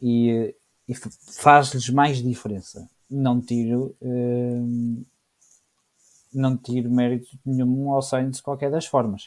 [0.00, 0.54] e,
[0.88, 5.04] e faz-lhes mais diferença não tiro uh,
[6.32, 9.26] não tiro mérito nenhum ao Sainz de qualquer das formas.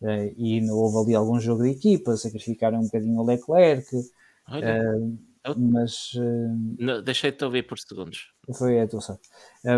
[0.00, 6.12] Uh, e houve ali algum jogo de equipa, sacrificaram um bocadinho o Leclerc, uh, mas
[6.14, 8.32] uh, deixei-te ouvir por segundos.
[8.54, 9.20] Foi, é, tu sabe.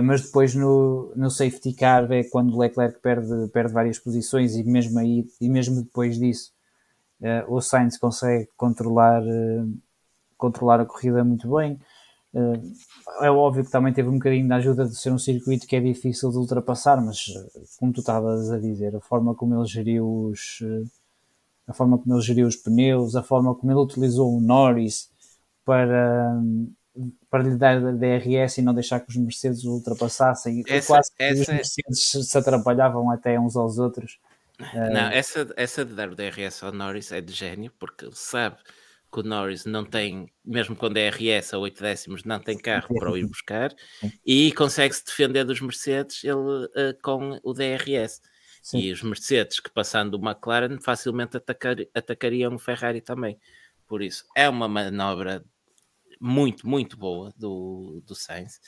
[0.03, 4.65] mas depois no, no safety car é quando o Leclerc perde, perde várias posições e
[4.65, 6.53] mesmo aí e mesmo depois disso
[7.49, 9.23] o Sainz consegue controlar,
[10.37, 11.81] controlar a corrida muito bem.
[12.35, 15.77] Eh, é óbvio que também teve um bocadinho da ajuda de ser um circuito que
[15.77, 19.67] é difícil de ultrapassar, mas eh, como tu estavas a dizer, a forma como ele
[19.67, 20.85] geriu os eh,
[21.67, 25.11] a forma como ele geriu os pneus, a forma como ele utilizou o Norris
[25.65, 26.41] para,
[27.31, 30.65] para lhe dar DRS e não deixar que os Mercedes o ultrapassassem.
[30.67, 31.43] Essa, quase que essa...
[31.43, 34.19] os Mercedes se atrapalhavam até uns aos outros.
[34.59, 38.57] Não, essa, essa de dar o DRS ao Norris é de gênio, porque ele sabe
[39.11, 42.95] que o Norris não tem, mesmo quando é RS a 8 décimos, não tem carro
[42.95, 43.75] para o ir buscar
[44.25, 48.21] e consegue-se defender dos Mercedes ele, uh, com o DRS.
[48.63, 48.81] Sim.
[48.81, 53.39] E os Mercedes que passando o McLaren facilmente atacar, atacariam o Ferrari também.
[53.87, 55.43] Por isso, é uma manobra
[56.21, 58.61] muito, muito boa do, do Sainz.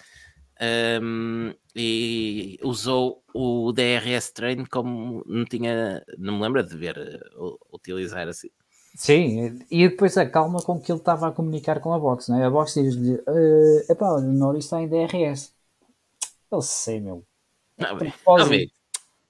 [1.03, 6.99] Um, e usou o DRS Train como não tinha, não me lembro de ver
[7.35, 8.51] uh, utilizar assim,
[8.95, 12.41] Sim, e depois a calma com que ele estava a comunicar com a Box, não
[12.41, 12.45] é?
[12.45, 15.53] A Box diz-lhe: uh, epá, o Norris está em DRS.
[16.51, 17.25] Eu sei, meu.
[17.79, 18.13] Não, bem.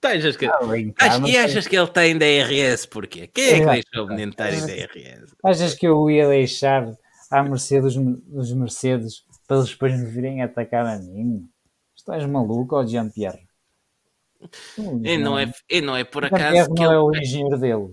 [0.00, 3.26] Tu achas que, ah, bem, tá, e achas que ele está em DRS porquê?
[3.26, 5.34] Quem é que deixou o menino estar em DRS?
[5.44, 6.90] Achas que eu ia deixar
[7.30, 11.46] à mercê dos, dos Mercedes para eles depois me virem atacar a mim?
[11.94, 13.46] Estás maluco, ó Jean-Pierre?
[15.04, 16.94] E não, é, e não é por acaso que não ele...
[16.94, 17.88] é o engenheiro dele,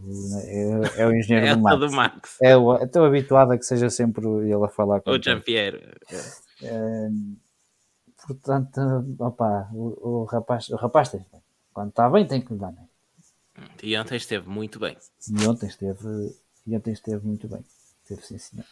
[0.45, 1.79] é, é o engenheiro é do, Max.
[1.79, 2.37] do Max.
[2.41, 2.53] É,
[2.83, 5.81] estou habituado a que seja sempre ele a falar com o Jean-Pierre.
[6.63, 7.09] É,
[8.25, 8.79] portanto,
[9.19, 11.25] opa, o, o, rapaz, o rapaz tem,
[11.73, 12.87] quando está bem tem que lhe dar bem.
[13.83, 14.95] E ontem esteve muito bem.
[15.29, 17.65] E ontem esteve, e ontem esteve muito bem.
[18.03, 18.65] Esteve sim, senhor.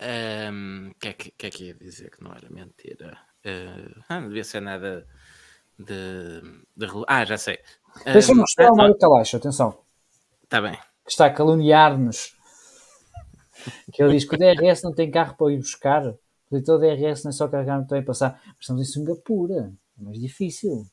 [0.00, 3.18] O um, que, é que, que é que ia dizer que não era mentira?
[3.44, 5.06] Uh, ah, não devia ser nada
[5.78, 6.40] de,
[6.76, 6.86] de...
[7.06, 7.58] Ah, já sei.
[8.04, 9.78] Deixa-me mostrar o Mário Calaixo, atenção.
[10.42, 10.78] Está bem.
[11.04, 12.34] Que está a caluniar-nos.
[13.92, 16.06] Que ele diz que o DRS não tem carro para ir buscar.
[16.50, 18.40] O o DRS não é só carregar no e passar.
[18.46, 19.72] Mas estamos em Singapura.
[19.98, 20.86] É mais difícil.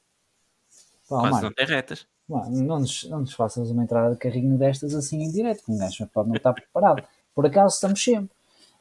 [1.10, 2.08] Pá, Quase Mário, não tem retas.
[2.28, 5.78] não, nos, não nos faças uma entrada de carrinho destas assim em direto, que um
[5.78, 7.03] gajo pode não estar preparado.
[7.36, 8.32] Por acaso estamos sempre.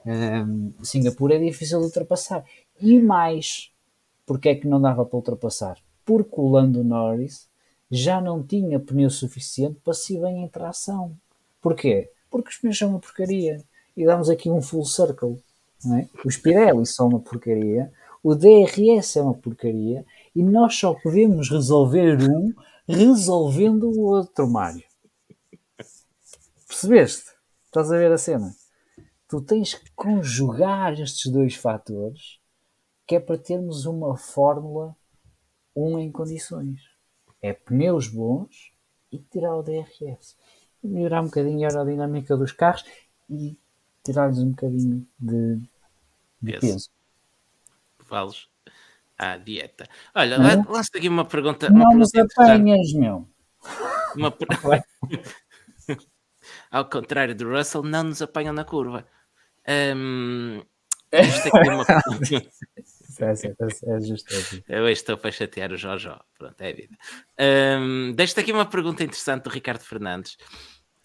[0.07, 2.45] Um, Singapura é difícil de ultrapassar.
[2.81, 3.73] E mais,
[4.25, 5.77] porque é que não dava para ultrapassar?
[6.11, 7.49] Porque o Lando Norris
[7.89, 11.17] já não tinha pneu suficiente para se bem em tração.
[11.63, 12.11] Porquê?
[12.29, 13.63] Porque os pneus são uma porcaria.
[13.97, 15.41] E damos aqui um full circle.
[15.87, 16.09] É?
[16.25, 17.93] Os Pirelli são uma porcaria.
[18.25, 20.05] O DRS é uma porcaria.
[20.35, 22.53] E nós só podemos resolver um
[22.89, 24.83] resolvendo o outro, Mário.
[26.67, 27.31] Percebeste?
[27.67, 28.53] Estás a ver a cena?
[29.29, 32.41] Tu tens que conjugar estes dois fatores
[33.07, 34.97] que é para termos uma fórmula
[35.81, 36.81] 1 em condições.
[37.43, 38.73] É pneus bons
[39.13, 40.37] e tirar o DRS.
[40.83, 42.85] E melhorar um bocadinho a aerodinâmica dos carros
[43.29, 43.57] e
[44.05, 45.57] tirar-lhes um bocadinho de,
[46.41, 46.61] de Peso.
[46.61, 46.91] peso.
[48.09, 48.49] Vales
[49.19, 49.89] à dieta.
[50.15, 51.69] Olha, lá- lança aqui uma pergunta.
[51.71, 52.61] Uma Não nos pergunta interessante.
[52.61, 53.29] apanhas, meu.
[54.17, 54.49] Uma per-.
[56.71, 59.07] Ao contrário do Russell, não nos apanham na curva.
[59.95, 60.63] Hum,
[61.13, 61.85] isto aqui é uma...
[63.21, 64.33] É, certo, é, é justo.
[64.35, 64.65] É justo.
[64.69, 66.19] Eu estou para chatear o Jojo.
[66.39, 66.97] Pronto, é a vida.
[67.81, 70.37] Hum, Deixo-te aqui uma pergunta interessante do Ricardo Fernandes,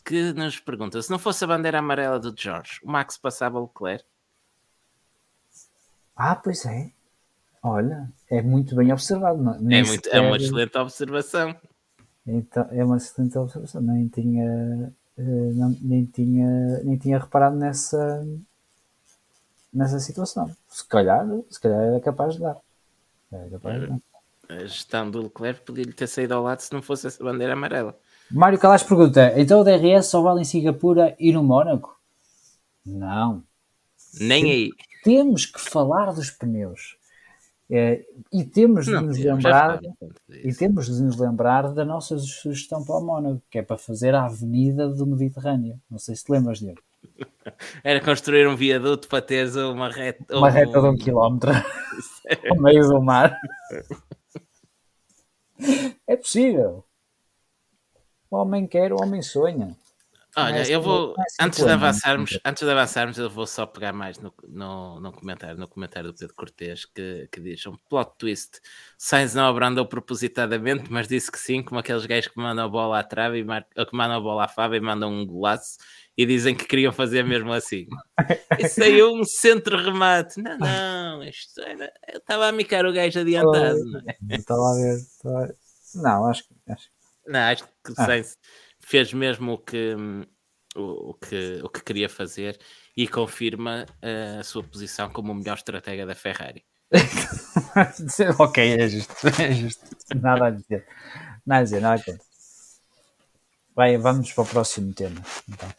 [0.03, 3.63] que nos pergunta: se não fosse a bandeira amarela do George, o Max passava o
[3.65, 4.05] Leclerc?
[6.15, 6.91] Ah, pois é.
[7.61, 9.39] Olha, é muito bem observado.
[9.71, 11.55] É, muito, é uma excelente observação.
[12.27, 13.81] Então, é uma excelente observação.
[13.81, 16.47] Nem tinha, eh, não- nem tinha,
[16.83, 18.25] nem tinha reparado nessa,
[19.75, 20.49] nessa situação.
[20.69, 22.57] Se calhar, se calhar era capaz de dar.
[23.31, 23.99] Era capaz de dar.
[24.47, 27.97] A gestão do Leclerc podia-lhe ter saído ao lado se não fosse essa bandeira amarela.
[28.31, 31.99] Mário Calas pergunta: então o DRS só vale em Singapura e no Mónaco?
[32.85, 33.43] Não.
[34.19, 34.69] Nem aí.
[35.03, 36.97] Temos que falar dos pneus.
[37.69, 39.79] Eh, e temos de Não nos lembrar
[40.29, 44.13] E temos de nos lembrar da nossa sugestão para o Mónaco, que é para fazer
[44.13, 45.79] a Avenida do Mediterrâneo.
[45.89, 46.77] Não sei se te lembras dele.
[47.83, 50.37] Era construir um viaduto para teres uma reta.
[50.37, 53.37] Uma reta de um quilómetro ao meio do mar.
[56.07, 56.83] É possível.
[58.29, 59.75] O homem quer, o homem sonha.
[60.37, 63.29] Olha, Mas eu não- vou, é assim antes de problema, avançarmos, antes de avançarmos, eu
[63.29, 67.39] vou só pegar mais no, no, no comentário, no comentário do Pedro Cortês, que, que
[67.39, 68.59] diz um plot twist.
[68.97, 72.99] Sainz não abrandou propositadamente, mas disse que sim, como aqueles gajos que mandam a bola
[72.99, 73.63] à trave e mar...
[73.63, 75.77] que mandam a bola à fava e mandam um golaço
[76.17, 77.87] e dizem que queriam fazer mesmo assim.
[78.57, 80.41] E saiu um centro-remate.
[80.41, 81.91] Não, não, isto era...
[82.11, 83.77] eu estava a micar o gajo adiantado.
[83.83, 84.35] Não, é?
[84.35, 84.95] Estava a ver.
[84.95, 85.55] estava a ver.
[85.95, 86.71] Não, acho que.
[86.71, 86.89] Acho...
[87.27, 88.05] Não, acho que o Ah.
[88.05, 88.37] Sainz
[88.79, 89.95] fez mesmo o que,
[90.75, 92.57] o, o que, o que queria fazer
[92.95, 96.63] e confirma eh, a sua posição como o melhor estratega da Ferrari.
[98.39, 99.13] ok, é justo.
[99.41, 99.85] É justo.
[100.15, 100.85] Nada a dizer.
[101.45, 102.24] Nada a dizer, nada a conta.
[103.75, 105.21] Vai, vamos para o próximo tema.
[105.49, 105.69] Então.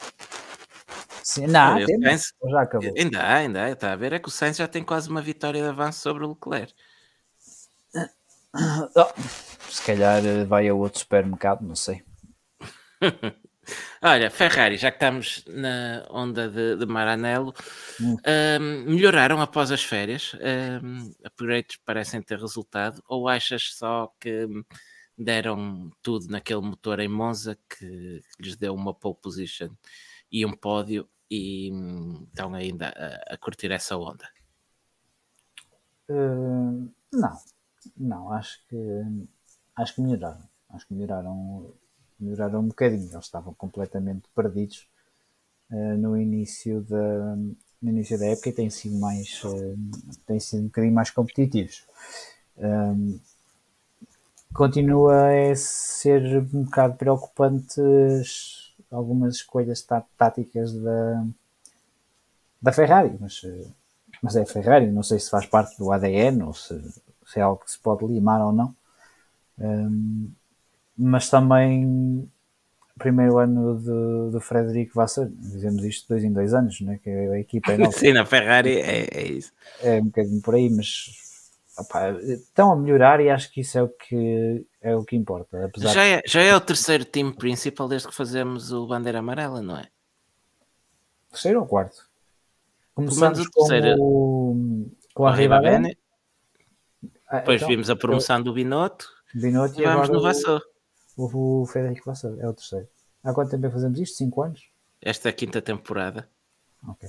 [1.23, 2.05] Sim, não, Olha, temos.
[2.05, 2.95] Sainz- já acabou.
[2.97, 5.23] Ainda há, ainda há, está a ver, é que o Sainz já tem quase uma
[5.23, 6.73] vitória de avanço sobre o Leclerc.
[8.59, 12.03] Oh, se calhar eh, vai a outro supermercado, não sei.
[14.01, 17.53] Olha, Ferrari, já que estamos na onda de, de Maranello,
[18.01, 18.17] Hum.
[18.25, 20.35] ahm, melhoraram após as férias?
[20.41, 23.03] Ahm, upgrades parecem ter resultado?
[23.09, 24.49] Ou achas só que
[25.17, 29.71] deram tudo naquele motor em Monza que lhes deu uma pole position
[30.31, 34.29] e um pódio e hum, estão ainda a, a curtir essa onda?
[36.09, 37.39] Eh, não,
[37.97, 38.77] não, acho que
[39.77, 40.49] acho que melhoraram.
[40.71, 41.75] Acho que melhoraram,
[42.19, 43.11] melhoraram um bocadinho.
[43.13, 44.89] Eles estavam completamente perdidos
[45.71, 47.37] eh, no início da
[47.83, 49.75] no início da época e têm sido mais eh,
[50.27, 51.87] têm sido um bocadinho mais competitivos.
[52.57, 53.21] Um,
[54.57, 55.15] continua
[55.53, 56.23] a ser
[56.55, 57.81] um bocado preocupante
[58.21, 61.25] as- algumas escolhas tá- táticas da,
[62.61, 63.43] da Ferrari, mas,
[64.23, 66.75] mas é Ferrari, não sei se faz parte do ADN ou se,
[67.27, 68.75] se é algo que se pode limar ou não.
[69.59, 70.31] Um,
[70.99, 72.31] mas também
[72.99, 77.01] primeiro ano do, do Frederico Vasseur, dizemos isto dois em dois anos, né?
[77.03, 79.53] que a equipa é nova, Sim, na Ferrari é, é isso.
[79.81, 81.26] é um bocadinho por aí, mas
[81.79, 85.71] opá, estão a melhorar e acho que isso é o que é o que importa.
[85.77, 89.77] Já é, já é o terceiro time principal desde que fazemos o Bandeira Amarela, não
[89.77, 89.89] é?
[91.31, 92.09] terceiro ou quarto?
[92.95, 95.89] Começamos com o, com a Ribabene.
[95.89, 95.99] Ribabene,
[97.31, 100.63] depois vimos a promoção do Binotto Binotto e e vamos agora no Vassou.
[101.17, 102.89] o, o Frederico Vasseur, é o terceiro.
[103.23, 104.17] Há quanto tempo é fazemos isto?
[104.17, 104.71] 5 anos?
[105.03, 106.29] Esta é a quinta temporada.
[106.89, 107.09] Ok.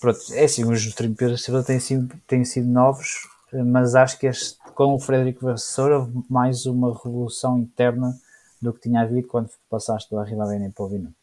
[0.00, 3.28] Pronto, é assim, os Trimperas têm têm sido novos,
[3.62, 8.18] mas acho que este, com o Frederico Vasseur houve mais uma revolução interna
[8.60, 11.14] do que tinha havido quando passaste do Arribabene para o Binotto.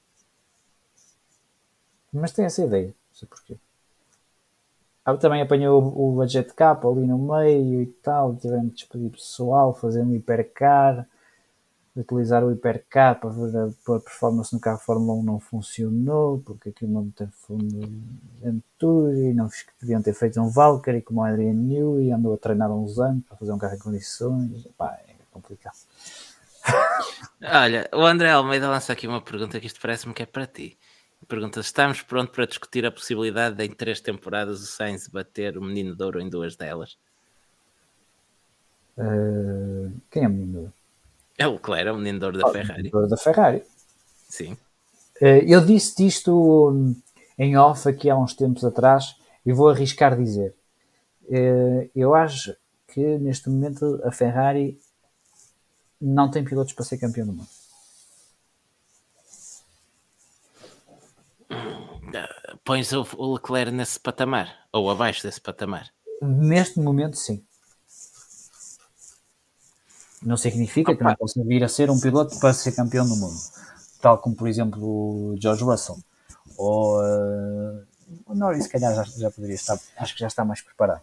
[2.14, 3.58] Mas tem essa ideia, não sei porquê.
[5.04, 9.10] Ah, também apanhou o, o budget cap ali no meio e tal, tivemos de despedir
[9.10, 11.08] pessoal, fazer um hipercar,
[11.96, 16.40] utilizar o hipercar para ver a, para a performance no carro Fórmula 1 não funcionou,
[16.40, 17.80] porque aquilo não tem fundo
[18.42, 19.50] Venturi, não
[19.80, 23.38] podiam ter feito um Valkyrie como o Adrian Newey, andou a treinar uns anos para
[23.38, 25.78] fazer um carro em condições, pá, é complicado.
[27.44, 30.78] Olha, o André Almeida lança aqui uma pergunta que isto parece-me que é para ti.
[31.28, 35.62] pergunta: estamos prontos para discutir a possibilidade de em três temporadas o Sainz bater o
[35.62, 36.98] menino de ouro em duas delas?
[38.98, 40.81] Uh, quem é o menino de ouro?
[41.42, 42.92] É o Leclerc, é o menino da oh, Ferrari.
[43.10, 43.64] Da Ferrari.
[44.30, 44.54] Sim.
[45.20, 46.96] Uh, eu disse disto
[47.38, 50.54] em off aqui há uns tempos atrás e vou arriscar dizer.
[51.24, 52.56] Uh, eu acho
[52.94, 54.80] que neste momento a Ferrari
[56.00, 57.50] não tem pilotos para ser campeão do mundo.
[62.64, 65.90] Pões o Leclerc nesse patamar ou abaixo desse patamar?
[66.22, 67.44] Neste momento, sim.
[70.24, 73.40] Não significa que não possa vir a ser um piloto para ser campeão do mundo,
[74.00, 75.98] tal como, por exemplo, o George Russell
[76.58, 77.84] ou uh,
[78.26, 81.02] o Norris, se calhar já, já poderia estar, acho que já está mais preparado.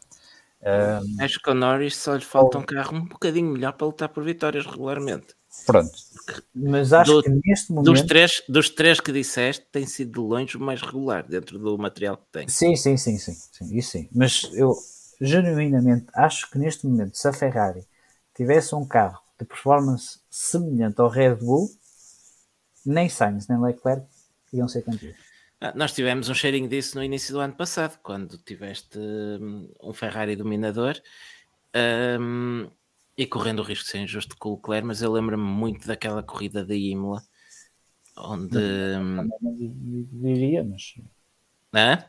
[0.61, 4.09] Um, Acho que ao Norris só lhe falta um carro um bocadinho melhor para lutar
[4.09, 5.36] por vitórias regularmente.
[5.65, 5.93] Pronto.
[6.55, 7.93] Mas acho do, que neste momento.
[7.93, 11.78] Dos três, dos três que disseste, tem sido de longe o mais regular dentro do
[11.78, 12.49] material que tem.
[12.49, 13.35] Sim, sim, sim, sim.
[13.35, 14.09] sim isso sim.
[14.12, 14.74] Mas eu
[15.20, 17.86] genuinamente acho que neste momento, se a Ferrari
[18.39, 21.69] tivesse um carro de performance semelhante ao Red Bull,
[22.86, 24.06] nem Sainz nem Leclerc
[24.52, 25.16] iam ser campeões.
[25.60, 29.93] Ah, nós tivemos um cheirinho disso no início do ano passado, quando tiveste hum, um
[29.93, 30.94] Ferrari dominador
[32.20, 32.70] um,
[33.16, 36.23] e correndo o risco de ser injusto com o Leclerc, mas eu lembro-me muito daquela
[36.23, 37.20] corrida da Imola,
[38.16, 38.56] onde.
[38.56, 40.94] Não, não, não diria, mas.
[41.74, 42.05] Hã?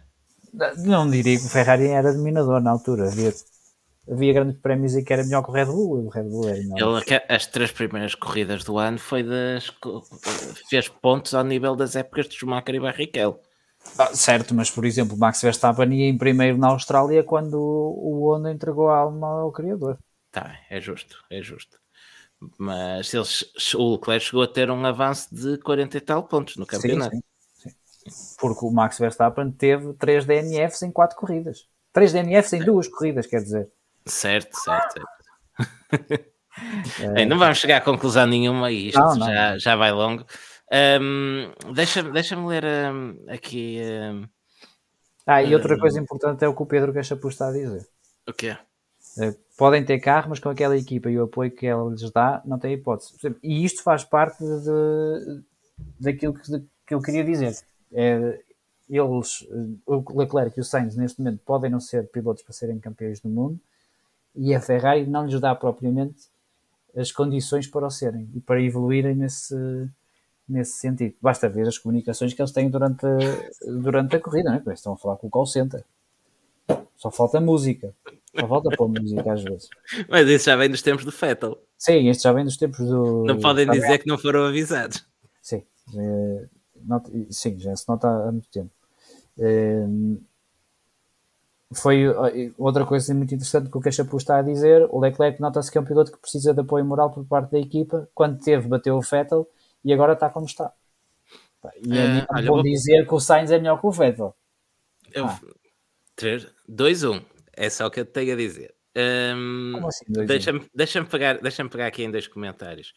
[0.78, 3.08] Não diria que o Ferrari era dominador na altura.
[3.08, 3.34] Havia
[4.12, 6.58] havia grandes prémios e que era melhor que o Red Bull, o Red Bull era
[6.58, 7.04] melhor.
[7.06, 9.72] Ele, as três primeiras corridas do ano foi das
[10.70, 13.40] fez pontos ao nível das épocas de Schumacher e Barrichello.
[13.98, 18.52] Ah, certo, mas por exemplo, Max Verstappen ia em primeiro na Austrália quando o Honda
[18.52, 19.98] entregou a alma ao criador.
[20.32, 21.80] Tá, é justo, é justo.
[22.58, 26.66] Mas eles, o Leclerc chegou a ter um avanço de 40 e tal pontos no
[26.66, 27.16] campeonato.
[27.16, 27.22] Sim,
[27.54, 27.70] sim,
[28.08, 28.36] sim.
[28.40, 31.68] Porque o Max Verstappen teve 3 DNFs em 4 corridas.
[31.92, 33.70] 3 DNFs em 2 corridas, quer dizer.
[34.10, 36.26] Certo, certo, certo.
[37.28, 39.28] Não vamos chegar a conclusão nenhuma e isto não, não.
[39.28, 40.26] Já, já vai longo.
[41.02, 43.80] Um, Deixa-me deixa ler um, aqui.
[43.82, 44.28] Um,
[45.26, 47.88] ah, e outra coisa importante é o que o Pedro Cachapu está a dizer.
[48.28, 48.58] O quê?
[49.18, 52.42] Uh, podem ter carro, mas com aquela equipa e o apoio que ela lhes dá,
[52.46, 53.14] não tem hipótese.
[53.44, 55.44] E isto faz parte de,
[56.00, 56.42] daquilo que,
[56.86, 57.56] que eu queria dizer.
[57.92, 58.40] É,
[58.90, 59.48] eles,
[59.86, 63.30] o Leclerc e o Sainz, neste momento, podem não ser pilotos para serem campeões do
[63.30, 63.60] mundo,
[64.36, 66.30] e a Ferrari não lhes dá propriamente
[66.96, 69.56] as condições para o serem e para evoluírem nesse,
[70.48, 71.16] nesse sentido.
[71.22, 74.62] Basta ver as comunicações que eles têm durante a, durante a corrida, né?
[74.74, 75.84] estão a falar com o call center.
[76.96, 77.94] Só falta música.
[78.38, 79.70] Só falta pôr música às vezes.
[80.08, 81.58] Mas isso já vem dos tempos do Fettel.
[81.78, 83.24] Sim, este já vem dos tempos do.
[83.24, 85.06] Não podem dizer que não foram avisados.
[85.42, 85.64] Sim,
[85.96, 86.46] é,
[86.84, 88.70] nota, sim já se nota há muito tempo.
[89.38, 89.86] É,
[91.72, 92.06] foi
[92.58, 94.88] outra coisa muito interessante que o Cachapu está a dizer.
[94.90, 97.60] O Leclerc nota-se que é um piloto que precisa de apoio moral por parte da
[97.60, 98.10] equipa.
[98.14, 99.48] Quando teve, bateu o Vettel
[99.86, 100.74] e agora está como está.
[101.84, 102.64] E é, é bom vou...
[102.64, 104.36] dizer que o Sainz é melhor que o Vettel.
[105.14, 105.26] Eu...
[105.26, 105.40] Ah.
[106.70, 107.22] 2-1, um.
[107.56, 108.76] é só o que eu tenho a dizer.
[108.96, 112.94] Um, Como assim, deixa-me deixa pegar, deixa pegar aqui em dois comentários.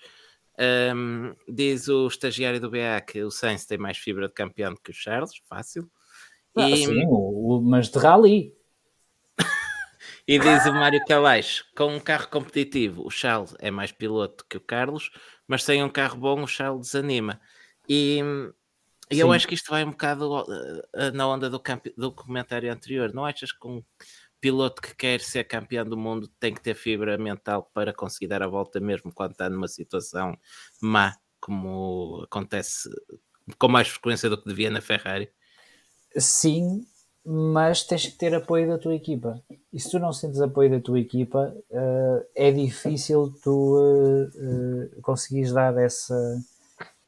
[0.59, 4.81] Um, diz o estagiário do BA que o Sainz tem mais fibra de campeão do
[4.81, 5.89] que o Charles, fácil.
[6.57, 6.77] Ah, e...
[6.79, 8.55] Sim, o, o, mas de rally.
[10.27, 14.57] E diz o Mário Calaixo: com um carro competitivo, o Charles é mais piloto que
[14.57, 15.11] o Carlos,
[15.47, 17.41] mas sem um carro bom, o Charles desanima.
[17.89, 18.21] E,
[19.11, 21.61] e eu acho que isto vai um bocado uh, na onda do,
[21.97, 23.13] do comentário anterior.
[23.13, 23.83] Não achas que um
[24.41, 28.43] piloto que quer ser campeão do mundo tem que ter fibra mental para conseguir dar
[28.43, 30.37] a volta, mesmo quando está numa situação
[30.81, 32.89] má, como acontece
[33.59, 35.31] com mais frequência do que devia na Ferrari?
[36.17, 36.87] Sim,
[37.25, 39.41] mas tens que ter apoio da tua equipa.
[39.73, 45.03] E se tu não sentes apoio da tua equipa, uh, é difícil tu uh, uh,
[45.03, 46.43] conseguires dar essa,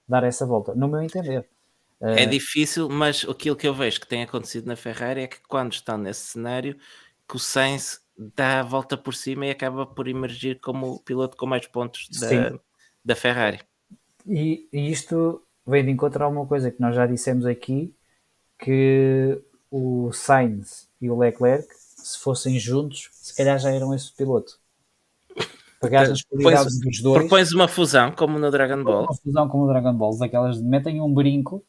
[0.09, 1.47] dar essa volta, no meu entender.
[2.01, 5.73] É difícil, mas aquilo que eu vejo que tem acontecido na Ferrari é que quando
[5.73, 6.77] estão nesse cenário,
[7.27, 11.37] que o Sainz dá a volta por cima e acaba por emergir como o piloto
[11.37, 12.59] com mais pontos da,
[13.03, 13.61] da Ferrari.
[14.27, 17.95] E, e isto vem de encontrar uma coisa que nós já dissemos aqui,
[18.59, 19.41] que
[19.77, 24.57] o Sainz e o Leclerc, se fossem juntos, se calhar já eram esse piloto.
[25.81, 27.19] Pegar as qualidades dos dois.
[27.19, 29.03] Propões uma fusão como no Dragon Ball.
[29.03, 31.61] Uma fusão como no Dragon Ball, daquelas metem um brinco,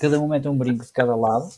[0.00, 1.50] cada um mete um brinco de cada lado.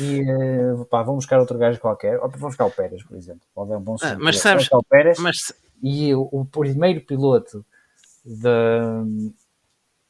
[0.00, 3.42] E uh, pá, vão buscar outro gajo qualquer, ou vão buscar o Pérez, por exemplo.
[3.54, 5.52] Pode um bom ah, mas sabes, o Pérez, mas...
[5.82, 7.62] e o, o primeiro piloto
[8.24, 9.04] da,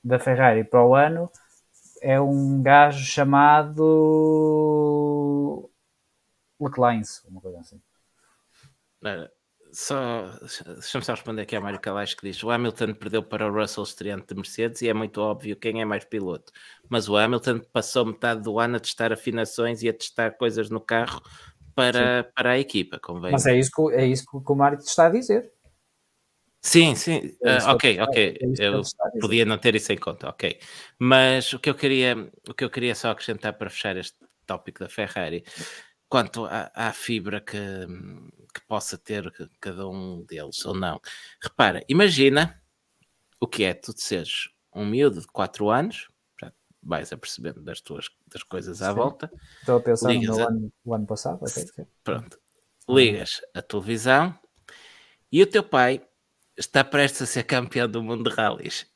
[0.04, 1.28] da Ferrari para o ano
[2.04, 3.80] é um gajo chamado
[6.60, 7.80] Leclines, uma coisa assim.
[9.02, 9.32] Ora,
[9.72, 10.30] só,
[10.66, 13.84] deixa-me só responder aqui a Mário Calais que diz: o Hamilton perdeu para o Russell
[13.84, 16.52] estreante de Mercedes e é muito óbvio quem é mais piloto.
[16.90, 20.80] Mas o Hamilton passou metade do ano a testar afinações e a testar coisas no
[20.80, 21.22] carro
[21.74, 23.32] para, para a equipa, convém.
[23.32, 25.53] Mas é isso que, é isso que o Mário te está a dizer.
[26.64, 27.36] Sim, sim, que
[27.68, 28.38] ok, ok.
[28.40, 28.82] é Eu
[29.20, 30.58] podia não ter isso em conta, ok.
[30.98, 34.16] Mas o que eu queria, o que eu queria só acrescentar para fechar este
[34.46, 35.44] tópico da Ferrari,
[36.08, 37.56] quanto à, à fibra que,
[38.54, 39.30] que possa ter
[39.60, 40.98] cada um deles ou não.
[41.42, 42.58] Repara, imagina
[43.38, 46.08] o que é tu seres um miúdo de 4 anos,
[46.40, 46.50] já
[46.82, 48.94] vais apercebendo das tuas das coisas à Sim.
[48.94, 49.30] volta,
[49.60, 51.38] Estou a pensar no a- ano, o ano passado.
[51.42, 51.86] ok, sim.
[52.02, 52.38] Pronto.
[52.88, 54.36] Ligas a televisão
[55.30, 56.00] e o teu pai
[56.56, 58.86] está prestes a ser campeão do mundo de rallies.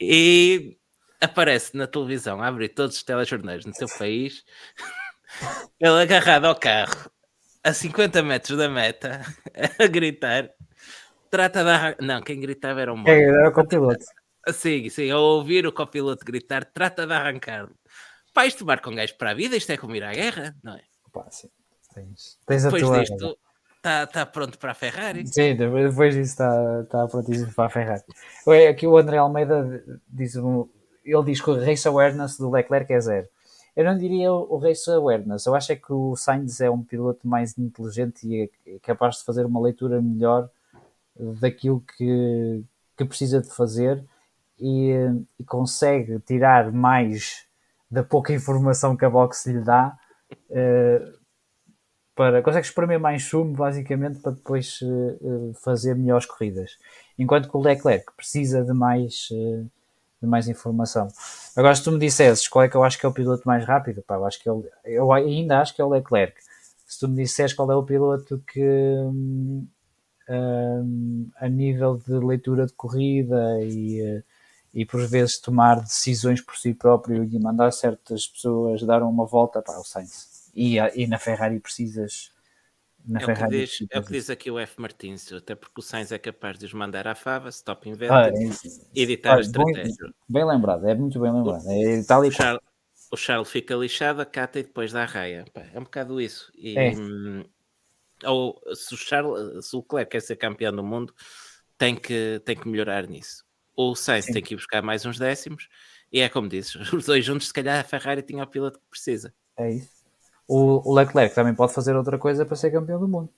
[0.00, 0.76] E
[1.20, 4.44] aparece na televisão, a abrir todos os telejornais no teu país,
[5.80, 7.10] ele agarrado ao carro,
[7.62, 9.20] a 50 metros da meta,
[9.78, 10.50] a gritar.
[11.30, 13.18] Trata de arran- Não, quem gritava era o Moura.
[13.20, 14.04] era o piloto.
[14.52, 17.68] Sim, sim, ao ouvir o copiloto gritar, trata de arrancar.
[18.34, 20.74] Pá, isto marca um gajo para a vida, isto é como ir à guerra, não
[20.74, 20.82] é?
[21.12, 21.48] Pá, sim.
[21.94, 23.00] Tens, tens a Depois tua.
[23.00, 23.38] disto,
[23.84, 25.26] está tá pronto para a Ferrari.
[25.26, 28.02] Sim, depois disso está, está prontíssimo para a Ferrari.
[28.70, 33.28] Aqui o André Almeida diz, ele diz que o race awareness do Leclerc é zero.
[33.76, 37.26] Eu não diria o race awareness, eu acho é que o Sainz é um piloto
[37.26, 40.48] mais inteligente e é capaz de fazer uma leitura melhor
[41.40, 42.62] daquilo que,
[42.96, 44.02] que precisa de fazer
[44.60, 44.92] e,
[45.40, 47.46] e consegue tirar mais
[47.90, 49.98] da pouca informação que a box lhe dá
[50.50, 51.12] eh,
[52.14, 56.78] para consegue espremer mais sumo basicamente para depois eh, fazer melhores corridas.
[57.18, 59.64] Enquanto que o Leclerc precisa de mais eh,
[60.22, 61.08] de mais informação.
[61.56, 63.64] Agora se tu me dissesses qual é que eu acho que é o piloto mais
[63.64, 66.34] rápido pá, eu acho que ele, eu ainda acho que é o Leclerc.
[66.86, 69.66] Se tu me disseres qual é o piloto que hum,
[70.28, 74.22] hum, a nível de leitura de corrida e,
[74.72, 79.62] e por vezes tomar decisões por si próprio e mandar certas pessoas dar uma volta
[79.62, 80.33] para o Sainz.
[80.54, 82.32] E, a- e na Ferrari precisas.
[83.06, 84.80] Na É o, que Ferrari diz, é o que precisas- diz aqui o F.
[84.80, 88.38] Martins, até porque o Sainz é capaz de os mandar à fava, stop Ah, invented,
[88.38, 88.90] é isso.
[88.94, 90.14] editar a Olha, bom- estratégia.
[90.28, 91.64] bem lembrado, é muito bem lembrado.
[91.68, 92.30] É tal O e.
[92.32, 92.60] Charles,
[93.12, 95.44] o Charles fica lixado, acata e depois dá a raia.
[95.74, 96.50] É um bocado isso.
[96.54, 96.92] E, É.
[96.96, 97.44] hum,
[98.24, 101.14] ou se o Charles, se o Leclerc quer ser campeão do mundo,
[101.76, 103.44] tem que, tem que melhorar nisso.
[103.76, 104.32] O Sainz Sim.
[104.32, 105.68] tem que ir buscar mais uns décimos,
[106.10, 108.86] e é como dizes, os dois juntos, se calhar a Ferrari tinha o piloto que
[108.88, 109.34] precisa.
[109.58, 109.93] É isso.
[110.46, 113.32] O, o Leclerc também pode fazer outra coisa para ser campeão do mundo.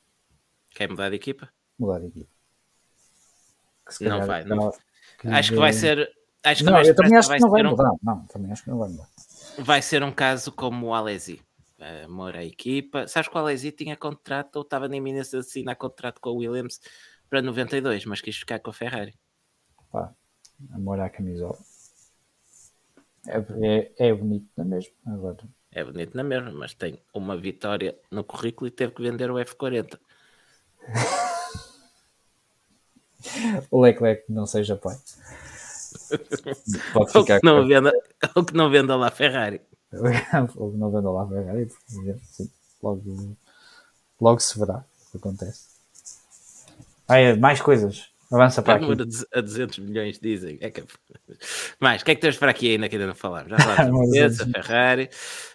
[0.70, 1.49] Quer mudar de equipa?
[1.78, 2.27] Mudar de
[3.89, 4.73] se Não vai, não.
[5.19, 6.11] que- Acho que vai ser.
[6.45, 7.93] Acho que Não, eu também acho que não vai um- mudar.
[8.03, 9.09] Não, também acho que não vai mudar.
[9.59, 11.41] vai ser um caso como o Alesi.
[12.05, 13.07] Amor à equipa.
[13.07, 16.37] Sabes que o Alesi tinha contrato ou estava na iminência de assinar contrato com o
[16.39, 16.81] Williams
[17.31, 19.15] para 92, mas quis ficar com a Ferrari.
[19.93, 20.12] Pá,
[20.73, 21.57] amor à camisola.
[23.28, 23.39] É,
[23.99, 24.95] é, é bonito, não é mesmo?
[25.07, 25.37] Agora,
[25.77, 29.35] É bonito na mesma, mas tem uma vitória no currículo e teve que vender o
[29.35, 29.98] F40.
[33.70, 34.97] o Leclerc não seja pai.
[36.94, 37.93] Pode Ou ficar que não com venda,
[38.35, 39.61] ou que não venda lá a Ferrari.
[40.57, 42.51] Ou não vendo lá a Ferrari, sim.
[42.82, 43.36] Logo,
[44.19, 45.66] logo se verá o que acontece.
[47.07, 48.11] Ah, é, mais coisas.
[48.32, 48.94] Avança para aqui.
[48.94, 50.59] de- a 200 milhões, dizem.
[50.61, 50.85] É que...
[51.81, 53.51] Mais, o que é que temos para aqui ainda que ainda não falámos?
[53.51, 54.62] Já falámos da a.
[54.62, 55.11] Ferrari.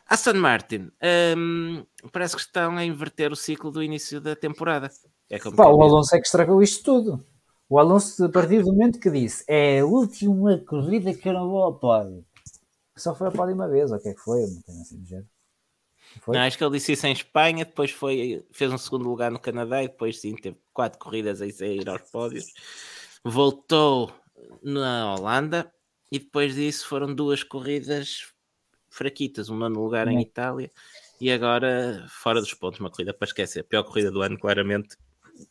[0.08, 0.92] Aston Martin,
[1.38, 4.90] hum, parece que estão a inverter o ciclo do início da temporada.
[5.30, 5.82] É Pá, o.
[5.82, 7.26] Alonso é que estragou isto tudo.
[7.70, 11.50] O Alonso, a partir do momento que disse é a última corrida que eu não
[11.50, 12.26] vou ao pódio.
[12.98, 14.42] Só foi ao pódio uma vez, ou o que é que foi?
[14.42, 15.28] Não tenho assim do género.
[16.20, 16.36] Foi?
[16.38, 19.40] Não, acho que ele disse isso em Espanha, depois foi, fez um segundo lugar no
[19.40, 22.46] Canadá e depois sim teve quatro corridas a ir aos pódios.
[23.24, 24.12] Voltou
[24.62, 25.72] na Holanda
[26.12, 28.32] e depois disso foram duas corridas
[28.90, 30.20] fraquitas, uma no lugar em.
[30.22, 30.70] Itália
[31.20, 33.60] e agora fora dos pontos, uma corrida para esquecer.
[33.62, 34.98] A pior corrida do ano, claramente.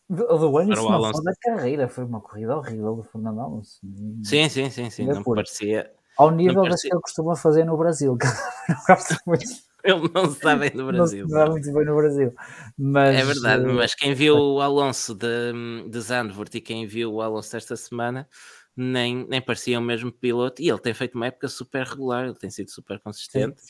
[0.09, 1.23] Do, do ano, Para o Alonso.
[1.23, 3.81] da carreira, foi uma corrida horrível do Fernando Alonso.
[4.25, 5.07] Sim, sim, sim, sim.
[5.07, 5.93] Não parecia.
[6.19, 8.19] Ao nível parecia- que ele costuma fazer no Brasil,
[8.69, 9.70] não gosto muito.
[9.85, 11.27] Ele não se dá bem no Brasil.
[11.27, 12.35] Não se dá muito bem no Brasil.
[12.79, 15.53] Mas, É verdade, eh, mas quem viu o Alonso de,
[15.89, 18.29] de Zandvoort e quem viu o Alonso esta semana
[18.77, 22.35] nem, nem parecia o mesmo piloto e ele tem feito uma época super regular, ele
[22.39, 23.61] tem sido super consistente.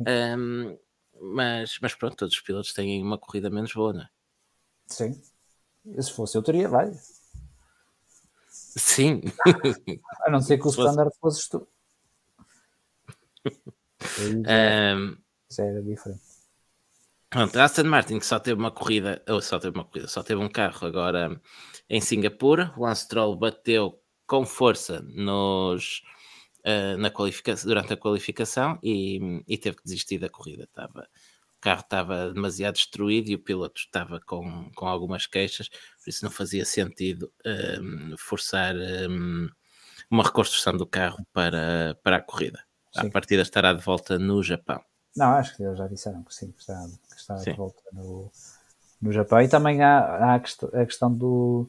[0.00, 0.76] Um,
[1.20, 4.08] mas, mas pronto, todos os pilotos têm uma corrida menos boa, não é?
[4.86, 5.20] Sim.
[6.00, 7.22] Se fosse eu, teria várias.
[8.48, 9.20] Sim,
[10.24, 11.68] A não ser que o Se fosse- standard fosses tu.
[14.18, 15.16] Um,
[15.50, 16.22] já era diferente.
[17.34, 20.22] Pronto, a Aston Martin que só teve uma corrida, ou só teve uma corrida, só
[20.22, 21.40] teve um carro agora
[21.90, 22.72] em Singapura.
[22.76, 26.02] O Lance Stroll bateu com força nos,
[26.62, 30.64] eh, na qualificação, durante a qualificação e, e teve que desistir da corrida.
[30.64, 31.08] Estava,
[31.56, 36.24] o carro estava demasiado destruído e o piloto estava com, com algumas queixas, por isso
[36.24, 39.48] não fazia sentido ehm, forçar ehm,
[40.10, 42.64] uma reconstrução do carro para, para a corrida.
[42.96, 43.10] A Sim.
[43.10, 44.80] partida estará de volta no Japão.
[45.16, 47.52] Não, acho que eles já disseram que sim, que está, que está Sim.
[47.52, 48.30] de volta no,
[49.00, 49.40] no Japão.
[49.40, 51.68] E também há, há a, quest- a questão do,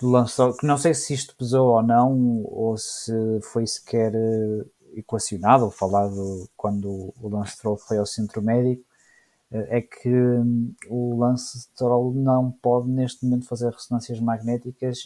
[0.00, 3.12] do Lance Stroll, que não sei se isto pesou ou não, ou se
[3.52, 8.84] foi sequer eh, equacionado ou falado quando o Lance Stroll foi ao centro médico,
[9.52, 15.04] eh, é que hum, o Lance Stroll não pode neste momento fazer ressonâncias magnéticas,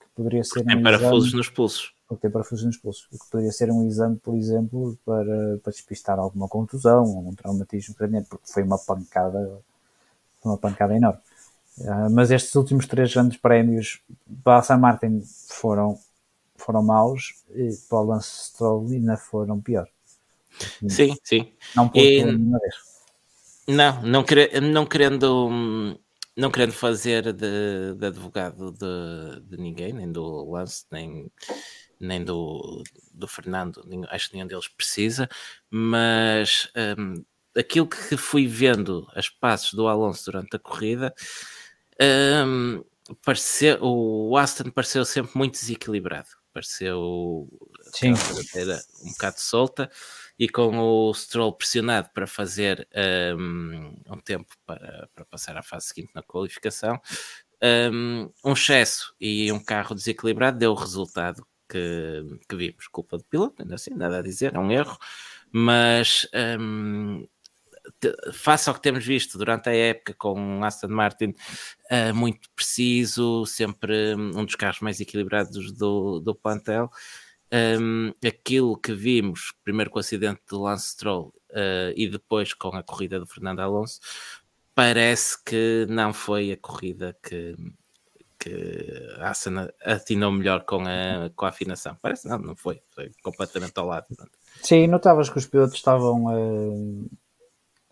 [0.00, 1.92] que poderia ser Tem parafusos nos pulsos.
[2.10, 5.70] Porque tem parafusos nos pulsos, o que poderia ser um exame, por exemplo, para, para
[5.72, 9.60] despistar alguma contusão ou um traumatismo craniano, porque foi uma pancada,
[10.44, 11.20] uma pancada enorme.
[11.86, 14.00] Ah, mas estes últimos três grandes prémios
[14.42, 15.96] para a San Martin foram,
[16.56, 19.88] foram maus e para o Lance Stroll ainda foram pior.
[20.88, 21.52] Sim, sim.
[21.76, 22.74] Não E- nenhuma vez.
[23.68, 25.96] Não, não, quere- não querendo
[26.36, 31.30] não querendo fazer de, de advogado de, de ninguém, nem do Lance, nem,
[32.00, 32.82] nem do,
[33.12, 35.28] do Fernando, nem- acho que nenhum deles precisa,
[35.70, 37.24] mas hum,
[37.56, 41.14] aquilo que fui vendo as passos do Alonso durante a corrida,
[42.46, 42.82] hum,
[43.24, 46.28] pareceu, o Aston pareceu sempre muito desequilibrado.
[46.52, 47.48] Pareceu
[47.94, 48.12] Sim.
[49.04, 49.88] um bocado solta
[50.36, 52.88] e com o Stroll pressionado para fazer
[53.38, 57.00] um, um tempo para, para passar à fase seguinte na qualificação,
[57.92, 62.88] um, um excesso e um carro desequilibrado deu o resultado que, que vimos.
[62.88, 64.98] Culpa do piloto, ainda assim, nada a dizer, é um erro,
[65.52, 66.28] mas
[66.58, 67.26] um,
[68.32, 71.34] face ao que temos visto durante a época com o Aston Martin
[71.90, 76.90] uh, muito preciso, sempre um dos carros mais equilibrados do, do plantel.
[77.52, 82.68] Um, aquilo que vimos primeiro com o acidente do Lance Stroll uh, e depois com
[82.68, 84.00] a corrida do Fernando Alonso,
[84.72, 87.56] parece que não foi a corrida que,
[88.40, 91.94] que a Aston atinou melhor com a, com a afinação.
[92.00, 94.06] Parece não, não foi, foi completamente ao lado.
[94.62, 97.14] Sim, notavas que os pilotos estavam eh,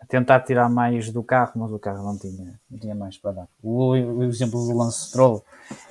[0.01, 3.31] a tentar tirar mais do carro, mas o carro não tinha, não tinha mais para
[3.31, 3.47] dar.
[3.61, 5.45] O, o exemplo do Lance Stroll,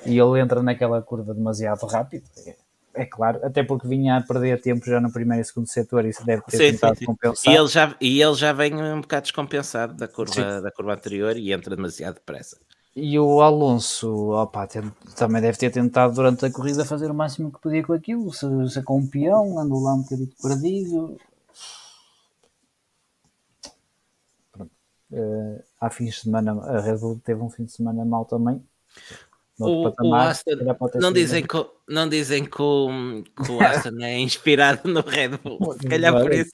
[0.05, 2.55] e ele entra naquela curva demasiado rápido, é,
[2.93, 6.25] é claro, até porque vinha a perder tempo já no primeiro e segundo setor, isso
[6.25, 7.05] deve ter Sim, sim, tentado sim.
[7.05, 7.53] compensar.
[7.53, 10.61] E ele, já, e ele já vem um bocado descompensado da curva, Sim.
[10.61, 12.57] da curva anterior e entra demasiado depressa.
[13.01, 14.67] E o Alonso opa,
[15.15, 18.45] também deve ter tentado durante a corrida fazer o máximo que podia com aquilo, se,
[18.69, 21.17] se com um peão, andou lá um bocadinho perdido.
[24.51, 24.71] Pronto.
[25.11, 28.61] Eh, há fins de semana, a Red Bull teve um fim de semana mau também.
[29.59, 33.51] O, o patamar, Aston, pode ter não dizem, que, o- não dizem que, o, que
[33.51, 35.73] o Aston é inspirado no Red Bull.
[35.79, 36.53] Se calhar por Vai, isso.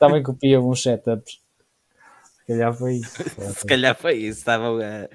[0.00, 1.43] Também copiam uns setups.
[2.44, 3.22] Se calhar foi isso.
[3.58, 4.40] Se calhar foi isso.
[4.40, 5.08] Estavam a.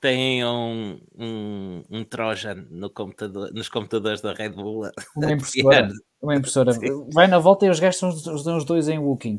[0.00, 4.90] Têm um, um, um Trojan no computador, nos computadores da Red Bull.
[5.14, 5.88] Uma impressora.
[6.20, 6.72] Uma impressora.
[7.12, 9.38] Vai na volta e os gajos são os, dois em Wooking.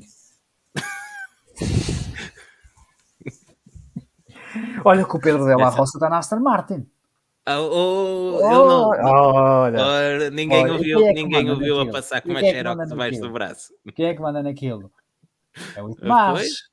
[4.86, 6.88] Olha que o Pedro Della Roça está na Aston Martin.
[7.46, 8.88] Ah, oh, ele não.
[8.90, 13.20] Olha, Ora, ninguém Olha, ouviu, é ninguém ouviu a passar com uma é xerox debaixo
[13.20, 13.74] do braço.
[13.94, 14.90] quem é que manda naquilo?
[15.76, 15.98] É o Pois.
[15.98, 16.73] Tomás.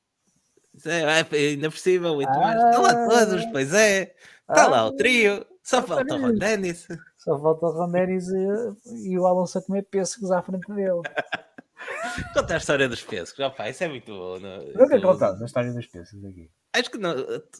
[0.85, 2.53] É, é, ainda por cima, o Ito Ah.
[2.55, 4.13] Está lá todos, pois é.
[4.49, 4.85] Está lá Ah.
[4.87, 5.45] o trio.
[5.63, 6.87] Só falta o Ron Dennis.
[7.17, 11.01] Só falta o Ronderis e, e o Alonso a comer pêssegos à frente dele.
[12.33, 13.37] Conta a história dos pesos.
[13.39, 14.39] Opa, isso é muito bom.
[14.39, 16.49] não- Nunca isso- contamos a história dos pêssegos aqui.
[16.73, 17.13] Acho que, não,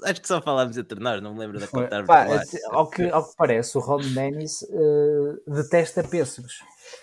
[0.05, 2.41] acho que só falámos entre nós, não me lembro de contar pá, lá.
[2.71, 6.53] ao, que, ao que parece, o Ron Dennis eh, detesta pêssegos.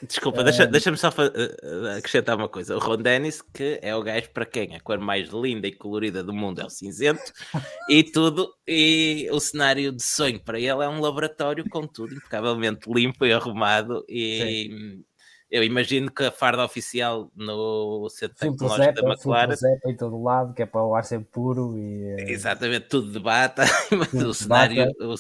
[0.03, 2.77] Desculpa, deixa- deixa-me só fa- eh, acrescentar uma coisa.
[2.77, 6.23] O Ron Dennis, que é o gajo para quem a cor mais linda e colorida
[6.23, 7.33] do mundo é o cinzento,
[7.91, 12.89] e tudo, e o cenário de sonho para ele é um laboratório com tudo impecavelmente
[12.93, 14.05] limpo e arrumado.
[14.09, 15.05] E
[15.51, 19.57] eu imagino que a farda oficial no centro tecnológico da McLaren.
[19.57, 22.05] Zepa em todo lado, que é para o ar ser puro e...
[22.21, 24.77] eh, Exatamente, tudo de bata, mas o cenário.
[24.87, 25.07] bata.
[25.09, 25.17] o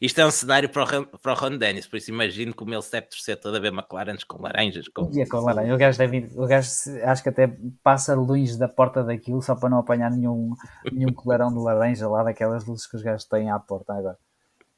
[0.00, 2.72] isto é um cenário para o, Ron, para o Ron Dennis, por isso imagino como
[2.72, 4.86] ele se deve torcer toda a ver McLarens com laranjas.
[4.88, 5.10] Com...
[5.12, 5.74] E é com laranja.
[5.74, 6.68] O gajo deve o gajo
[7.04, 10.54] acho que até passa longe da porta daquilo só para não apanhar nenhum,
[10.92, 14.18] nenhum colarão de laranja lá daquelas luzes que os gajos têm à porta agora.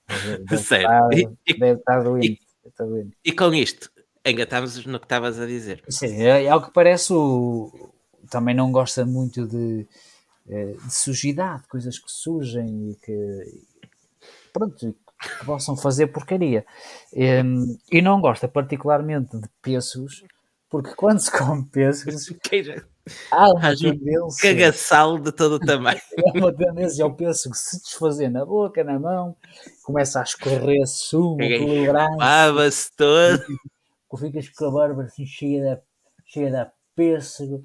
[0.08, 0.86] Deve, Sério?
[0.86, 2.40] estar- E- deve estar doente.
[3.24, 3.90] E com isto,
[4.24, 5.82] engatámos no que estavas a dizer.
[5.88, 7.92] Sim, é, ao que parece, o,
[8.30, 9.86] também não gosta muito de,
[10.48, 13.62] eh, de sujidade, coisas que surgem e que,
[14.52, 16.64] pronto, que possam fazer porcaria.
[17.12, 17.42] E,
[17.90, 20.24] e não gosta particularmente de pêssegos,
[20.68, 22.32] porque quando se come pêssegos,
[23.30, 24.54] há uma tendência.
[24.54, 26.00] Cagaçal de todo o tamanho.
[26.18, 29.36] Há uma tendência ao pêssego se desfazer na boca, na mão,
[29.82, 32.16] começa a escorrer sumo pelo braço.
[32.16, 33.44] Baba-se todo.
[34.18, 35.82] Ficas com a barba assim cheia de,
[36.26, 37.64] cheia de pêssego.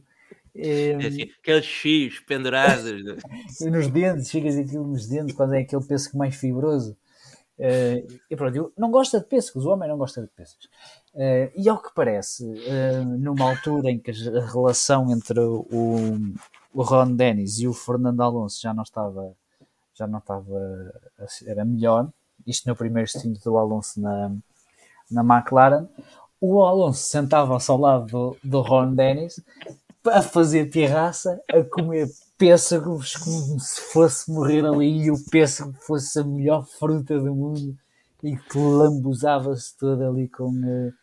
[0.57, 2.85] É assim, aqueles fios pendurados.
[3.61, 6.95] e nos dentes, chegas aquilo nos dentes, quando é aquele pêssego mais fibroso.
[7.57, 10.65] Uh, e pronto, não gosta de pêssegos, o homem não gosta de pêssegos.
[11.13, 15.65] Uh, e ao que parece, uh, numa altura em que a relação entre o,
[16.73, 19.31] o Ron Dennis e o Fernando Alonso já não estava,
[19.93, 20.93] já não estava,
[21.45, 22.09] era melhor,
[22.45, 24.31] isto no primeiro stint do Alonso na,
[25.09, 25.87] na McLaren,
[26.41, 29.41] o Alonso sentava-se ao lado do, do Ron Dennis
[30.07, 32.07] a fazer pirraça, a comer
[32.37, 37.75] pêssegos como se fosse morrer ali e o pêssego fosse a melhor fruta do mundo
[38.23, 40.93] e que lambuzava-se todo ali com, uh,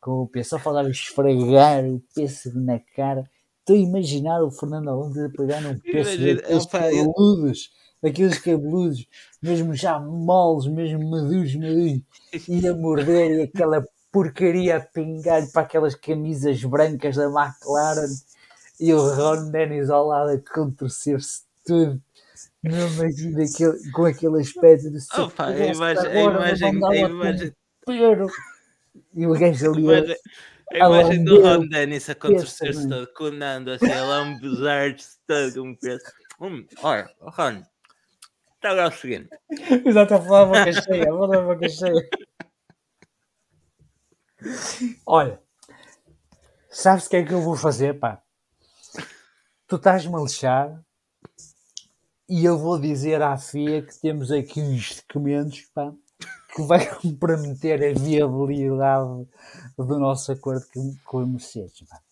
[0.00, 0.50] com o pêssego.
[0.50, 3.24] Só falava esfregar o pêssego na cara.
[3.60, 7.70] Estou a imaginar o Fernando Alonso a pegar num pêssego daqueles cabeludos,
[8.02, 9.06] daqueles cabeludos,
[9.40, 12.00] mesmo já moles, mesmo maduros, maduros,
[12.48, 18.10] e a morder e aquela porcaria a pingar para aquelas camisas brancas da McLaren
[18.80, 22.00] e o Ron Dennis ao lado a contorcer-se tudo.
[22.62, 27.54] Não imagino aquele, com aquele aspecto de oh, pá, a imagem, a imagem, a imagem.
[29.14, 30.16] E o gajo ali
[30.80, 35.18] a, a imagem do Ron Dennis a contorcer-se todo, com o Nando assim, a lambuzar-se
[35.26, 36.04] todo como peso.
[36.40, 37.62] Hum, olha, Ron,
[38.54, 39.28] está agora o seguinte.
[39.84, 42.08] Exato, a falar a boca cheia, a falar a boca cheia.
[45.06, 45.40] Olha,
[46.68, 48.21] sabes o que é que eu vou fazer, pá?
[49.72, 50.84] Tu estás-me a lixar
[52.28, 55.90] e eu vou dizer à FIA que temos aqui uns documentos pá,
[56.54, 59.26] que vai comprometer a viabilidade
[59.78, 60.66] do nosso acordo
[61.06, 61.88] com, a Mercedes.
[61.88, 62.02] Pá.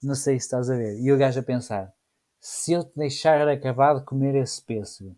[0.00, 1.00] Não sei se estás a ver.
[1.00, 1.92] E o gajo a pensar:
[2.40, 5.16] se eu te deixar acabar de comer esse pêssego,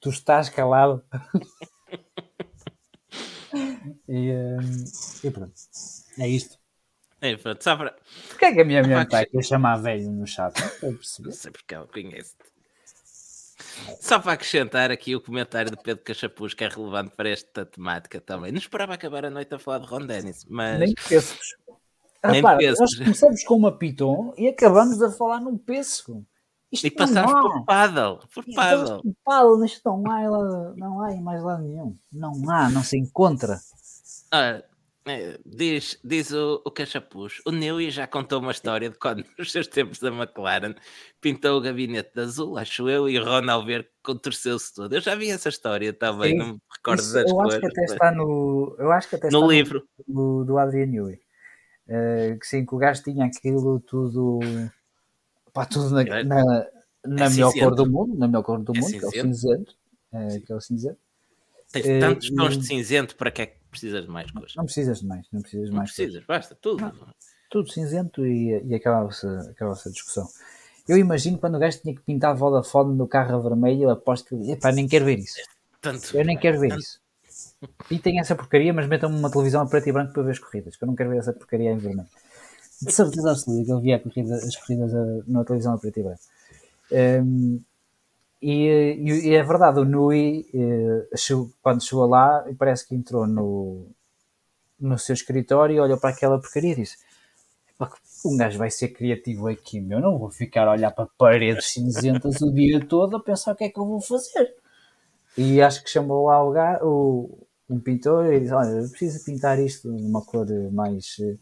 [0.00, 1.02] tu estás calado.
[4.08, 4.84] e, um,
[5.24, 5.54] e pronto.
[6.16, 6.56] É isto.
[7.20, 7.96] É, pronto, só para.
[8.28, 10.54] Porquê é que a minha mulher está aqui a chamar velho no chat?
[10.82, 12.34] Não, não sei porque ela conhece.
[14.00, 18.20] Só para acrescentar aqui o comentário de Pedro Cachapuz, que é relevante para esta temática
[18.20, 18.52] também.
[18.52, 20.78] Não esperava acabar a noite a falar de Ron Dennis, mas.
[20.78, 21.56] Nem pêssegos.
[22.24, 26.24] Repara, nós começamos com uma Piton e acabamos a falar num pêssego.
[26.70, 28.20] Isto e passamos por paddle.
[28.34, 29.02] Por paddle.
[29.02, 31.96] Por paddle, isto não há, não há mais lado nenhum.
[32.12, 33.58] Não há, não se encontra.
[34.30, 34.62] Ah,
[35.10, 39.52] é, diz, diz o, o Cachapuz, o Newey já contou uma história de quando, nos
[39.52, 40.74] seus tempos da McLaren,
[41.20, 44.94] pintou o gabinete de azul, acho eu, e o Ron ver contorceu-se todo.
[44.94, 47.54] Eu já vi essa história também, Sim, não me recordo isso, das eu coisas.
[47.54, 50.86] Acho que até está no, eu acho que até no está livro no, do Adrian
[50.86, 51.20] Newey.
[51.88, 54.40] Uh, que sim, que o gajo tinha aquilo tudo,
[55.52, 56.66] pá, tudo na, é, na,
[57.06, 59.10] na é melhor cor do mundo, na melhor cor do é mundo, cinzento.
[59.10, 59.74] que é o cinzento.
[60.12, 60.98] Uh, que é o cinzento.
[61.72, 64.54] Tens tantos tons de cinzento para que é que precisas de mais coisas.
[64.56, 65.90] Não precisas de mais, não precisas de não mais.
[65.90, 66.26] precisas, coisas.
[66.26, 66.80] basta, tudo.
[66.82, 66.92] Não,
[67.50, 70.28] tudo cinzento e, e acabava-se acabava a discussão.
[70.88, 74.52] Eu imagino quando o gajo tinha que pintar a Vodafone no carro vermelho, aposto que.
[74.52, 75.38] Epá, nem quero ver isso.
[75.80, 76.80] Tanto, eu nem quero ver tanto.
[76.80, 77.00] isso.
[77.88, 80.76] Pintem essa porcaria, mas metam-me uma televisão a preto e branco para ver as corridas,
[80.76, 82.08] que eu não quero ver essa porcaria em vermelho.
[82.80, 86.02] De certeza absoluta que eu via corrida, as corridas a, na televisão a preto e
[86.02, 86.20] branco.
[86.90, 87.60] Um,
[88.40, 91.08] e, e, é verdade, o Nui, eh,
[91.60, 93.88] quando chegou lá, parece que entrou no,
[94.80, 96.96] no seu escritório e olhou para aquela porcaria e disse:
[98.24, 100.00] Um gajo vai ser criativo aqui, meu.
[100.00, 103.64] Não vou ficar a olhar para paredes cinzentas o dia todo a pensar o que
[103.64, 104.54] é que eu vou fazer.
[105.36, 106.42] E acho que chamou lá
[106.84, 107.24] o,
[107.68, 111.36] o um pintor e disse: Olha, preciso pintar isto numa cor mais eh,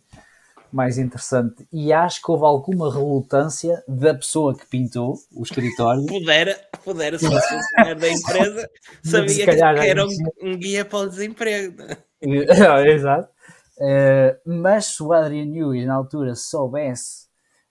[0.73, 1.67] mais interessante.
[1.73, 6.05] E acho que houve alguma relutância da pessoa que pintou o escritório.
[6.07, 8.71] Pudera, pudera, se fosse funcionário da empresa,
[9.03, 10.09] sabia que era um,
[10.43, 11.83] um, guia para o desemprego.
[12.87, 13.31] Exato.
[13.79, 17.27] Uh, mas se o Adrian Newey na altura soubesse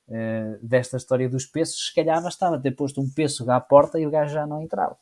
[0.08, 4.06] uh, desta história dos peços, se calhar bastava ter posto um peço à porta e
[4.06, 4.98] o gajo já não entrava.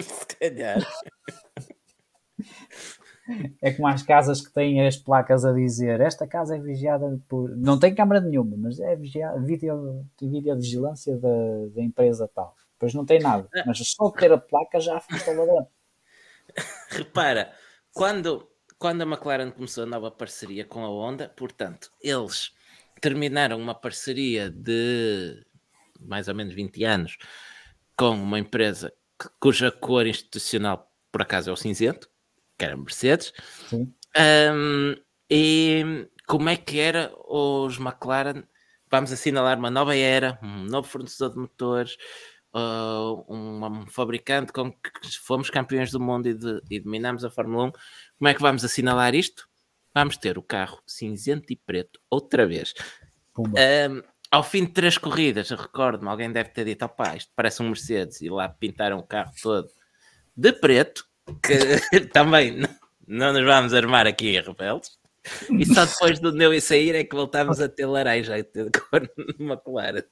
[0.00, 0.78] Se calhar.
[3.60, 7.56] É como as casas que têm as placas a dizer esta casa é vigiada por.
[7.56, 11.28] Não tem câmara nenhuma, mas é vigiada, vídeo, videovigilância da,
[11.74, 12.56] da empresa tal.
[12.72, 15.68] Depois não tem nada, mas só ter a placa já assusta o ladrão.
[16.90, 17.52] Repara,
[17.92, 22.52] quando, quando a McLaren começou a nova parceria com a Honda, portanto, eles
[23.00, 25.46] terminaram uma parceria de
[26.00, 27.18] mais ou menos 20 anos
[27.96, 28.92] com uma empresa
[29.38, 32.08] cuja cor institucional por acaso é o cinzento,
[32.62, 33.32] que era Mercedes.
[33.72, 34.94] Um,
[35.28, 38.44] e como é que era os McLaren?
[38.88, 41.96] Vamos assinalar uma nova era, um novo fornecedor de motores,
[42.54, 47.30] uh, um, um, fabricante com que fomos campeões do mundo e, de, e dominamos a
[47.30, 47.72] Fórmula 1.
[48.18, 49.48] Como é que vamos assinalar isto?
[49.92, 52.74] Vamos ter o carro cinzento e preto outra vez.
[53.36, 57.66] Um, ao fim de três corridas, recordo-me, alguém deve ter dito: opá, isto parece um
[57.66, 59.68] Mercedes, e lá pintaram o carro todo
[60.36, 61.06] de preto,
[61.40, 62.68] que também não,
[63.06, 64.98] não nos vamos armar aqui rebeldes.
[65.50, 69.08] E só depois do Neu sair é que voltámos a ter laranja e ter cor
[69.38, 70.02] McLaren.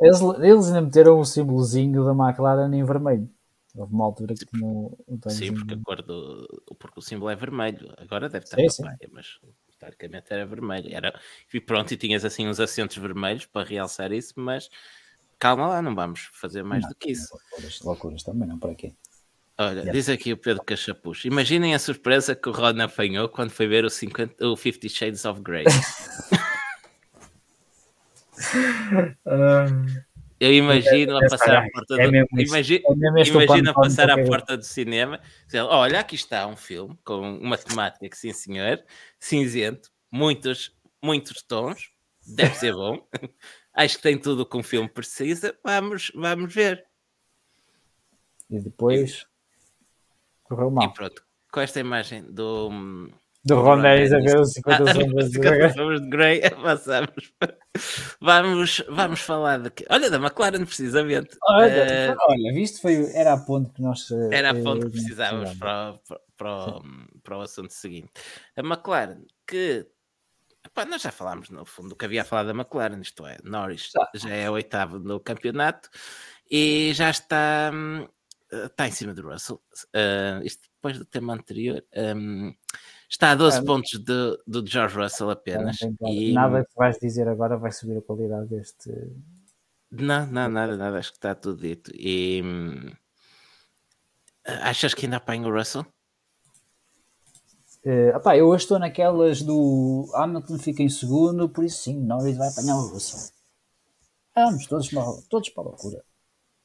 [0.00, 3.28] Eles, eles ainda meteram um símbolozinho da McLaren em vermelho.
[3.76, 4.96] Houve uma altura que tinha um,
[5.28, 6.46] Sim, porque a cor do.
[6.78, 7.92] Porque o símbolo é vermelho.
[7.96, 10.94] Agora deve estar sim, papaya, mas historicamente era vermelho.
[10.94, 11.20] Era,
[11.52, 14.68] e pronto, e tinhas assim uns acentos vermelhos para realçar isso, mas
[15.40, 17.28] calma lá, não vamos fazer mais não, do que isso.
[17.32, 18.94] Loucuras, loucuras também, não para quê?
[19.56, 21.28] Olha, diz aqui o Pedro Cachapucho.
[21.28, 25.24] Imaginem a surpresa que o Ron apanhou quando foi ver o, 50, o 50 Shades
[25.24, 25.64] of Grey.
[30.40, 34.56] Eu imagino a passar à porta é do imagino, é imagino a passar à porta
[34.56, 35.20] do cinema
[35.68, 38.82] olha, aqui está um filme com uma temática que sim senhor,
[39.18, 41.90] cinzento, muitos, muitos tons,
[42.26, 43.06] deve ser bom.
[43.72, 45.56] Acho que tem tudo o que um filme precisa.
[45.64, 46.84] Vamos, vamos ver.
[48.50, 49.26] E depois
[50.44, 50.84] correu mal.
[50.84, 52.70] E pronto, com esta imagem do
[53.44, 56.00] do Ron Dennis a ver os 50 ah, sombras de Grey.
[56.00, 57.34] de Grey, avançamos.
[58.18, 59.84] Vamos, vamos falar de que.
[59.90, 61.36] Olha, da McLaren, precisamente.
[61.42, 64.10] Olha, uh, olha visto, foi, era a ponte que nós.
[64.32, 66.82] Era a ponte que precisávamos para, para, para, o,
[67.22, 68.10] para o assunto seguinte.
[68.56, 69.86] A McLaren, que.
[70.64, 73.36] Epá, nós já falámos, no fundo, do que havia a falar da McLaren, isto é,
[73.44, 75.90] Norris já, já é oitavo no campeonato
[76.50, 78.08] e já está, hum,
[78.66, 79.60] está em cima do Russell.
[79.94, 81.84] Uh, isto depois do tema anterior.
[81.96, 82.54] Um,
[83.14, 85.78] Está a 12 é, pontos de, do George Russell apenas.
[86.02, 86.32] e...
[86.32, 88.90] Nada que vais dizer agora vai subir a qualidade deste.
[89.88, 90.98] Não, não, nada, nada.
[90.98, 91.92] Acho que está tudo dito.
[91.94, 92.90] E hum,
[94.44, 95.86] achas que ainda apanha o Russell?
[97.84, 102.36] Uh, opá, eu hoje estou naquelas do Hamilton fica em segundo, por isso sim, Norris
[102.36, 103.30] vai apanhar o Russell.
[104.34, 104.90] Vamos, todos,
[105.28, 106.04] todos para a loucura.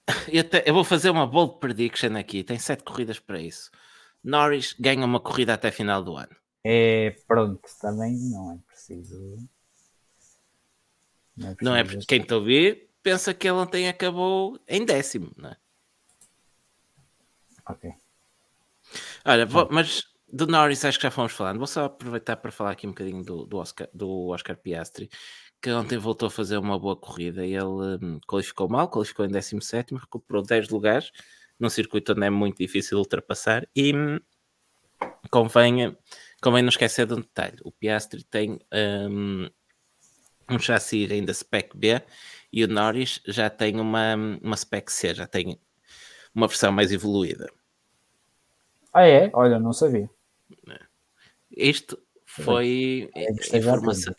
[0.32, 2.44] Eu, te, eu, vou fazer uma bold prediction aqui.
[2.44, 3.70] Tem sete corridas para isso.
[4.24, 6.36] Norris ganha uma corrida até final do ano.
[6.64, 9.38] É, pronto, também não é preciso.
[11.38, 14.84] Não é, preciso não é porque quem te ouvir pensa que ele ontem acabou em
[14.84, 15.58] décimo, não é?
[17.68, 17.94] Ok.
[19.24, 21.58] Olha, vou, mas do Norris acho que já fomos falando.
[21.58, 25.10] Vou só aproveitar para falar aqui um bocadinho do, do, Oscar, do Oscar Piastri,
[25.62, 27.46] que ontem voltou a fazer uma boa corrida.
[27.46, 31.12] Ele um, qualificou mal, qualificou em 17, recuperou 10 lugares
[31.60, 34.20] num circuito onde é muito difícil ultrapassar e hum,
[35.30, 35.98] convém,
[36.42, 37.58] convém não esquecer de um detalhe.
[37.64, 38.60] O Piastri tem
[39.10, 39.50] um,
[40.50, 42.02] um chassi ainda spec B
[42.52, 45.60] e o Norris já tem uma, uma spec C, já tem
[46.34, 47.52] uma versão mais evoluída.
[48.94, 49.30] Ah é?
[49.34, 50.10] Olha, não sabia.
[51.52, 54.14] Isto foi é, informação,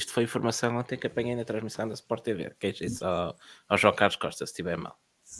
[0.00, 2.52] isto foi informação ontem que apanhei na transmissão da Sport TV.
[2.58, 3.36] Queixa isso ao,
[3.68, 4.98] ao João Carlos Costa, se estiver mal.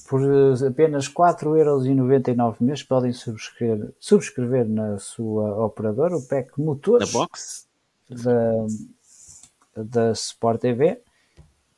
[0.09, 7.19] Por eh, apenas 4,99€ mês podem subscrever, subscrever na sua operadora o pack motores da
[7.19, 7.66] box
[8.09, 8.66] da,
[9.77, 11.01] da Sport TV.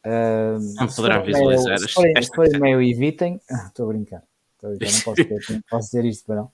[0.04, 1.78] Uh, não poderão visualizar.
[1.78, 3.40] Se forem, se forem meio evitem.
[3.48, 4.22] Estou a brincar.
[4.56, 4.92] Estou a brincar.
[4.92, 6.52] Não posso, ter, posso dizer isto para não.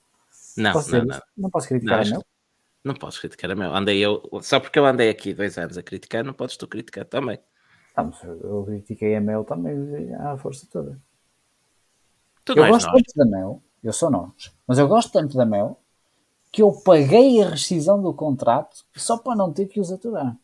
[0.58, 1.22] Não, posso não, não.
[1.36, 2.24] não posso criticar não, meu.
[2.84, 3.74] Não posso criticar a meu.
[3.74, 7.04] Andei eu, só porque eu andei aqui dois anos a criticar, não podes tu criticar
[7.04, 7.38] também.
[7.96, 11.00] Ah, eu critiquei a Mel também à força toda.
[12.44, 13.02] Tu eu gosto nós.
[13.02, 15.80] tanto da Mel, eu sou nós, mas eu gosto tanto da Mel
[16.52, 20.36] que eu paguei a rescisão do contrato só para não ter que os aturar.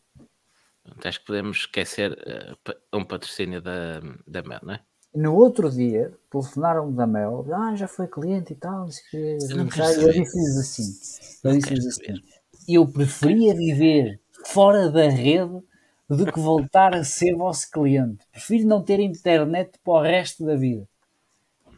[1.03, 4.81] Acho que podemos esquecer uh, um patrocínio da, da Mel, não é?
[5.15, 10.57] No outro dia, telefonaram-me da Mel, ah, já foi cliente e tal, eu, eu disse-lhes
[10.57, 12.21] assim, eu disse-lhes assim,
[12.67, 15.61] eu preferia viver fora da rede
[16.09, 18.25] do que voltar a ser vosso cliente.
[18.31, 20.87] Prefiro não ter internet para o resto da vida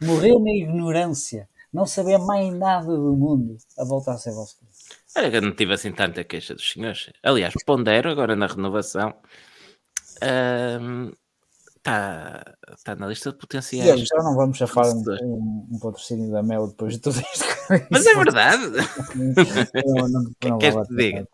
[0.00, 4.78] morreu na ignorância, não saber mais nada do mundo, a voltar a ser vosso cliente.
[5.16, 7.10] Olha que eu não tive assim tanta queixa dos senhores.
[7.22, 9.14] Aliás, pondero agora na renovação.
[11.78, 12.42] Está
[12.84, 14.00] tá na lista de potenciais.
[14.00, 17.44] já não vamos chafar um, um, um patrocínio da Mel depois de tudo isto.
[17.90, 18.62] Mas é verdade.
[19.86, 21.28] Não, não, que não queres vou que te diga?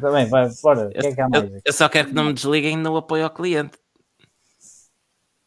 [0.00, 0.86] Também, vai, bora.
[0.88, 1.20] O que é que?
[1.20, 3.76] Eu, eu só quero que não me desliguem no apoio ao cliente.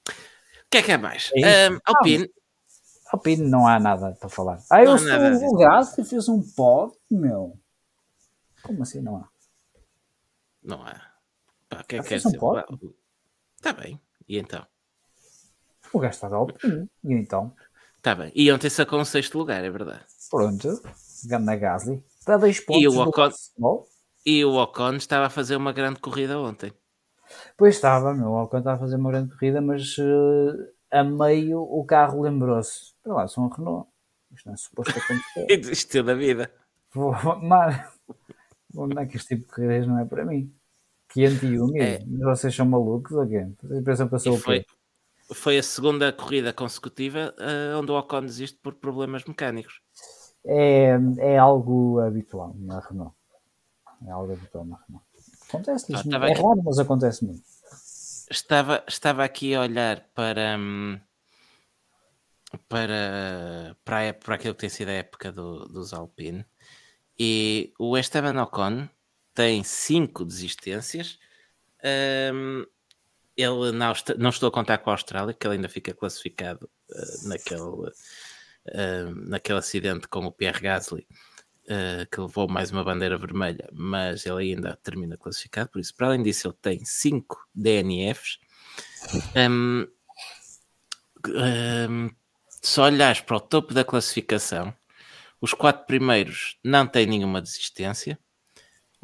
[0.10, 1.32] O que é que é mais?
[1.36, 1.68] É.
[1.68, 2.30] Ahm, Alpine,
[3.12, 4.60] Alpine não há nada para falar.
[4.72, 5.46] Ah, eu sou dizer.
[5.48, 7.58] o Gasly fez um pod, meu.
[8.64, 9.30] Como assim não há?
[10.64, 11.00] não há.
[11.70, 12.96] Pá, o que é Ah, que quer um dizer?
[13.58, 14.02] Está bem.
[14.28, 14.66] E então?
[15.92, 16.90] O gajo está de Alpine.
[17.04, 17.54] E então,
[17.98, 18.32] Está bem.
[18.36, 20.04] E ontem sacou um sexto lugar, é verdade.
[20.30, 20.82] pronto.
[21.26, 22.04] Ganda Gasly.
[22.20, 22.82] Está a dois pontos.
[22.84, 23.88] E o do Ocon- futebol.
[24.26, 26.74] E o Ocon estava a fazer uma grande corrida ontem.
[27.58, 28.28] Pois estava, meu.
[28.30, 32.94] O Ocon estava a fazer uma grande corrida, mas eh, a meio o carro lembrou-se.
[33.02, 33.88] Para lá, são um Renault.
[34.34, 35.48] Isto não é suposto acontecer.
[35.72, 36.52] Isto da vida.
[36.94, 37.94] Vou, mar...
[38.76, 40.54] Onde é que este tipo de corridas não é para mim?
[41.14, 41.82] 501 mil.
[41.82, 42.00] É.
[42.06, 43.48] Mas vocês são malucos ou quê?
[43.62, 44.66] Vocês pensam que eu sou o foi, quê?
[45.34, 49.82] foi a segunda corrida consecutiva eh, onde o Ocon desiste por problemas mecânicos.
[50.46, 53.16] É, é algo habitual na Renault.
[54.06, 55.06] É algo habitual na Renault.
[55.48, 56.42] Acontece, Ah, é aqui.
[56.42, 57.44] raro, mas acontece muito.
[58.30, 61.00] Estava, estava aqui a olhar para, hum,
[62.68, 66.46] para, para, para aquilo que tem sido a época do- dos Alpine
[67.20, 68.88] e o Esteban Ocon
[69.34, 71.20] tem cinco desistências.
[72.34, 72.66] Hum,
[73.36, 77.28] ele na não estou a contar com a Austrália, que ele ainda fica classificado eh,
[77.28, 77.92] naquele,
[78.68, 81.08] eh, naquele acidente com o Pierre Gasly,
[81.68, 85.70] eh, que levou mais uma bandeira vermelha, mas ele ainda termina classificado.
[85.70, 88.40] Por isso, para além disso, ele tem 5 DNFs.
[89.36, 89.88] Hum,
[91.28, 92.10] hum,
[92.62, 94.74] se olhares para o topo da classificação,
[95.42, 98.18] os quatro primeiros não têm nenhuma desistência.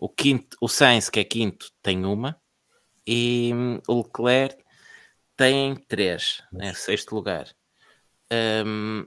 [0.02, 2.40] O, quinto, o Sainz, que é quinto, tem uma.
[3.06, 4.64] E hum, o Leclerc
[5.36, 6.74] tem três, né?
[6.74, 7.48] sexto lugar.
[8.66, 9.06] Hum,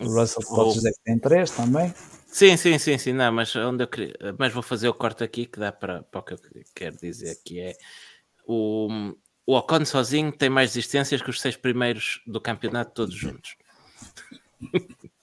[0.00, 1.92] O Russell O- pode dizer que tem 3 também.
[2.26, 5.46] Sim, sim, sim, sim, não, mas onde eu queria, mas vou fazer o corte aqui
[5.46, 6.38] que dá para, para o que eu
[6.74, 7.76] quero dizer, que é
[8.46, 8.88] o,
[9.46, 13.54] o Ocon sozinho tem mais existências que os seis primeiros do campeonato todos juntos.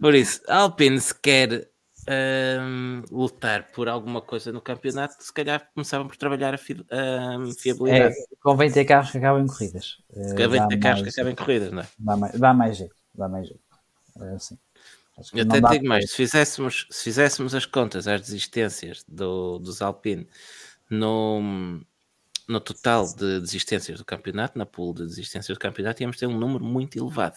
[0.00, 1.70] Por isso, Alpine se quer
[2.08, 7.52] hum, lutar por alguma coisa no campeonato, se calhar começavam por trabalhar a fi- É,
[7.58, 8.14] fiabilidade.
[8.40, 9.98] convém ter carros que acabem em corridas.
[10.14, 11.88] Eh, dá ter carros que acabem corridas, não é?
[11.98, 12.94] Dá mais, dá mais jeito.
[13.14, 13.62] Dá mais jeito.
[14.20, 14.58] É assim.
[15.34, 20.26] Eu até digo mais, se fizéssemos, se fizéssemos as contas às desistências do, dos Alpine
[20.90, 21.80] no,
[22.48, 26.38] no total de desistências do campeonato, na pool de desistências do campeonato, íamos ter um
[26.38, 27.36] número muito elevado.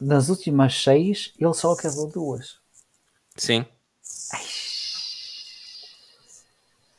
[0.00, 2.58] Nas últimas 6, ele só acabou duas.
[3.36, 3.66] Sim,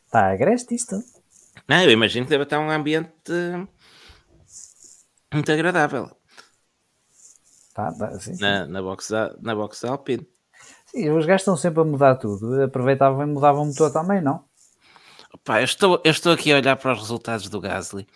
[0.05, 1.03] Está agreste isto.
[1.67, 3.67] não, eu imagino que deve estar um ambiente eh,
[5.33, 6.09] muito agradável
[7.73, 8.41] Tá, tá, sim, sim.
[8.41, 10.27] na, na, box, da, na box da Alpine.
[10.87, 12.63] Sim, os gajos estão sempre a mudar tudo.
[12.63, 14.43] Aproveitavam e mudavam o motor também, não?
[15.31, 18.07] Opa, eu, estou, eu estou aqui a olhar para os resultados do Gasly.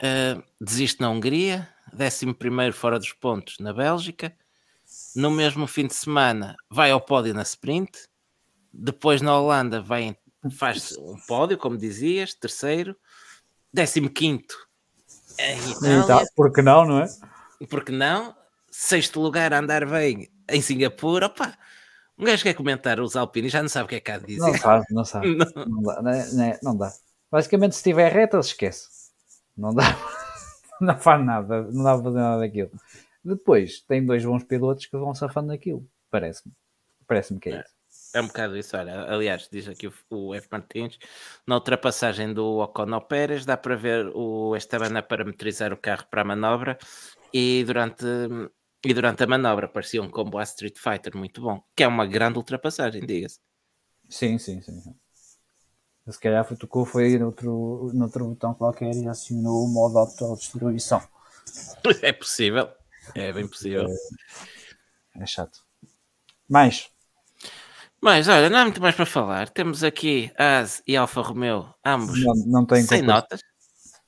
[0.00, 1.68] Uh, desiste na Hungria,
[1.98, 4.34] 11 fora dos pontos na Bélgica.
[5.16, 8.08] No mesmo fim de semana vai ao pódio na sprint.
[8.72, 12.96] Depois na Holanda vai, em- faz um pódio, como dizias, terceiro.
[13.74, 14.08] 15
[15.82, 17.06] em Itália, tá, porque não, não é?
[17.68, 18.36] porque não?
[18.70, 21.26] Sexto lugar a andar bem em Singapura.
[21.26, 21.56] Opa,
[22.18, 24.18] um gajo quer comentar os Alpine e já não sabe o que é que há
[24.18, 24.40] de dizer.
[24.40, 25.34] Não sabe, não sabe.
[25.36, 25.46] Não.
[25.66, 26.92] Não dá, não, é- não é- não dá.
[27.30, 28.88] Basicamente, se estiver reto, ele esquece.
[29.56, 29.84] Não dá.
[30.86, 31.62] Não faz nada.
[31.62, 32.70] Não dá para fazer nada daquilo.
[33.24, 35.88] Depois, tem dois bons pilotos que vão safando daquilo.
[36.10, 36.54] Parece-me.
[37.06, 37.74] Parece-me que é isso.
[38.14, 39.12] É um bocado isso, olha.
[39.12, 40.48] Aliás, diz aqui o, o F.
[40.50, 40.98] Martins,
[41.46, 46.06] na ultrapassagem do Ocon ao Pérez, dá para ver o Esteban a parametrizar o carro
[46.08, 46.78] para a manobra
[47.32, 48.04] e durante,
[48.84, 52.06] e durante a manobra parecia um combo a Street Fighter muito bom, que é uma
[52.06, 53.40] grande ultrapassagem, diga-se.
[54.08, 54.94] Sim, sim, sim.
[56.08, 61.02] Se calhar foi, tocou foi noutro, noutro botão qualquer e acionou o modo autodestruição.
[62.02, 62.68] É possível,
[63.14, 63.86] é bem possível.
[65.16, 65.64] É chato.
[66.48, 66.90] Mais.
[68.00, 69.48] Mas olha, não há muito mais para falar.
[69.48, 73.40] Temos aqui AS e Alfa Romeo, ambos Não, não sem notas.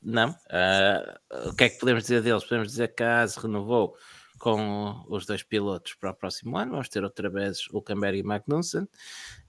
[0.02, 0.36] Não.
[0.50, 2.44] Ah, o que é que podemos dizer deles?
[2.44, 3.96] Podemos dizer que a AS renovou
[4.38, 6.72] com os dois pilotos para o próximo ano.
[6.72, 8.88] Vamos ter outra vez o Hulkenberg e Magnussen.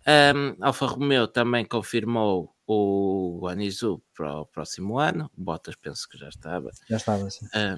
[0.07, 5.29] Um, Alfa Romeo também confirmou o Guanizu para o próximo ano.
[5.37, 6.71] O Bottas penso que já estava.
[6.89, 7.47] Já estava assim.
[7.53, 7.77] Ah,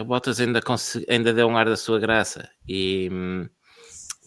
[0.00, 0.60] o Bottas ainda,
[1.08, 3.48] ainda deu um ar da sua graça e hum,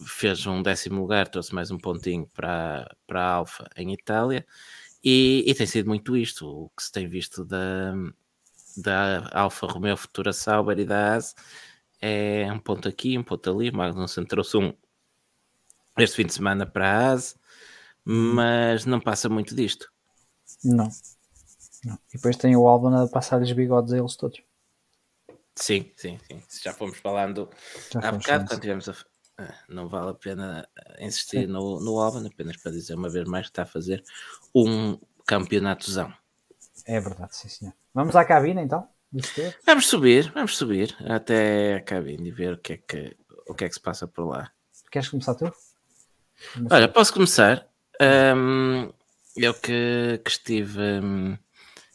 [0.06, 4.46] fez um décimo lugar, trouxe mais um pontinho para, para a Alfa em Itália.
[5.04, 7.94] E, e, tem sido muito isto, o que se tem visto da,
[8.78, 11.36] da Alfa Romeo Futura Sauber e da AS
[12.06, 13.72] é um ponto aqui, um ponto ali.
[13.72, 14.74] Magnussen trouxe um
[15.98, 17.40] este fim de semana para a AS,
[18.04, 19.90] mas não passa muito disto.
[20.66, 20.90] Não.
[21.86, 21.96] não.
[22.10, 24.42] E depois tem o álbum a passar-lhes bigodes a eles todos.
[25.56, 26.44] Sim, sim, sim.
[26.62, 27.50] Já fomos falando
[27.90, 28.96] Já há bocado, quando tivemos a.
[29.38, 30.68] Ah, não vale a pena
[31.00, 34.04] insistir no, no álbum, apenas para dizer uma vez mais que está a fazer
[34.54, 36.14] um campeonatozão.
[36.86, 37.74] É verdade, sim, senhor.
[37.94, 38.88] Vamos à cabine então?
[39.66, 43.16] Vamos subir, vamos subir até a cabine e ver o que é que,
[43.48, 44.52] o que, é que se passa por lá.
[44.92, 45.52] Queres começar tu?
[46.70, 47.68] Olha, posso começar.
[48.02, 48.92] Um,
[49.38, 51.38] eu que, que estive, um,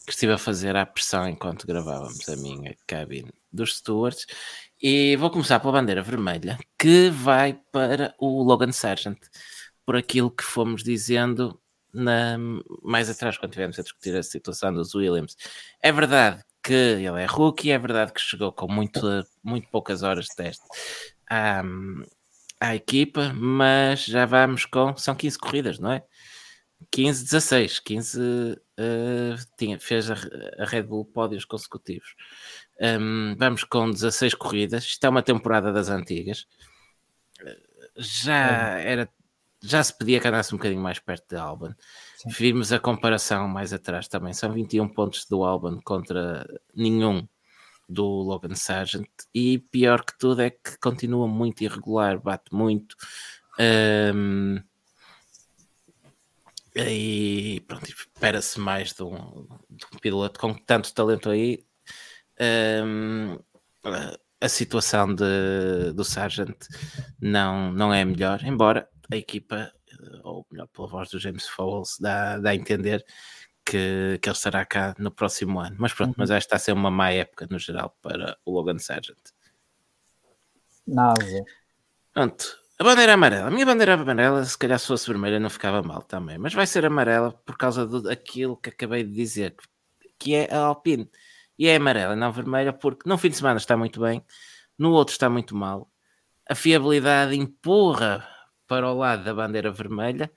[0.07, 4.27] que estive a fazer a pressão enquanto gravávamos a minha cabine dos stewards
[4.81, 9.19] e vou começar pela bandeira vermelha que vai para o Logan Sargent
[9.85, 11.61] por aquilo que fomos dizendo
[11.93, 12.37] na,
[12.83, 15.37] mais atrás quando tivemos a discutir a situação dos Williams.
[15.83, 19.01] É verdade que ele é rookie, é verdade que chegou com muito,
[19.43, 20.65] muito poucas horas de teste.
[21.31, 22.03] Um,
[22.61, 24.97] à equipa, mas já vamos com.
[24.97, 26.05] São 15 corridas, não é?
[26.91, 27.81] 15, 16.
[27.81, 28.57] 15 uh,
[29.57, 30.15] tinha, fez a,
[30.59, 32.15] a, Red Bull pódios consecutivos.
[32.81, 34.85] Um, vamos com 16 corridas.
[34.85, 36.47] Isto é uma temporada das antigas.
[37.97, 39.09] Já era.
[39.61, 41.75] Já se pedia que andasse um bocadinho mais perto de Albon.
[42.27, 44.33] Vimos a comparação mais atrás também.
[44.33, 47.27] São 21 pontos do Albon contra nenhum
[47.89, 52.97] do Logan Sargent e pior que tudo é que continua muito irregular, bate muito.
[54.15, 54.61] Um,
[56.77, 61.65] e pronto, espera-se mais de um, de um, piloto com tanto talento aí.
[62.85, 63.39] Um,
[64.41, 66.57] a situação de, do Sargent
[67.21, 69.73] não, não é melhor, embora a equipa,
[70.23, 73.05] ou melhor, pela voz do James Fowles, dá, dá a entender
[73.65, 75.77] que, que ele estará cá no próximo ano.
[75.79, 76.15] Mas pronto, uhum.
[76.19, 79.19] mas esta está a ser uma má época no geral para o Logan Sargent.
[80.87, 81.23] Nada.
[82.15, 83.49] Pronto, a bandeira amarela.
[83.49, 86.39] A minha bandeira amarela, se calhar se fosse vermelha, não ficava mal também.
[86.39, 89.55] Mas vai ser amarela por causa daquilo que acabei de dizer,
[90.19, 91.11] que é a Alpine.
[91.59, 94.25] E é amarela, não vermelha, porque no fim de semana está muito bem,
[94.79, 95.91] no outro está muito mal.
[96.49, 98.27] A fiabilidade empurra
[98.69, 100.31] para o lado da bandeira vermelha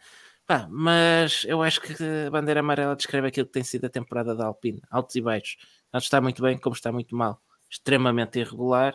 [0.52, 1.94] Pá, mas eu acho que
[2.28, 5.56] a bandeira amarela descreve aquilo que tem sido a temporada da Alpine, altos e baixos.
[5.90, 7.41] Tanto está muito bem como está muito mal.
[7.70, 8.94] Extremamente irregular.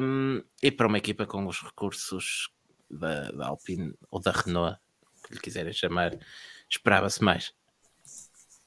[0.00, 2.48] Um, e para uma equipa com os recursos
[2.88, 4.78] da, da Alpine ou da Renault,
[5.26, 6.18] que lhe quiserem chamar,
[6.70, 7.52] esperava-se mais.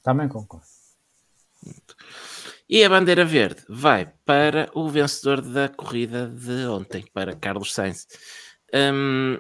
[0.03, 0.67] Também concordo.
[2.69, 8.05] E a bandeira verde vai para o vencedor da corrida de ontem, para Carlos Sainz.
[8.73, 9.37] Um,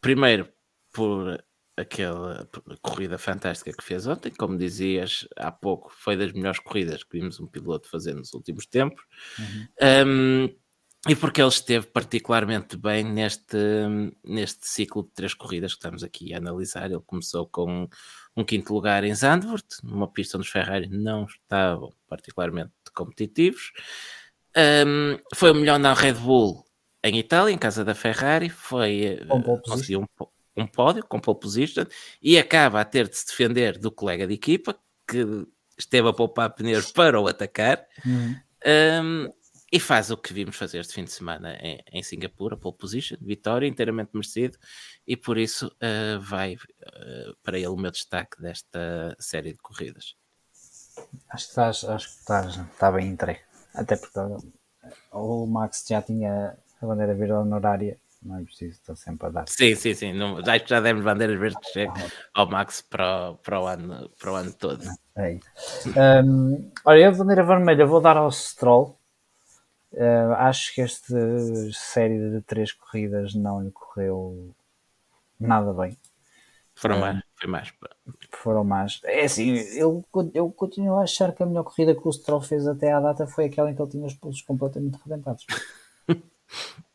[0.00, 0.48] primeiro,
[0.92, 1.42] por
[1.76, 2.48] aquela
[2.80, 7.38] corrida fantástica que fez ontem, como dizias há pouco, foi das melhores corridas que vimos
[7.38, 9.04] um piloto fazer nos últimos tempos.
[9.38, 9.66] Uhum.
[10.08, 10.56] Um,
[11.08, 13.56] e porque ele esteve particularmente bem neste,
[14.24, 16.90] neste ciclo de três corridas que estamos aqui a analisar.
[16.90, 17.88] Ele começou com
[18.36, 23.72] um quinto lugar em Zandvoort, numa pista onde os Ferrari não estavam particularmente competitivos.
[24.56, 26.65] Um, foi o melhor na Red Bull
[27.02, 28.48] em Itália, em casa da Ferrari.
[28.48, 31.84] Foi um, um, um pódio com pole position
[32.20, 35.46] e acaba a ter de se defender do colega de equipa que
[35.78, 38.34] esteve a poupar pneus para o atacar uhum.
[39.04, 39.32] um,
[39.70, 43.18] e faz o que vimos fazer este fim de semana em, em Singapura, pole position,
[43.20, 44.56] vitória inteiramente merecido
[45.06, 50.16] e por isso uh, vai uh, para ele o meu destaque desta série de corridas.
[51.28, 53.40] Acho que estás, acho que estás, está bem entregue,
[53.74, 54.18] até porque
[55.12, 59.48] o Max já tinha a bandeira verde honorária não é preciso estar sempre a dar.
[59.48, 60.12] Sim, sim, sim.
[60.12, 61.60] Não, acho que já demos bandeiras verdes
[62.34, 64.84] ao Max para, para, o ano, para o ano todo.
[65.16, 65.38] É
[66.22, 68.98] um, olha, eu a bandeira vermelha vou dar ao Stroll.
[69.92, 71.16] Uh, acho que esta
[71.72, 74.54] série de três corridas não lhe correu
[75.38, 75.96] nada bem.
[76.74, 77.72] Foram mais, foi mais.
[78.30, 79.00] Foram mais.
[79.04, 80.04] É assim, eu,
[80.34, 83.26] eu continuo a achar que a melhor corrida que o Stroll fez até à data
[83.26, 85.46] foi aquela em que ele tinha os pulsos completamente rebentados.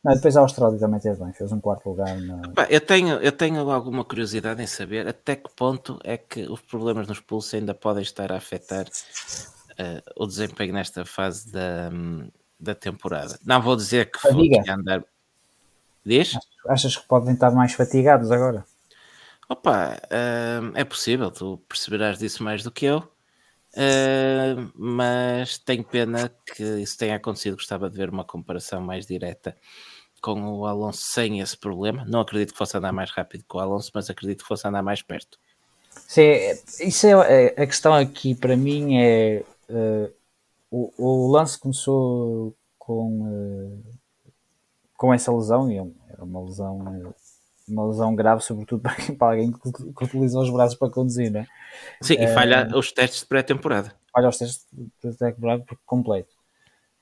[0.04, 2.16] Não, depois a Austrália também teve bem, fez um quarto lugar.
[2.20, 2.42] Na...
[2.68, 7.06] eu, tenho, eu tenho alguma curiosidade em saber até que ponto é que os problemas
[7.06, 11.90] nos pulsos ainda podem estar a afetar uh, o desempenho nesta fase da,
[12.58, 13.38] da temporada.
[13.44, 15.04] Não vou dizer que foi andar.
[16.04, 16.36] Diz?
[16.66, 18.64] Achas que podem estar mais fatigados agora?
[19.48, 23.06] Opa, uh, é possível, tu perceberás disso mais do que eu.
[23.74, 27.56] Uh, mas tenho pena que isso tenha acontecido.
[27.56, 29.56] Gostava de ver uma comparação mais direta
[30.20, 32.04] com o Alonso sem esse problema.
[32.06, 34.82] Não acredito que fosse andar mais rápido que o Alonso, mas acredito que fosse andar
[34.82, 35.38] mais perto.
[36.06, 36.22] Sim,
[36.80, 40.12] isso é, é, a questão aqui para mim é uh,
[40.70, 43.82] o, o, lance começou com, uh,
[44.96, 45.82] com essa lesão e é
[46.22, 47.12] uma lesão
[47.68, 51.46] uma lesão grave, sobretudo para, para alguém que, que, utiliza os braços para conduzir, né?
[52.00, 53.94] Sim, e falha uh, os testes de pré-temporada.
[54.12, 56.32] Falha os testes de pré-temporada por completo.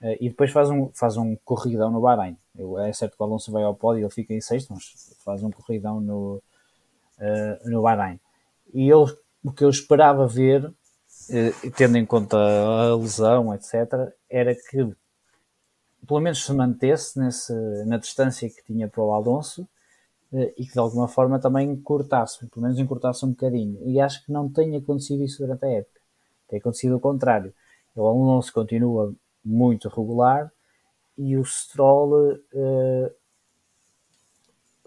[0.01, 2.37] Uh, e depois faz um, faz um corridão no Bahrein.
[2.57, 5.16] Eu, é certo que o Alonso vai ao pódio e ele fica em sexto, mas
[5.24, 6.43] faz um corridão no,
[7.19, 8.19] uh, no Bahrein.
[8.73, 9.07] E eu,
[9.43, 10.73] o que eu esperava ver,
[11.77, 14.95] tendo em conta a lesão, etc., era que
[16.07, 17.53] pelo menos se mantesse nesse,
[17.87, 19.66] na distância que tinha para o Alonso eh,
[20.32, 23.81] e que de alguma forma também encurtasse, pelo menos encurtasse um bocadinho.
[23.89, 26.01] E acho que não tem acontecido isso durante a época.
[26.48, 27.52] Tem acontecido o contrário.
[27.94, 29.12] O Alonso continua
[29.44, 30.52] muito regular
[31.19, 33.11] e o Stroll uh,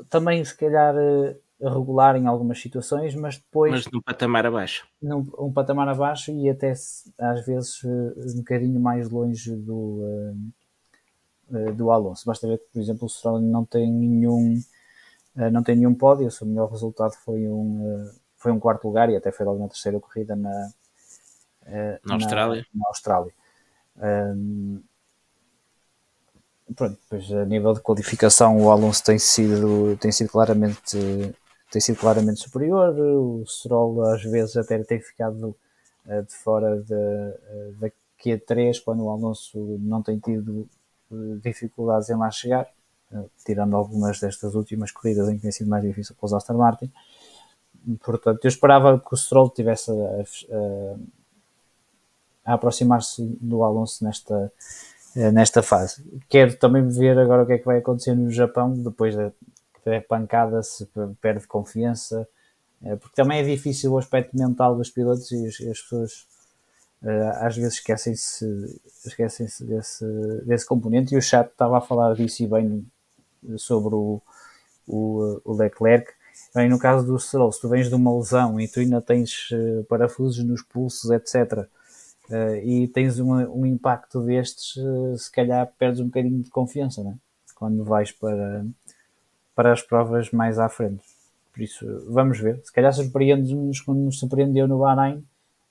[0.10, 3.72] também se calhar uh, regular em algumas situações, mas depois.
[3.72, 4.88] Mas num patamar abaixo.
[5.02, 10.36] Num, um patamar abaixo e até às vezes um bocadinho mais longe do,
[11.76, 12.26] do Alonso.
[12.26, 14.73] Basta ver que, por exemplo, o Stroll não tem nenhum eh,
[15.36, 19.10] não tem nenhum pódio, o seu melhor resultado foi um, eh, foi um quarto lugar
[19.10, 20.72] e até foi logo na terceira corrida na,
[21.66, 22.66] eh, na, Austrália.
[22.74, 23.34] Na Austrália.
[23.98, 24.82] Um,
[26.76, 31.36] pronto, depois a nível de qualificação o Alonso tem sido, tem sido claramente
[31.72, 35.56] tem sido claramente superior, o Stroll às vezes até tem ficado
[36.06, 36.84] de fora
[37.80, 37.90] da
[38.24, 40.70] Q3 quando o Alonso não tem tido
[41.42, 42.68] dificuldades em lá chegar
[43.46, 46.92] tirando algumas destas últimas corridas em que tem sido mais difícil para os Aston Martin.
[48.04, 49.96] Portanto, eu esperava que o Stroll tivesse a,
[52.46, 54.52] a, a aproximar-se do Alonso nesta,
[55.16, 56.04] nesta fase.
[56.30, 59.32] Quero também ver agora o que é que vai acontecer no Japão, depois da,
[59.86, 60.88] da pancada, se
[61.22, 62.28] perde confiança,
[62.84, 66.28] eh, porque também é difícil o aspecto mental dos pilotos e as, as pessoas
[67.04, 70.06] eh, às vezes esquecem-se esquecem desse,
[70.46, 72.86] desse componente e o Chato estava a falar disso e bem
[73.58, 74.22] sobre o,
[74.88, 76.12] o, o Leclerc.
[76.54, 79.50] Bem, no caso do Stroll, se tu vens de uma lesão e tu ainda tens
[79.52, 81.68] uh, parafusos nos pulsos, etc., uh,
[82.32, 87.16] eh, e tens um, impacto destes, uh, se calhar perdes um bocadinho de confiança, né?
[87.56, 88.66] quando vais para,
[89.56, 91.04] para as provas mais à frente.
[91.52, 92.60] Por isso, vamos ver.
[92.64, 95.24] Se calhar surpreende-nos quando nos surpreendeu no Bahrein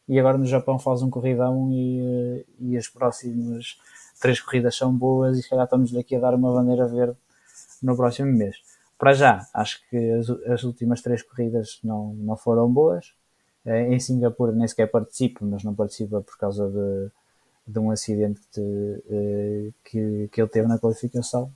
[0.09, 3.79] e agora no Japão faz um corridão e, e as próximas
[4.21, 7.17] três corridas são boas e se calhar estamos aqui a dar uma bandeira verde
[7.83, 8.57] no próximo mês.
[8.99, 13.13] Para já, acho que as, as últimas três corridas não, não foram boas.
[13.67, 17.11] Eh, em Singapura nem sequer participa, mas não participa por causa de,
[17.67, 21.51] de um acidente de, eh, que, que ele teve na qualificação.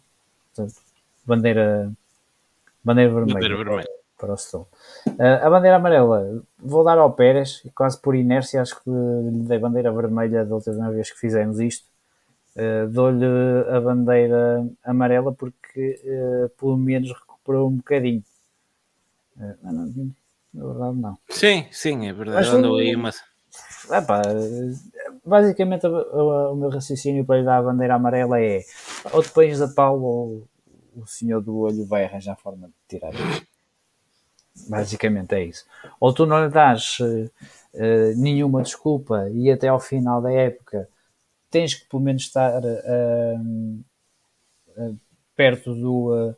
[0.55, 0.75] Portanto,
[1.25, 1.93] bandeira,
[2.83, 3.89] bandeira vermelha, bandeira vermelha.
[4.19, 4.67] Para, o Stroll.
[5.07, 9.59] Uh, a bandeira amarela, vou dar ao Pérez, quase por inércia, acho que lhe dei
[9.59, 11.87] bandeira vermelha da última vez que fizemos isto.
[12.57, 13.27] Uh, Dou-lhe
[13.71, 18.23] a bandeira amarela porque uh, pelo menos recuperou um bocadinho.
[19.37, 20.15] Uh, não, não,
[20.55, 21.19] na verdade, não.
[21.29, 22.47] Sim, sim, é verdade.
[22.47, 23.11] Mas, Andou aí uma.
[23.91, 24.23] Epá,
[25.25, 28.63] basicamente, o, o meu raciocínio para lhe dar a bandeira amarela é
[29.13, 30.49] ou te pões da pau ou
[30.97, 33.13] o senhor do olho vai arranjar forma de tirar.
[34.69, 35.65] Basicamente é isso.
[36.01, 37.31] Ou tu não lhe dás uh,
[38.17, 40.89] nenhuma desculpa e até ao final da época
[41.51, 43.85] tens que pelo menos estar uh,
[44.79, 44.99] uh,
[45.37, 46.35] perto do,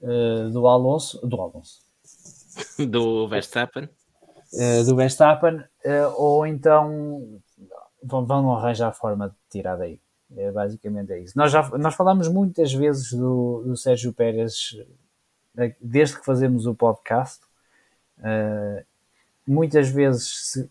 [0.00, 1.80] uh, do Alonso, do Alonso,
[2.88, 3.88] do Verstappen,
[4.86, 5.62] do Verstappen,
[6.16, 7.40] ou então
[8.02, 10.00] vão, vão arranjar forma de tirar daí.
[10.36, 11.36] É, basicamente é isso.
[11.36, 14.76] Nós já nós falamos muitas vezes do, do Sérgio Pérez
[15.80, 17.40] desde que fazemos o podcast.
[19.46, 20.68] muitas vezes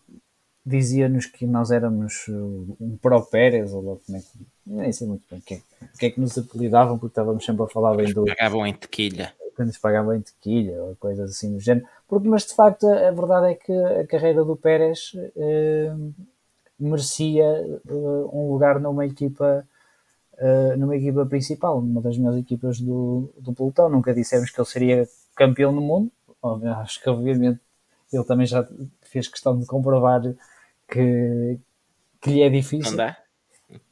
[0.64, 4.46] dizia-nos que nós éramos uh, um Pro Pérez, ou como é que.
[4.70, 5.60] Nem sei muito bem o que, é,
[5.98, 8.24] que é que nos apelidavam, porque estávamos sempre a falar bem do.
[8.24, 9.34] Pagavam em tequilha.
[9.56, 11.86] Quando nos pagavam em tequilha, ou coisas assim do género.
[12.06, 15.92] Porque, mas de facto, a verdade é que a carreira do Pérez eh,
[16.78, 17.92] merecia eh,
[18.32, 19.66] um lugar numa equipa.
[20.42, 23.90] Uh, numa equipa principal, numa das melhores equipas do, do pelotão.
[23.90, 26.10] Nunca dissemos que ele seria campeão do mundo.
[26.78, 27.60] Acho que, obviamente,
[28.10, 28.66] ele também já
[29.02, 30.22] fez questão de comprovar
[30.88, 31.58] que,
[32.22, 32.92] que lhe é difícil.
[32.92, 33.16] Não dá?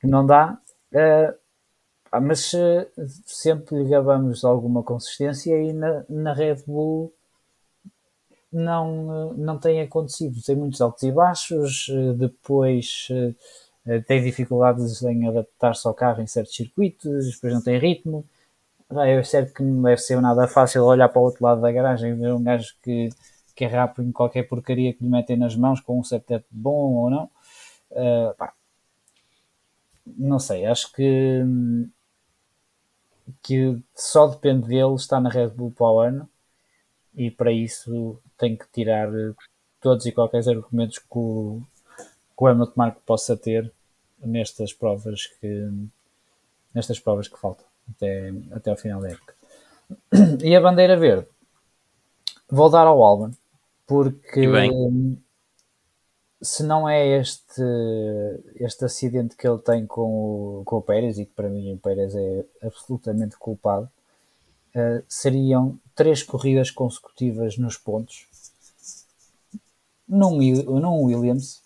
[0.00, 0.58] Que não dá.
[0.92, 1.34] Uh,
[2.20, 2.86] mas uh,
[3.26, 7.12] sempre lhe gabamos alguma consistência e na, na Red Bull
[8.52, 10.42] não, não tem acontecido.
[10.42, 11.86] Tem muitos altos e baixos,
[12.16, 13.08] depois
[14.06, 18.24] tem dificuldades em adaptar-se ao carro em certos circuitos, depois não tem ritmo.
[18.90, 22.12] É certo que não deve ser nada fácil olhar para o outro lado da garagem
[22.12, 23.10] e ver um gajo que
[23.58, 26.94] que é rápido em qualquer porcaria que lhe metem nas mãos com um setup bom
[26.94, 27.24] ou não.
[27.90, 28.52] Uh, pá,
[30.16, 31.42] não sei, acho que,
[33.42, 36.28] que só depende dele estar na Red Bull para o ano
[37.14, 39.10] e para isso tem que tirar
[39.80, 41.62] todos e qualquer argumentos que o,
[41.96, 43.72] que o Hamilton Marco possa ter
[44.20, 45.68] nestas provas que
[46.74, 49.34] nestas provas que faltam até, até ao final da época.
[50.44, 51.26] E a bandeira verde
[52.48, 53.32] vou dar ao Alban
[53.86, 54.40] porque
[56.40, 57.62] se não é este,
[58.56, 61.78] este acidente que ele tem com o, com o Pérez, e que para mim o
[61.78, 63.90] Pérez é absolutamente culpado,
[64.74, 68.28] uh, seriam três corridas consecutivas nos pontos
[70.08, 71.60] num, num Williams.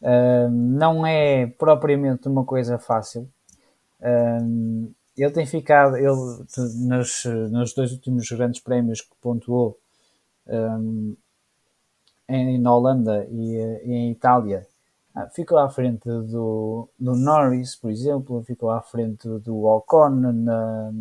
[0.00, 3.28] Uh, não é propriamente uma coisa fácil.
[4.00, 6.44] Uh, ele tem ficado, ele
[6.86, 9.78] nos, nos dois últimos grandes prémios que pontuou
[12.28, 14.66] em, na Holanda e, e em Itália,
[15.14, 20.92] ah, ficou à frente do, do Norris, por exemplo, ficou à frente do Ocon na,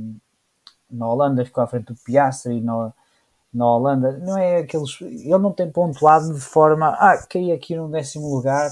[0.90, 2.94] na Holanda, ficou à frente do Piastri na,
[3.54, 4.18] na Holanda.
[4.20, 5.00] Não é aqueles.
[5.02, 6.90] Ele não tem pontuado de forma.
[7.00, 8.72] Ah, caí aqui no décimo lugar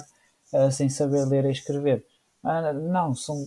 [0.54, 2.06] uh, sem saber ler e escrever.
[2.44, 3.46] Ah, não, são.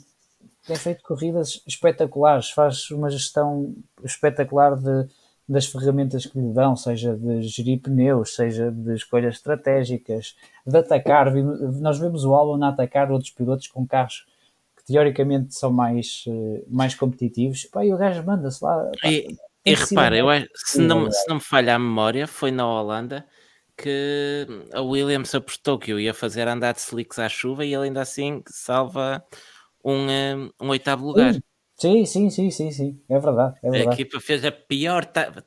[0.66, 3.72] Tem feito corridas espetaculares, faz uma gestão
[4.02, 5.08] espetacular de,
[5.48, 10.35] das ferramentas que lhe dão, seja de gerir pneus, seja de escolhas estratégicas,
[10.66, 11.32] de atacar.
[11.35, 14.27] Nós vemos o Albon a atacar outros pilotos com carros
[14.77, 17.64] que teoricamente são mais, eh, mais competitivos.
[17.66, 18.90] Pá, e o gajo manda-se lá.
[19.01, 22.51] Pá, e, e repara, eu acho, se, não, se não me falha a memória, foi
[22.51, 23.24] na Holanda
[23.77, 27.85] que a Williams apostou que eu ia fazer andar de slicks à chuva e ele
[27.85, 29.23] ainda assim salva
[29.85, 31.35] um, eh, um oitavo lugar.
[31.35, 31.43] Sim,
[32.05, 33.01] sim, sim, sim, sim.
[33.09, 33.59] É verdade.
[33.62, 33.90] É verdade.
[33.90, 35.44] A equipa fez a pior tática.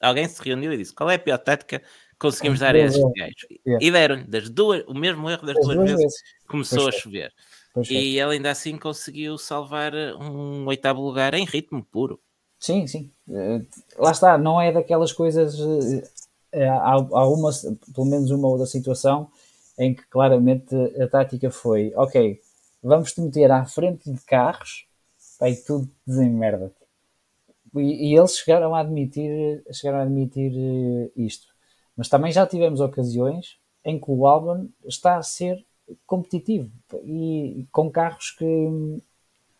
[0.00, 1.86] Alguém se reuniu e disse: qual é a pior tática que
[2.18, 3.46] conseguimos dar a esses gajos?
[3.66, 3.86] Yeah.
[3.86, 6.02] E deram-lhe das duas, o mesmo erro das, duas, duas, vezes.
[6.02, 6.22] vezes.
[6.46, 7.32] Começou pois a chover.
[7.88, 12.20] E ele ainda assim conseguiu salvar um oitavo lugar em ritmo puro.
[12.58, 13.10] Sim, sim.
[13.26, 13.66] Uh,
[13.96, 15.58] lá está, não é daquelas coisas.
[15.58, 16.02] Uh,
[16.52, 17.50] há, há uma,
[17.94, 19.30] pelo menos uma outra situação
[19.78, 22.38] em que claramente a tática foi: ok,
[22.82, 24.89] vamos te meter à frente de carros
[25.48, 26.72] e tudo desemmerda.
[27.74, 31.46] E, e eles chegaram a admitir, chegaram a admitir uh, isto.
[31.96, 35.64] Mas também já tivemos ocasiões em que o Albon está a ser
[36.06, 36.70] competitivo
[37.04, 38.44] e com carros que,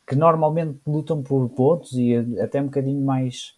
[0.06, 3.54] que normalmente lutam por pontos e até um bocadinho mais,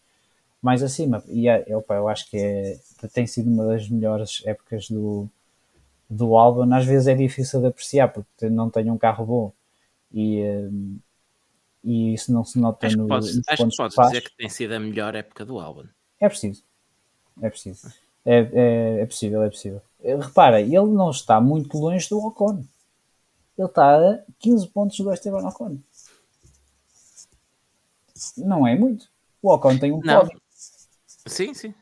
[0.61, 1.23] mais acima.
[1.29, 2.79] E é, opa, eu acho que é,
[3.13, 5.29] tem sido uma das melhores épocas do,
[6.09, 6.73] do Albon.
[6.73, 9.53] Às vezes é difícil de apreciar porque não tem um carro bom
[10.13, 10.69] e, eh,
[11.85, 14.37] e isso não se nota acho no, pode, nos acho que podes que dizer que
[14.37, 15.85] tem sido a melhor época do álbum.
[16.21, 16.63] É preciso.
[17.41, 17.93] É preciso.
[18.25, 19.83] É, é, é possível, é possível.
[20.01, 22.65] Eh, repara, ele não está muito longe do Ocon.
[23.59, 25.79] Ele está a 15 pontos do Esteban Ocon.
[28.37, 29.09] Não é muito.
[29.43, 30.21] O Ocon tem um não.
[30.21, 30.41] pódio.
[31.27, 31.75] Sim, sim.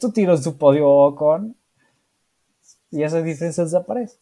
[0.00, 1.54] tu tiras o pódio ao Ocon
[2.92, 4.18] e essa diferença desaparece.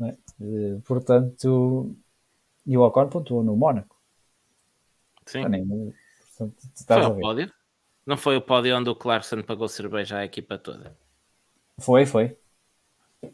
[0.00, 0.16] É?
[0.40, 1.94] Eh, portanto,
[2.66, 3.96] e o Ocon pontuou no Mónaco.
[5.26, 5.44] Sim.
[5.48, 6.54] Nem, portanto,
[6.86, 7.52] foi o pódio?
[8.06, 10.96] Não foi o pódio onde o Clarkson pagou cerveja à equipa toda?
[11.78, 12.36] Foi, foi.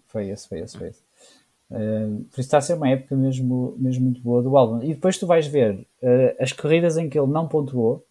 [0.07, 1.03] Foi esse, foi esse, foi esse.
[1.71, 4.83] Uh, por isso está a ser uma época mesmo, mesmo muito boa do álbum.
[4.83, 8.05] E depois tu vais ver uh, as corridas em que ele não pontuou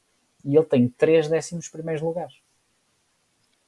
[0.44, 2.36] e ele tem três décimos primeiros lugares.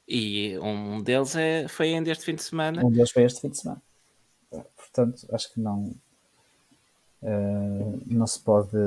[0.07, 2.85] E um deles é, foi ainda este fim de semana.
[2.85, 3.81] Um deles foi este fim de semana.
[4.49, 5.93] Portanto, acho que não,
[7.21, 8.77] Uh, não se pode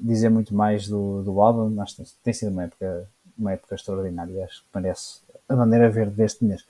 [0.00, 3.08] dizer muito mais do, do álbum, mas tem sido uma época,
[3.38, 4.44] uma época extraordinária.
[4.44, 6.66] Acho que merece a bandeira verde deste mês.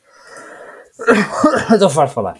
[1.73, 2.39] Estou farto de falar.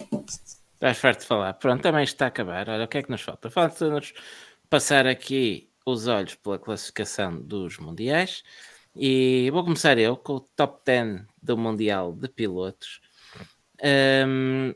[0.73, 1.53] Estás farto de falar.
[1.53, 2.69] Pronto, também está a acabar.
[2.69, 3.49] Olha, o que é que nos falta?
[3.49, 4.13] Falta-nos
[4.69, 8.43] passar aqui os olhos pela classificação dos mundiais.
[8.95, 13.01] E vou começar eu com o top 10 do Mundial de Pilotos.
[13.83, 14.73] Um,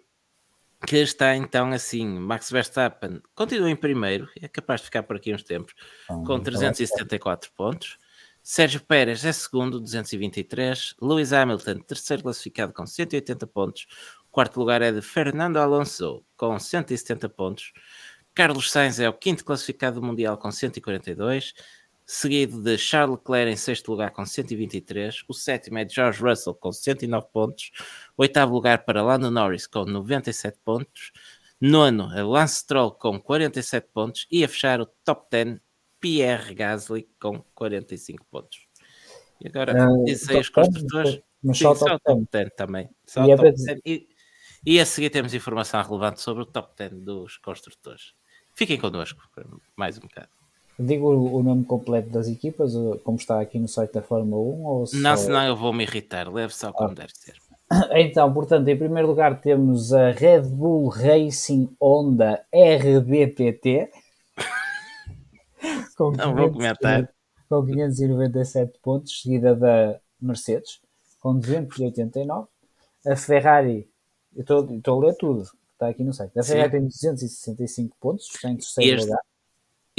[0.88, 5.34] que está então assim, Max Verstappen continua em primeiro, é capaz de ficar por aqui
[5.34, 5.74] uns tempos,
[6.08, 7.98] com 374 pontos.
[8.42, 10.96] Sérgio Pérez é segundo, 223.
[11.02, 13.86] Lewis Hamilton, terceiro classificado com 180 pontos.
[14.32, 17.74] quarto lugar é de Fernando Alonso, com 170 pontos.
[18.34, 21.54] Carlos Sainz é o quinto classificado mundial com 142
[22.12, 26.72] seguido de Charles Leclerc em sexto lugar com 123, o sétimo é George Russell com
[26.72, 27.70] 109 pontos,
[28.18, 31.12] o oitavo lugar para Lando Norris com 97 pontos,
[31.62, 35.60] nono é Lance Stroll com 47 pontos e a fechar o top 10
[36.00, 38.58] Pierre Gasly com 45 pontos.
[39.40, 41.22] E agora, uh, diz aí os construtores.
[41.44, 42.46] Mas Sim, só o só top o top 10.
[42.46, 42.90] 10 também.
[43.06, 43.82] Só E é top para 10.
[43.86, 44.10] E,
[44.66, 48.14] e a seguir temos informação relevante sobre o top 10 dos construtores.
[48.56, 49.22] Fiquem connosco
[49.78, 50.39] mais um bocado.
[50.80, 52.74] Digo o, nome completo das equipas,
[53.04, 54.98] como está aqui no site da Fórmula 1, ou só...
[54.98, 56.32] Não, senão eu vou me irritar.
[56.32, 57.36] Leve só como deve ser.
[57.92, 63.92] Então, portanto, em primeiro lugar temos a Red Bull Racing Honda RBPT.
[65.96, 67.14] com Não vou 500 comentar.
[67.48, 70.80] Com 597 pontos, seguida da Mercedes,
[71.20, 72.48] com 289.
[73.06, 73.88] A Ferrari,
[74.36, 75.44] eu estou a ler tudo,
[75.74, 76.40] está aqui no site.
[76.40, 76.54] A Sim.
[76.54, 79.22] Ferrari tem 265 pontos, está em terceiro este- lugar.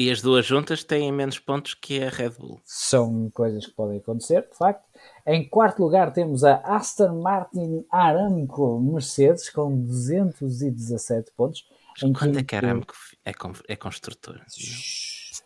[0.01, 2.59] E as duas juntas têm menos pontos que a Red Bull.
[2.65, 4.83] São coisas que podem acontecer, de facto.
[5.27, 11.69] Em quarto lugar temos a Aston Martin Aramco Mercedes com 217 pontos.
[12.03, 12.95] Em Quando é quinto, que a Aramco
[13.25, 14.41] é, con- é construtor?
[14.49, 15.43] Shhh.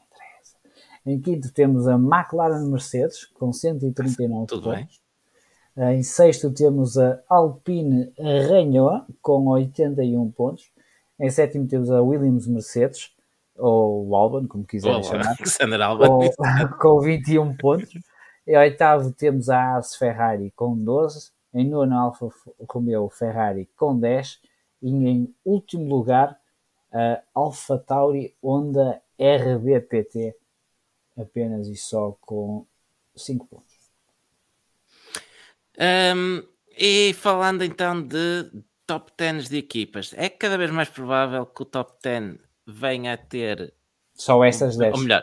[1.06, 5.00] Em quinto temos a McLaren Mercedes com 139 Tudo pontos.
[5.76, 10.70] Em sexto temos a Alpine Renault com 81 pontos.
[11.18, 13.10] Em sétimo temos a Williams Mercedes,
[13.56, 15.36] ou o Albon, como quiserem chamar
[15.98, 17.92] com, com 21 pontos.
[18.46, 21.32] Em oitavo temos a Ars Ferrari com 12.
[21.54, 22.28] Em nono, Alfa
[22.68, 24.40] Romeo Ferrari com 10.
[24.82, 26.38] E em último lugar,
[26.92, 30.36] a Alfa Tauri Honda RBPT,
[31.16, 32.66] apenas e só com
[33.16, 33.74] 5 pontos.
[35.78, 36.42] Um,
[36.76, 38.50] e falando então de
[38.86, 43.16] top 10 de equipas, é cada vez mais provável que o top 10 venha a
[43.16, 43.74] ter,
[44.14, 44.94] Só essas 10.
[44.94, 45.22] ou melhor,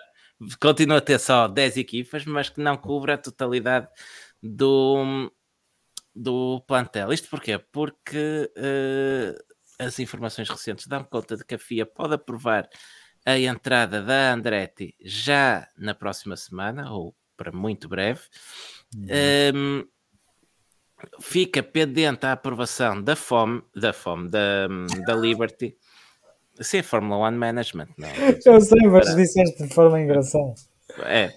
[0.60, 3.88] continua a ter só 10 equipas, mas que não cubra a totalidade
[4.42, 5.32] do,
[6.16, 7.12] do plantel.
[7.14, 7.58] Isto porquê?
[7.58, 9.36] Porque eh,
[9.80, 12.70] as informações recentes dão conta de que a FIA pode aprovar
[13.26, 18.22] a entrada da Andretti já na próxima semana, ou para muito breve.
[19.56, 19.88] Um,
[21.20, 24.68] fica pendente a aprovação da FOM, da FOM, da,
[25.06, 25.76] da Liberty.
[26.60, 28.10] Sim, é Fórmula One Management, não.
[28.46, 30.54] Eu sei, mas disseste de forma engraçada.
[31.06, 31.34] É.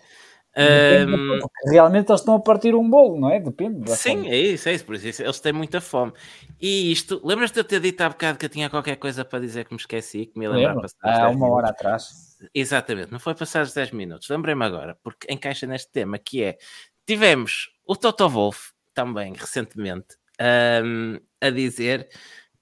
[0.57, 3.41] Um, realmente eles estão a partir um bolo, não é?
[3.41, 3.91] Depende.
[3.91, 4.29] Sim, forma.
[4.29, 6.13] é isso, é isso, por isso eles têm muita fome.
[6.61, 9.41] E isto, lembras-te de eu ter dito há bocado que eu tinha qualquer coisa para
[9.41, 12.39] dizer que me esqueci, que me lembrar passar há 10 uma hora atrás.
[12.55, 14.29] Exatamente, não foi passar os 10 minutos.
[14.29, 16.57] Lembrei-me agora, porque encaixa neste tema, que é,
[17.05, 22.09] tivemos o Toto Wolff, também, recentemente, ahm, a dizer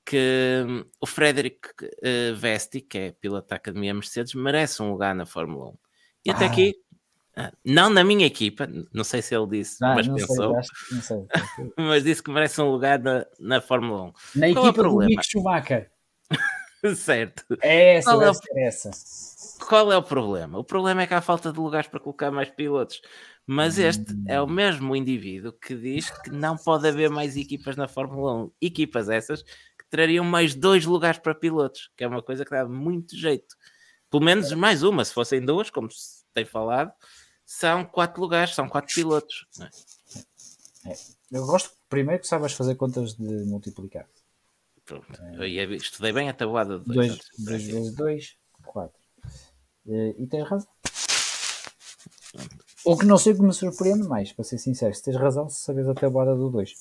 [0.05, 1.59] que hum, o Frederic
[2.03, 5.75] eh, Vesti, que é piloto da Academia Mercedes, merece um lugar na Fórmula 1.
[6.27, 6.49] E até Ah.
[6.49, 6.75] aqui,
[7.37, 10.53] ah, não na minha equipa, não sei se ele disse, Ah, mas sei, pensou,
[10.93, 11.27] não sei.
[11.79, 15.09] mas disse que merece um lugar na, na Fórmula Na Qual é equipa do problema?
[15.11, 15.91] Mick Schumacher.
[16.85, 16.95] 1.
[16.97, 17.45] certo.
[17.63, 18.91] É essa, Qual é o- essa.
[19.69, 20.59] Qual é o problema?
[20.59, 23.01] O problema é que há falta de lugares para colocar mais pilotos.
[23.47, 27.87] Mas este é o mesmo indivíduo que diz que não pode haver mais equipas na
[27.89, 28.51] Fórmula 1.
[28.61, 29.45] Equipas essas
[29.93, 33.55] trariam mais dois lugares para pilotos, que é uma coisa que dá muito jeito.
[34.11, 36.91] Pelo menos mais uma, se fossem duas, como se tem falado,
[37.45, 39.47] são quatro lugares, são quatro pilotos.
[39.59, 39.71] não é?
[41.31, 44.07] Eu gosto primeiro que saibas fazer contas de multiplicar.
[44.87, 45.07] Pronto.
[45.35, 47.11] Eu ia- estudei bem a tabuada de 2 dois.
[47.13, 48.99] antes de vezes 2, 4.
[49.87, 50.69] E tens razão.
[52.85, 55.49] O que não sei o que me surpreende mais, para ser sincero, se tens razão,
[55.49, 56.75] se sabes a tabuada do 2.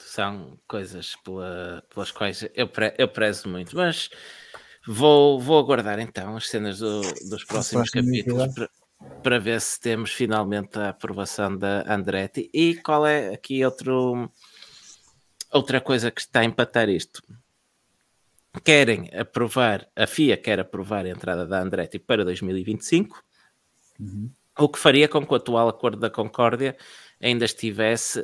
[0.00, 4.10] São coisas pela- pelas quais eu, pre- eu prezo muito, mas
[4.86, 8.70] vou, vou aguardar então as cenas do- dos próximos próximo capítulos para,
[9.22, 12.50] para ver se temos finalmente a aprovação da Andretti.
[12.52, 14.30] E qual é aqui outro,
[15.50, 17.22] outra coisa que está a empatar isto.
[18.62, 23.20] Querem aprovar, a FIA quer aprovar a entrada da Andretti para 2025,
[24.56, 26.76] o que faria com que o atual acordo da Concórdia
[27.22, 28.20] ainda estivesse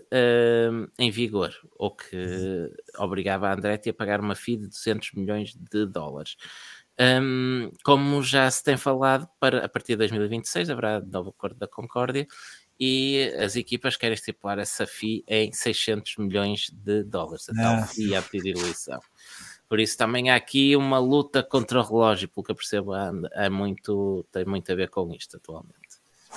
[0.73, 5.55] hum, em vigor, ou que obrigava a Andretti a pagar uma FII de 200 milhões
[5.55, 6.37] de dólares.
[7.01, 11.67] Hum, como já se tem falado, para, a partir de 2026 haverá novo acordo da
[11.69, 12.27] Concórdia
[12.79, 17.87] e as equipas querem estipular essa FII em 600 milhões de dólares, a tal Ah.
[17.87, 19.01] FII à diluição.
[19.69, 23.51] Por isso também há aqui uma luta contra o relógio, pelo que eu percebo, há
[23.51, 25.90] muito, tem muito a ver com isto atualmente.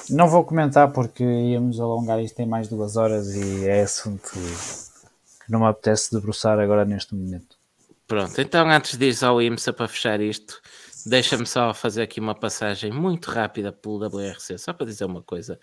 [0.09, 5.51] Não vou comentar porque íamos alongar isto em mais duas horas e é assunto que
[5.51, 7.57] não me apetece debruçar agora neste momento.
[8.07, 10.61] Pronto, então antes de ir ao IMSA para fechar isto,
[11.05, 15.59] deixa-me só fazer aqui uma passagem muito rápida pelo WRC, só para dizer uma coisa.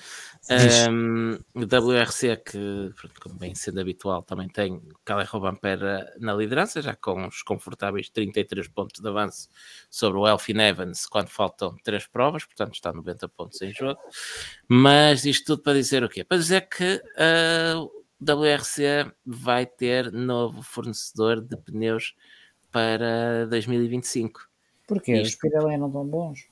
[0.91, 6.95] Um, o WRC, que, como bem sendo habitual, também tem Calais Robampera na liderança, já
[6.95, 9.49] com os confortáveis 33 pontos de avanço
[9.91, 14.01] sobre o Elfin Evans, quando faltam três provas, portanto está 90 pontos em jogo.
[14.69, 16.25] Mas isto tudo para dizer o quê?
[16.25, 17.87] Para dizer que ah,
[18.21, 22.15] WRC vai ter novo fornecedor de pneus
[22.71, 24.50] para 2025.
[24.91, 25.23] Porquê?
[25.23, 25.35] Isto...
[25.35, 26.49] Os Pirelli não estão bons?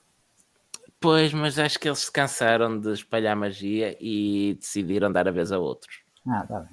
[1.01, 5.51] Pois, mas acho que eles se cansaram de espalhar magia e decidiram dar a vez
[5.51, 6.03] a outros.
[6.25, 6.71] Ah, tá bem.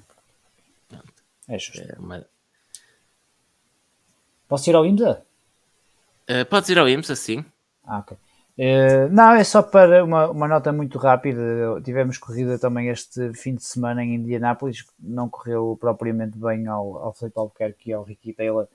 [0.88, 1.12] Pronto.
[1.48, 1.80] É justo.
[1.80, 2.24] É uma...
[4.48, 5.24] Posso ir ao IMSA?
[6.30, 7.44] Uh, podes ir ao IMSA, sim.
[7.84, 8.16] Ah, ok.
[8.58, 11.80] Uh, não, é só para uma, uma nota muito rápida.
[11.84, 17.12] Tivemos corrida também este fim de semana em Indianápolis, não correu propriamente bem ao, ao
[17.12, 18.68] Felipe Albuquerque e ao Ricky Taylor,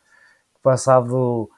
[0.61, 1.49] passado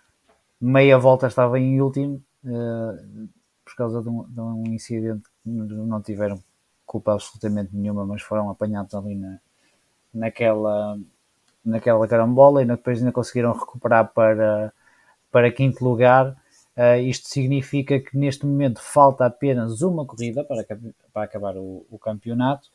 [0.66, 3.28] meia volta estava em último, uh,
[3.64, 6.42] por causa de um, de um, incidente que não tiveram
[6.86, 9.40] culpa absolutamente nenhuma, mas foram apanhados ali na,
[10.14, 11.00] naquela,
[11.66, 14.74] naquela carambola e depois ainda conseguiram recuperar para,
[15.32, 16.36] para quinto lugar
[16.76, 20.66] Uh, isto significa que neste momento falta apenas uma corrida para,
[21.14, 22.68] para acabar o, o campeonato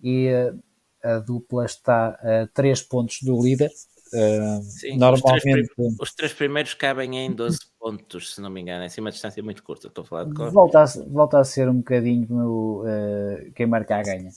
[0.00, 0.56] e uh,
[1.02, 3.70] a dupla está a 3 pontos do líder.
[4.12, 5.36] Uh, Sim, normalmente...
[5.36, 5.68] os, três,
[6.00, 9.42] os três primeiros cabem em 12 pontos, se não me engano, é assim uma distância
[9.42, 9.86] muito curta.
[9.86, 10.50] Estou a falar de cor.
[10.50, 12.84] Volta a, volta a ser um bocadinho no,
[13.54, 14.30] quem marcar ganha.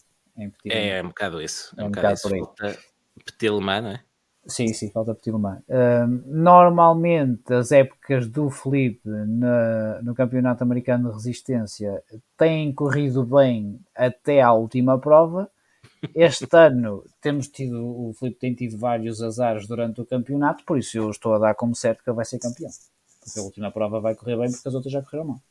[0.65, 1.73] É, é um bocado isso.
[1.77, 2.45] É, é um, um bocado, bocado isso.
[2.55, 3.99] Falta Mans, não é?
[4.45, 5.59] Sim, sim, falta Mans.
[5.69, 12.03] Uh, normalmente, as épocas do Felipe na, no Campeonato Americano de Resistência
[12.37, 15.49] têm corrido bem até à última prova.
[16.15, 20.97] Este ano temos tido, o Felipe tem tido vários azares durante o campeonato, por isso
[20.97, 22.69] eu estou a dar como certo que ele vai ser campeão.
[23.19, 25.41] Porque a última prova vai correr bem, porque as outras já correram mal.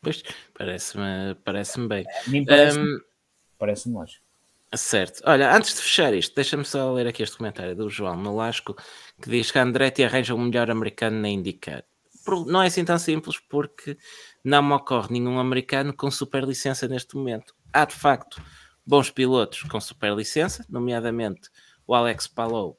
[0.00, 0.22] Pois,
[0.56, 2.04] parece-me parece bem.
[2.06, 3.00] É, parece-me um,
[3.58, 4.24] parece lógico.
[4.74, 5.22] Certo.
[5.24, 8.76] Olha, antes de fechar isto, deixa-me só ler aqui este comentário do João Nolasco,
[9.20, 11.84] que diz que a Andretti arranja o melhor americano na IndyCar.
[12.46, 13.96] Não é assim tão simples, porque
[14.44, 17.54] não me ocorre nenhum americano com superlicença neste momento.
[17.72, 18.42] Há, de facto,
[18.88, 21.50] bons pilotos com superlicença, nomeadamente
[21.86, 22.78] o Alex Palou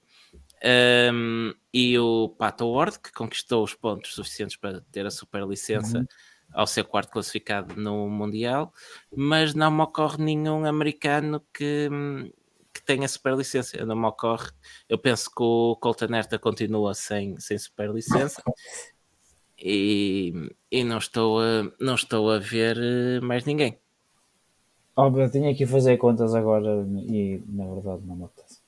[1.13, 6.05] um, e o Pato Ward, que conquistou os pontos suficientes para ter a superlicença uhum
[6.51, 8.73] ao ser quarto classificado no Mundial,
[9.15, 11.87] mas não me ocorre nenhum americano que,
[12.73, 13.85] que tenha superlicença.
[13.85, 14.49] Não me ocorre.
[14.87, 18.41] Eu penso que o Colton Herta continua sem, sem superlicença.
[19.61, 20.31] E,
[20.71, 23.77] e não, estou a, não estou a ver eh, mais ninguém.
[24.99, 28.59] Óbvio, eu tinha que fazer contas agora e na verdade não me apetece.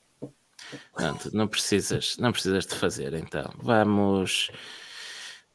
[0.94, 3.52] Pronto, não precisas, não precisas de fazer então.
[3.62, 4.50] Vamos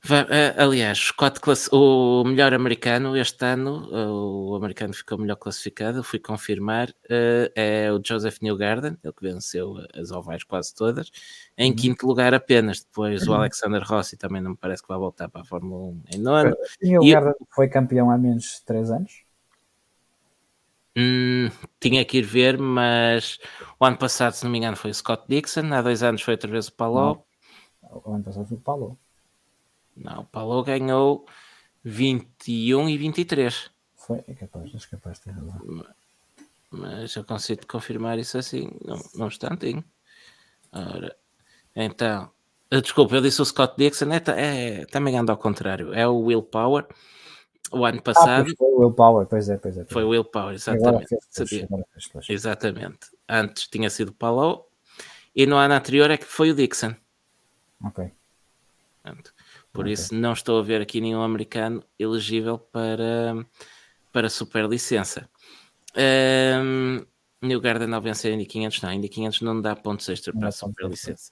[0.08, 6.04] eh, aliás, Scott Class, o melhor americano este ano, eh, o americano ficou melhor classificado,
[6.04, 11.10] fui confirmar, eh, é o Joseph Newgarden, ele que venceu as ovais quase todas,
[11.58, 11.76] em uhum.
[11.76, 12.84] quinto lugar apenas.
[12.84, 13.32] Depois o.
[13.32, 16.56] Alexander Rossi também não me parece que vai voltar para a Fórmula 1 em nono.
[16.82, 17.54] Newgarden e...
[17.54, 19.25] foi campeão há menos de 3 anos?
[20.96, 23.38] Hum, tinha que ir ver, mas
[23.78, 26.34] o ano passado, se não me engano, foi o Scott Dixon, há dois anos foi
[26.34, 27.26] outra vez o Palou.
[27.82, 28.98] O ano passado foi o Palou.
[29.94, 31.26] Não, o Paulo ganhou
[31.84, 33.70] 21 e 23.
[33.94, 35.86] Foi, é capaz, é capaz de ter razão.
[36.70, 38.70] Mas eu consigo confirmar isso assim,
[39.14, 39.84] num instantinho.
[40.72, 41.16] Ora,
[41.74, 42.30] então,
[42.70, 44.22] desculpa, eu disse o Scott Dixon, é,
[44.80, 46.86] é, também anda ao contrário, é o Will Power.
[47.72, 48.50] O ano passado.
[48.50, 49.80] Ah, foi o Will Power, pois é, pois é.
[49.80, 51.08] Pois foi o Will Power, exatamente.
[51.08, 51.68] Fez, sabia.
[52.12, 53.08] Fez, exatamente.
[53.28, 54.66] Antes tinha sido o Paulo
[55.34, 56.94] e no ano anterior é que foi o Dixon.
[57.84, 58.10] Ok.
[59.02, 59.34] Portanto,
[59.72, 59.92] por okay.
[59.92, 63.46] isso, não estou a ver aqui nenhum americano elegível para,
[64.12, 65.28] para super licença.
[65.96, 67.04] Um,
[67.42, 70.48] New Garden ao vencer a Indy 500, não, Indy 500 não dá pontos extra para
[70.48, 71.30] a super licença.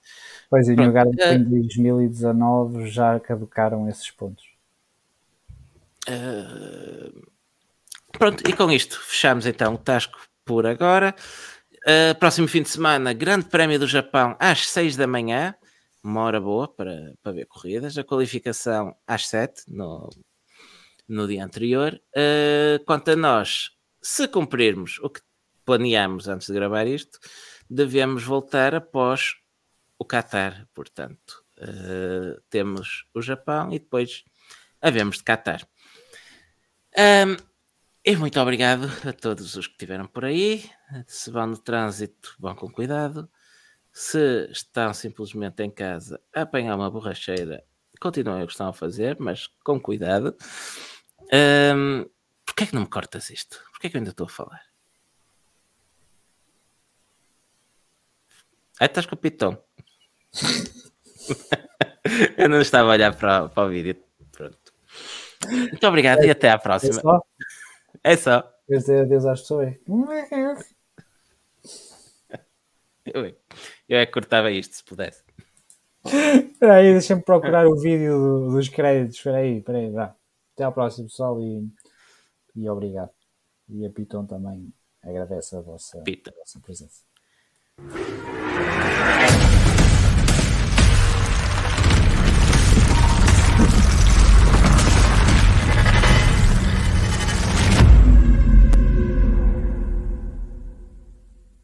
[0.51, 4.54] Pois, e New Garden uh, em 2019 já caducaram esses pontos.
[6.09, 7.27] Uh,
[8.13, 11.15] pronto, e com isto fechamos então o Tasco por agora.
[11.87, 15.55] Uh, próximo fim de semana, Grande Prémio do Japão às 6 da manhã
[16.05, 17.97] uma hora boa para, para ver corridas.
[17.97, 20.11] A qualificação às 7 no,
[21.09, 21.99] no dia anterior.
[22.15, 23.71] Uh, quanto a nós,
[24.03, 25.23] se cumprirmos o que
[25.65, 27.19] planeamos antes de gravar isto,
[27.69, 29.37] devemos voltar após
[29.99, 30.69] o Qatar.
[30.75, 34.25] Portanto, uh, temos o Japão e depois
[34.83, 35.67] havemos de Qatar.
[36.97, 37.37] Um,
[38.05, 40.71] e muito obrigado a todos os que estiveram por aí.
[41.07, 43.29] Se vão no trânsito, vão com cuidado.
[43.93, 47.65] Se estão simplesmente em casa a apanhar uma borracheira,
[48.01, 50.37] continuem o que estão a fazer, mas com cuidado.
[51.33, 52.05] Um,
[52.55, 53.61] Porquê é que não me cortas isto?
[53.73, 54.63] Porquê é que eu ainda estou a falar?
[58.79, 59.61] Aí estás com o pitão.
[62.39, 64.04] eu não estava a olhar para, para o vídeo.
[65.51, 66.99] Muito obrigado é, e até à próxima.
[66.99, 67.23] É só?
[68.03, 68.55] É só.
[68.69, 69.75] Deus às pessoas.
[73.07, 73.35] Eu, é-
[73.89, 75.23] eu é que cortava isto se pudesse.
[76.07, 79.17] Espera aí, deixa-me procurar o vídeo do- dos créditos.
[79.17, 80.15] Espera aí, espera aí, vá.
[80.55, 81.69] Até ao próximo, pessoal, e,
[82.57, 83.11] e obrigado.
[83.69, 87.03] E a Piton também agradece a vossa, a vossa presença.